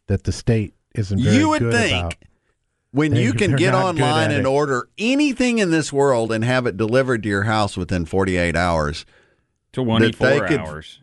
that 0.07 0.24
the 0.24 0.32
state 0.32 0.74
isn't 0.95 1.22
very 1.22 1.38
you 1.38 1.49
would 1.49 1.59
good 1.59 1.74
think 1.74 1.99
about. 1.99 2.16
When 2.94 3.12
They- 3.14 3.24
you 3.24 3.34
can 3.41 3.56
get 3.58 3.74
online 3.74 4.32
and 4.32 4.48
order 4.48 4.88
anything 4.98 5.58
in 5.60 5.70
this 5.72 5.91
world 5.91 6.32
and 6.32 6.44
have 6.46 6.66
it 6.66 6.78
delivered 6.78 7.24
to 7.24 7.30
your 7.30 7.44
house 7.44 7.76
within 7.76 8.06
48 8.06 8.56
hours, 8.56 9.06
Twenty-four 9.74 10.28
they 10.30 10.39
could- 10.48 10.60
hours. 10.60 11.00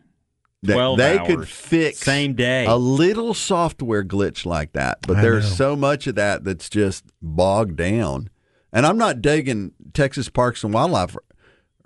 that 0.62 0.74
12 0.74 0.99
they 0.99 1.18
could 1.26 1.38
hours. 1.41 1.49
fix 1.51 1.99
Same 1.99 2.34
day. 2.34 2.64
a 2.66 2.76
little 2.76 3.34
software 3.34 4.05
glitch 4.05 4.47
like 4.47 4.72
that. 4.72 4.99
But 5.07 5.16
I 5.18 5.22
there's 5.22 5.51
know. 5.51 5.57
so 5.57 5.76
much 5.76 6.07
of 6.07 6.14
that 6.14 6.45
that's 6.45 6.68
just 6.70 7.05
bogged 7.20 7.76
down. 7.76 8.30
And 8.72 8.86
I'm 8.86 8.99
not 8.99 9.20
digging 9.20 9.72
Texas 9.95 10.28
Parks 10.28 10.62
and 10.62 10.72
Wildlife. 10.72 11.16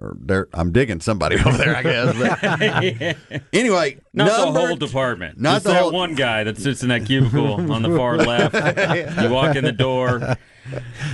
Or 0.00 0.16
there, 0.20 0.48
I'm 0.52 0.72
digging 0.72 1.00
somebody 1.00 1.36
over 1.36 1.56
there, 1.56 1.76
I 1.76 1.82
guess. 1.82 2.16
But 2.18 3.42
anyway, 3.52 3.98
Not 4.12 4.26
number, 4.26 4.60
the 4.60 4.66
whole 4.66 4.76
department. 4.76 5.40
Not 5.40 5.54
Just 5.54 5.64
the 5.66 5.70
that 5.72 5.82
whole- 5.82 5.92
one 5.92 6.14
guy 6.16 6.42
that 6.44 6.58
sits 6.58 6.82
in 6.82 6.88
that 6.88 7.06
cubicle 7.06 7.54
on 7.72 7.82
the 7.82 7.96
far 7.96 8.16
left. 8.16 8.54
You 9.22 9.30
walk 9.30 9.54
in 9.56 9.64
the 9.64 9.70
door, 9.72 10.18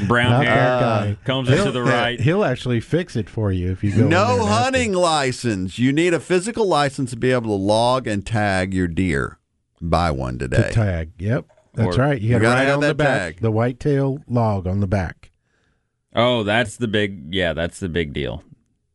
brown 0.09 0.31
Not 0.31 0.45
hair, 0.47 0.55
that 0.55 0.81
guy. 0.81 1.16
comes 1.24 1.51
into 1.51 1.62
He'll- 1.64 1.72
the 1.72 1.83
right. 1.83 2.18
He'll 2.18 2.43
actually 2.45 2.81
fix 2.81 3.16
it 3.16 3.28
for 3.28 3.53
you 3.53 3.70
if 3.70 3.85
you 3.85 3.91
go. 3.91 3.97
in 4.05 4.09
there 4.09 4.18
No 4.18 4.22
and 4.33 4.41
ask 4.41 4.41
him. 4.49 4.49
hunting 4.64 4.93
license. 4.95 5.78
You 5.78 5.93
need 5.93 6.14
a 6.14 6.20
physical 6.20 6.66
license 6.66 7.11
to 7.11 7.16
be 7.16 7.33
able 7.33 7.51
to 7.57 7.62
log 7.62 8.07
and 8.07 8.24
tag 8.26 8.72
your 8.72 8.89
deer. 8.89 9.39
Buy 9.83 10.11
one 10.11 10.39
today. 10.39 10.57
to 10.57 10.62
today. 10.64 10.74
tag. 10.74 11.12
Yep, 11.18 11.47
that's 11.74 11.97
Or- 11.97 12.01
right. 12.01 12.20
You 12.20 12.28
You 12.31 12.33
got 12.35 12.39
to 12.39 12.45
gotta 12.45 12.64
write 12.66 12.72
on 12.72 12.81
the 12.81 12.95
back 12.95 13.35
tag. 13.35 13.41
the 13.43 13.51
whitetail 13.51 14.22
log 14.26 14.66
on 14.66 14.81
the 14.81 14.87
back. 14.89 15.31
Oh, 16.16 16.43
that's 16.45 16.76
the 16.78 16.89
big. 16.89 17.35
Yeah, 17.35 17.53
that's 17.53 17.78
the 17.78 17.89
big 17.91 18.12
deal. 18.14 18.43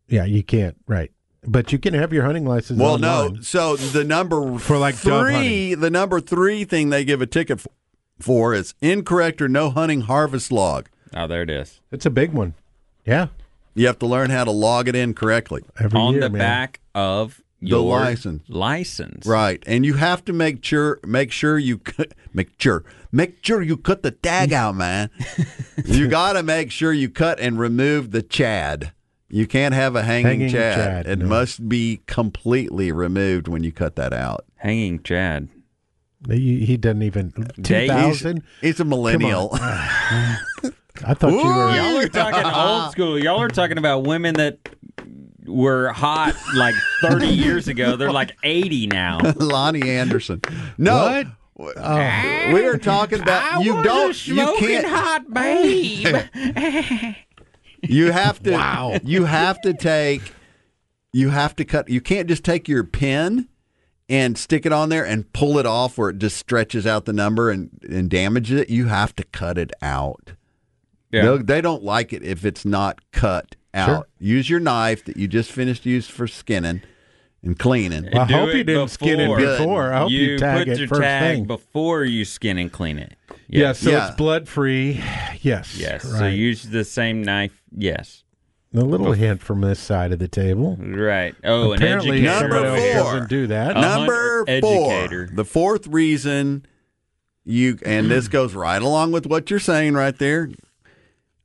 Yeah, 0.08 0.26
you 0.26 0.44
can't. 0.44 0.76
Right, 0.88 1.12
but 1.46 1.72
you 1.72 1.80
can 1.80 1.94
have 1.94 2.14
your 2.14 2.24
hunting 2.26 2.46
license. 2.46 2.80
Well, 2.80 2.94
online. 2.96 3.34
no. 3.36 3.42
So 3.42 3.76
the 3.76 4.04
number 4.04 4.58
For, 4.60 4.78
like, 4.78 4.96
three, 4.96 5.74
the 5.76 5.90
number 5.90 6.20
three 6.20 6.64
thing 6.64 6.90
they 6.90 7.04
give 7.06 7.22
a 7.22 7.26
ticket 7.28 7.60
f- 7.60 7.68
for 8.20 8.54
is 8.54 8.74
incorrect 8.82 9.42
or 9.42 9.48
no 9.48 9.70
hunting 9.70 10.02
harvest 10.02 10.52
log. 10.52 10.90
Oh, 11.16 11.28
there 11.28 11.42
it 11.42 11.50
is. 11.50 11.82
it's 11.92 12.06
a 12.06 12.10
big 12.10 12.34
one. 12.34 12.54
Yeah, 13.06 13.28
You 13.76 13.86
have 13.88 14.00
to 14.00 14.06
learn 14.08 14.32
how 14.32 14.44
to 14.44 14.52
log 14.52 14.88
it 14.88 14.96
in 14.96 15.14
correctly. 15.14 15.64
Every 15.80 16.00
on 16.00 16.14
year, 16.14 16.22
the 16.22 16.30
man. 16.30 16.40
back 16.40 16.80
of 16.96 17.42
The 17.62 17.78
license. 17.82 18.44
license. 18.50 19.26
Right, 19.28 19.64
and 19.68 19.86
you 19.86 19.94
have 19.96 20.26
to 20.26 20.34
make 20.34 20.64
sure 20.66 21.00
make 21.06 21.32
sure 21.32 21.58
you 21.60 21.78
cut, 21.78 22.14
make 22.34 22.50
sure 22.60 22.84
make 23.12 23.38
sure 23.46 23.62
you 23.62 23.78
cut 23.78 24.02
the 24.04 24.12
tag 24.12 24.54
out, 24.54 24.76
man. 24.76 25.10
you 25.86 26.08
got 26.08 26.34
to 26.34 26.44
make 26.44 26.70
sure 26.72 26.92
you 26.94 27.10
cut 27.10 27.40
and 27.40 27.58
remove 27.60 28.12
the 28.12 28.22
chad. 28.24 28.92
You 29.28 29.48
can't 29.48 29.74
have 29.74 29.96
a 29.96 30.04
hanging, 30.04 30.26
Hanging 30.28 30.50
chad. 30.50 30.76
chad, 30.76 31.08
It 31.08 31.20
no. 31.20 31.26
must 31.26 31.68
be 31.68 32.02
completely 32.06 32.92
removed 32.92 33.48
when 33.48 33.64
you 33.64 33.72
cut 33.72 33.96
that 33.96 34.14
out. 34.14 34.46
Hanging 34.58 35.02
Chad. 35.02 35.50
He, 36.30 36.66
he 36.66 36.78
doesn't 36.78 37.04
even 37.04 37.32
two 37.64 37.88
thousand. 37.88 38.44
He's 38.62 38.80
a 38.80 38.86
millennial. 38.86 39.50
I 39.54 41.14
thought 41.14 41.32
you 41.32 41.38
were. 41.38 41.76
Y'all 41.76 41.98
are 42.00 42.08
talking 42.08 42.46
old 42.54 42.92
school. 42.92 43.20
Y'all 43.20 43.42
are 43.42 43.48
talking 43.48 43.78
about 43.78 44.06
women 44.08 44.36
that 44.36 44.58
were 45.46 45.90
hot 45.90 46.36
like 46.56 46.74
30 47.02 47.28
years 47.28 47.68
ago. 47.68 47.96
They're 47.96 48.12
like 48.12 48.36
80 48.44 48.88
now. 48.88 49.20
Loni 49.22 49.86
Anderson. 49.86 50.42
No. 50.80 51.26
What? 51.54 51.78
Uh, 51.78 52.50
we 52.54 52.66
are 52.66 52.78
talking 52.78 53.22
about 53.22 53.64
you 53.64 53.82
don't 53.84 54.28
you 54.28 54.56
can't 54.58 54.86
hot 54.88 55.32
babe. 55.34 56.06
You 57.84 58.12
have 58.12 58.42
to. 58.44 58.52
Wow. 58.52 58.98
You 59.04 59.26
have 59.26 59.62
to 59.62 59.74
take. 59.74 60.34
You 61.14 61.30
have 61.30 61.56
to 61.58 61.66
cut. 61.66 61.90
You 61.90 62.02
can't 62.02 62.28
just 62.28 62.44
take 62.44 62.68
your 62.68 62.84
pin 62.84 63.48
and 64.10 64.38
stick 64.38 64.66
it 64.66 64.74
on 64.74 64.90
there 64.90 65.06
and 65.06 65.32
pull 65.34 65.58
it 65.58 65.66
off 65.66 65.98
where 65.98 66.10
it 66.10 66.20
just 66.20 66.38
stretches 66.38 66.86
out 66.86 67.06
the 67.06 67.14
number 67.14 67.50
and, 67.50 67.70
and 67.90 68.10
damages 68.10 68.62
it. 68.62 68.70
You 68.70 68.88
have 68.88 69.16
to 69.16 69.24
cut 69.24 69.58
it 69.58 69.72
out. 69.82 70.34
Yeah. 71.12 71.38
They, 71.38 71.38
they 71.38 71.62
don't 71.62 71.84
like 71.84 72.12
it 72.14 72.22
if 72.24 72.46
it's 72.46 72.66
not 72.66 73.00
cut 73.12 73.56
out. 73.74 73.88
Sure. 73.88 74.08
Use 74.20 74.50
your 74.50 74.60
knife 74.60 75.06
that 75.06 75.18
you 75.18 75.28
just 75.28 75.52
finished 75.52 75.86
use 75.86 76.08
for 76.08 76.28
skinning 76.28 76.82
and 77.42 77.58
cleaning. 77.58 78.10
Well, 78.12 78.24
I 78.24 78.26
hope 78.26 78.54
you 78.54 78.64
didn't 78.64 78.90
skin 78.90 79.20
it 79.20 79.28
before. 79.36 79.58
before. 79.58 79.94
I 79.94 80.00
hope 80.00 80.12
you, 80.12 80.20
you 80.20 80.38
tag 80.38 80.60
put 80.60 80.68
it 80.68 80.80
your 80.80 80.88
first 80.88 81.02
tag 81.02 81.36
thing. 81.38 81.46
before 81.46 82.04
you 82.04 82.26
skin 82.26 82.58
and 82.58 82.72
clean 82.72 83.00
it. 83.00 83.16
Yeah, 83.48 83.72
so 83.74 83.92
Yeah. 83.92 84.08
it's 84.08 84.16
blood 84.18 84.48
free. 84.48 85.02
Yes. 85.42 85.78
Yes. 85.78 86.04
Right. 86.04 86.20
So 86.20 86.28
use 86.28 86.64
the 86.64 86.84
same 86.84 87.22
knife. 87.22 87.62
Yes. 87.78 88.24
a 88.74 88.80
little 88.82 89.14
hint 89.14 89.42
from 89.42 89.62
this 89.62 89.80
side 89.80 90.12
of 90.12 90.20
the 90.20 90.28
table. 90.28 90.76
Right. 90.80 91.36
Oh, 91.44 91.74
Apparently, 91.74 92.20
an 92.20 92.26
educator. 92.26 92.50
Number 92.50 92.78
four. 92.78 92.94
doesn't 92.94 93.30
do 93.30 93.48
that. 93.48 93.76
Number 93.76 94.38
hunter, 94.48 94.62
four, 94.62 94.92
educator. 94.92 95.30
the 95.34 95.46
fourth 95.46 95.88
reason 95.88 96.66
you 97.44 97.78
and 97.86 98.10
this 98.10 98.28
goes 98.28 98.54
right 98.56 98.82
along 98.82 99.12
with 99.12 99.26
what 99.28 99.50
you're 99.50 99.60
saying 99.60 99.94
right 99.94 100.18
there. 100.18 100.50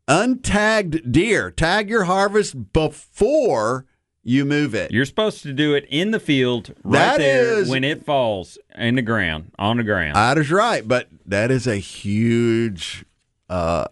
Untagged 0.08 1.12
deer. 1.12 1.50
Tag 1.50 1.88
your 1.88 2.04
harvest 2.04 2.72
before 2.72 3.86
you 4.22 4.44
move 4.44 4.74
it. 4.74 4.90
You're 4.90 5.04
supposed 5.04 5.42
to 5.44 5.52
do 5.52 5.74
it 5.74 5.86
in 5.88 6.10
the 6.10 6.18
field 6.20 6.74
right 6.82 6.98
That 6.98 7.18
there 7.18 7.58
is- 7.60 7.68
when 7.68 7.84
it 7.84 8.04
falls 8.04 8.58
in 8.76 8.96
the 8.96 9.02
ground, 9.02 9.52
on 9.58 9.76
the 9.76 9.84
ground. 9.84 10.16
That 10.16 10.36
is 10.36 10.50
right, 10.50 10.86
but 10.86 11.08
that 11.26 11.50
is 11.50 11.66
a 11.66 11.76
huge 11.76 13.04
uh 13.48 13.86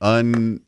un 0.00 0.60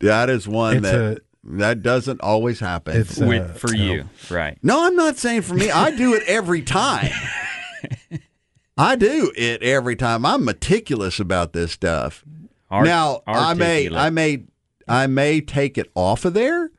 that 0.00 0.30
is 0.30 0.48
one 0.48 0.78
It's 0.78 0.82
that 0.90 1.20
that 1.44 1.82
doesn't 1.82 2.20
always 2.22 2.58
happen. 2.60 2.96
It's 2.96 3.20
uh, 3.20 3.26
with, 3.26 3.58
for 3.58 3.70
no. 3.72 3.82
you. 3.82 4.08
Right. 4.30 4.56
no, 4.62 4.86
I'm 4.86 4.96
not 4.96 5.18
saying 5.18 5.42
for 5.42 5.54
me. 5.54 5.70
I 5.70 5.90
do 5.94 6.14
it 6.14 6.22
every 6.26 6.62
time. 6.62 7.10
I 8.78 8.96
do 8.96 9.30
it 9.36 9.62
every 9.62 9.94
time. 9.94 10.24
I'm 10.24 10.44
meticulous 10.44 11.20
about 11.20 11.52
this 11.52 11.70
stuff. 11.72 12.24
Art- 12.70 12.86
now 12.86 13.22
I 13.26 13.52
may. 13.54 13.94
I 13.94 14.08
may 14.10 14.44
I 14.88 15.06
may 15.06 15.40
take 15.40 15.76
it 15.78 15.90
off 15.94 16.24
of 16.24 16.34
there 16.34 16.70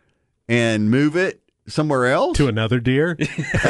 and 0.50 0.90
move 0.92 1.16
it 1.16 1.42
somewhere 1.68 2.08
else. 2.08 2.36
to 2.38 2.48
another 2.48 2.80
deer 2.80 3.18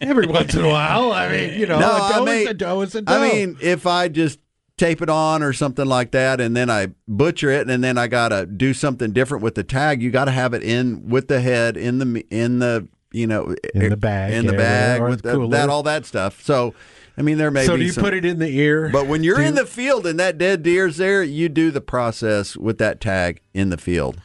every 0.00 0.26
once 0.26 0.54
in 0.54 0.64
a 0.64 0.68
while. 0.68 1.12
I 1.12 1.28
mean, 1.30 1.58
you 1.60 1.66
know, 1.66 1.78
No, 1.78 1.90
a 1.90 2.00
I 2.02 2.12
doe 2.18 2.24
mean- 2.24 2.34
is 2.42 2.46
a 2.48 2.54
doe 2.54 2.80
is 2.82 2.94
a 2.94 3.02
doe. 3.02 3.12
I 3.12 3.28
mean, 3.30 3.56
if 3.60 3.86
I 3.86 4.08
just 4.08 4.38
tape 4.80 5.02
it 5.02 5.10
on 5.10 5.42
or 5.42 5.52
something 5.52 5.86
like 5.86 6.10
that, 6.12 6.40
and 6.40 6.56
then 6.56 6.70
I 6.70 6.88
butcher 7.06 7.50
it, 7.50 7.68
and 7.68 7.84
then 7.84 7.98
I 7.98 8.06
gotta 8.08 8.46
do 8.46 8.72
something 8.74 9.12
different 9.12 9.44
with 9.44 9.54
the 9.54 9.62
tag, 9.62 10.02
you 10.02 10.10
got 10.10 10.24
to 10.24 10.30
have 10.30 10.54
it 10.54 10.62
in 10.62 11.08
with 11.08 11.28
the 11.28 11.40
head 11.40 11.76
in 11.76 11.98
the 11.98 12.24
in 12.30 12.58
the 12.60 12.88
you 13.12 13.26
know 13.26 13.54
In 13.74 13.90
the 13.90 13.96
bag 13.96 14.32
in 14.32 14.46
the 14.46 14.52
bag 14.54 15.02
with 15.02 15.22
the 15.22 15.46
that 15.48 15.68
all 15.68 15.82
that 15.84 16.06
stuff. 16.06 16.42
So, 16.42 16.74
I 17.18 17.22
mean, 17.22 17.38
there 17.38 17.50
may 17.50 17.66
so 17.66 17.74
be 17.74 17.80
do 17.80 17.84
you 17.86 17.92
some, 17.92 18.04
put 18.04 18.14
it 18.14 18.24
in 18.24 18.38
the 18.38 18.48
ear? 18.56 18.88
but 18.92 19.06
when 19.06 19.22
you're 19.22 19.36
Do 19.36 19.42
in 19.42 19.54
the 19.54 19.66
field 19.66 20.06
and 20.06 20.18
that 20.18 20.38
dead 20.38 20.62
deer's 20.62 20.96
there, 20.96 21.22
you 21.22 21.48
do 21.48 21.70
the 21.70 21.80
process 21.82 22.56
with 22.56 22.78
that 22.78 23.00
tag 23.00 23.40
in 23.52 23.68
the 23.70 23.76
field. 23.78 24.20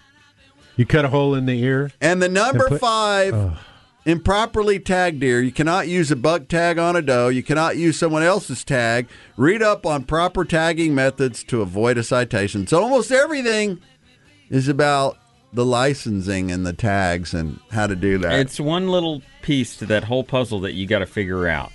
you 0.78 0.86
cut 0.86 1.03
a 1.06 1.10
hole 1.10 1.36
in 1.36 1.45
the 1.47 1.62
ear. 1.62 1.91
And 1.99 2.22
the 2.22 2.30
number 2.30 2.66
And 2.66 2.70
put- 2.74 2.82
five, 2.82 3.60
improperly 4.06 4.80
tagged 4.80 5.20
deer. 5.20 5.41
You 5.41 5.51
cannot 5.51 5.88
use 5.88 6.12
a 6.12 6.16
buck 6.16 6.47
tag 6.47 6.78
on 6.78 6.95
a 6.95 7.01
doe. 7.01 7.28
You 7.28 7.43
cannot 7.43 7.78
use 7.78 7.97
someone 7.97 8.24
else's 8.24 8.64
tag. 8.64 9.08
Read 9.36 9.62
up 9.62 9.86
on 9.86 10.03
proper 10.03 10.45
tagging 10.45 10.93
methods 10.93 11.43
to 11.45 11.62
avoid 11.62 11.97
a 11.97 12.03
citation. 12.03 12.68
So 12.68 12.82
almost 12.82 13.12
everything 13.12 13.80
is 14.49 14.68
about 14.68 15.18
the 15.51 15.66
licensing 15.66 16.51
and 16.51 16.66
the 16.66 16.74
tags 16.74 17.34
and 17.34 17.60
how 17.72 17.88
to 17.88 17.95
do 17.95 18.18
that. 18.20 18.39
It's 18.39 18.60
one 18.60 18.89
little 18.89 19.22
piece 19.41 19.78
to 19.78 19.86
that 19.88 20.03
whole 20.03 20.24
puzzle 20.24 20.60
that 20.62 20.74
you 20.74 20.86
got 20.86 20.99
to 20.99 21.06
figure 21.06 21.47
out. 21.47 21.72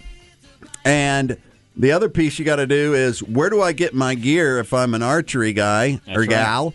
and 0.85 1.37
the 1.76 1.93
other 1.93 2.09
piece 2.09 2.39
you 2.39 2.45
got 2.45 2.57
to 2.57 2.66
do 2.66 2.95
is 2.95 3.22
where 3.22 3.49
do 3.49 3.62
I 3.62 3.72
get 3.72 3.95
my 3.95 4.14
gear 4.14 4.59
if 4.59 4.74
I'm 4.74 4.93
an 4.93 5.03
archery 5.03 5.53
guy 5.53 6.01
or 6.09 6.20
right. 6.20 6.28
gal? 6.28 6.74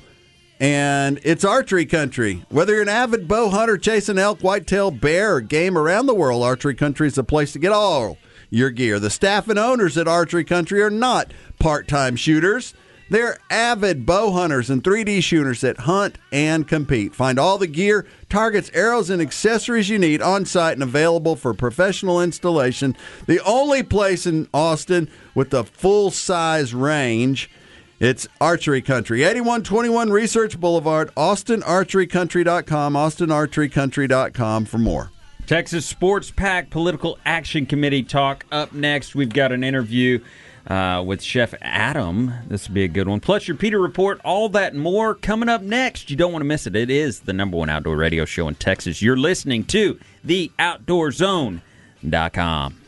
And 0.60 1.20
it's 1.24 1.44
archery 1.44 1.86
country. 1.86 2.46
Whether 2.50 2.74
you're 2.74 2.82
an 2.82 2.90
avid 2.90 3.28
bow 3.28 3.50
hunter 3.50 3.78
chasing 3.78 4.18
elk, 4.18 4.40
whitetail, 4.40 4.90
bear, 4.90 5.36
or 5.36 5.42
game 5.42 5.78
around 5.78 6.06
the 6.06 6.16
world, 6.16 6.44
Archery 6.44 6.76
Country 6.76 7.08
is 7.08 7.16
the 7.16 7.24
place 7.24 7.52
to 7.54 7.60
get 7.60 7.74
all 7.74 8.18
your 8.50 8.70
gear. 8.70 9.00
The 9.00 9.10
staff 9.10 9.50
and 9.50 9.60
owners 9.60 9.98
at 9.98 10.08
Archery 10.08 10.46
Country 10.46 10.82
are 10.82 10.90
not 10.90 11.34
part 11.60 11.88
time 11.88 12.16
shooters. 12.16 12.74
They're 13.08 13.38
avid 13.52 14.06
bow 14.06 14.32
hunters 14.32 14.70
and 14.70 14.84
3D 14.84 15.22
shooters 15.22 15.62
that 15.62 15.82
hunt 15.82 16.18
and 16.32 16.68
compete. 16.68 17.14
Find 17.14 17.38
all 17.38 17.60
the 17.60 17.68
gear, 17.68 18.08
targets, 18.30 18.72
arrows, 18.74 19.12
and 19.12 19.22
accessories 19.22 19.90
you 19.90 20.00
need 20.00 20.24
on 20.24 20.46
site 20.46 20.74
and 20.74 20.82
available 20.82 21.36
for 21.36 21.54
professional 21.54 22.20
installation. 22.20 22.96
The 23.28 23.44
only 23.44 23.84
place 23.84 24.26
in 24.26 24.50
Austin 24.54 25.10
with 25.36 25.54
a 25.54 25.66
full 25.66 26.10
size 26.10 26.74
range. 26.74 27.52
It's 28.00 28.28
Archery 28.42 28.82
Country, 28.82 29.24
8121 29.24 30.12
Research 30.12 30.60
Boulevard, 30.60 31.14
AustinArcheryCountry.com, 31.16 32.94
AustinArcheryCountry.com 32.94 34.66
for 34.66 34.78
more. 34.78 35.12
Texas 35.48 35.86
Sports 35.86 36.32
Pack 36.32 36.70
Political 36.72 37.20
Action 37.26 37.66
Committee 37.66 38.04
talk 38.04 38.46
up 38.52 38.74
next. 38.74 39.16
We've 39.16 39.30
got 39.30 39.52
an 39.52 39.64
interview 39.64 40.20
uh, 40.68 41.04
with 41.06 41.22
Chef 41.22 41.54
Adam. 41.62 42.34
This 42.48 42.68
would 42.68 42.74
be 42.74 42.84
a 42.84 42.88
good 42.90 43.08
one. 43.08 43.20
Plus, 43.20 43.48
your 43.48 43.56
Peter 43.56 43.80
Report, 43.80 44.20
all 44.26 44.50
that 44.50 44.74
and 44.74 44.82
more 44.82 45.14
coming 45.14 45.48
up 45.48 45.62
next. 45.62 46.10
You 46.10 46.18
don't 46.18 46.32
want 46.32 46.42
to 46.42 46.48
miss 46.48 46.66
it. 46.68 46.76
It 46.76 46.90
is 46.90 47.22
the 47.22 47.34
number 47.34 47.58
one 47.58 47.70
outdoor 47.70 47.96
radio 47.96 48.26
show 48.26 48.48
in 48.48 48.56
Texas. 48.56 49.02
You're 49.02 49.18
listening 49.18 49.66
to 49.66 50.00
the 50.24 50.52
Outdoor 50.58 51.12
OutdoorZone.com. 51.12 52.85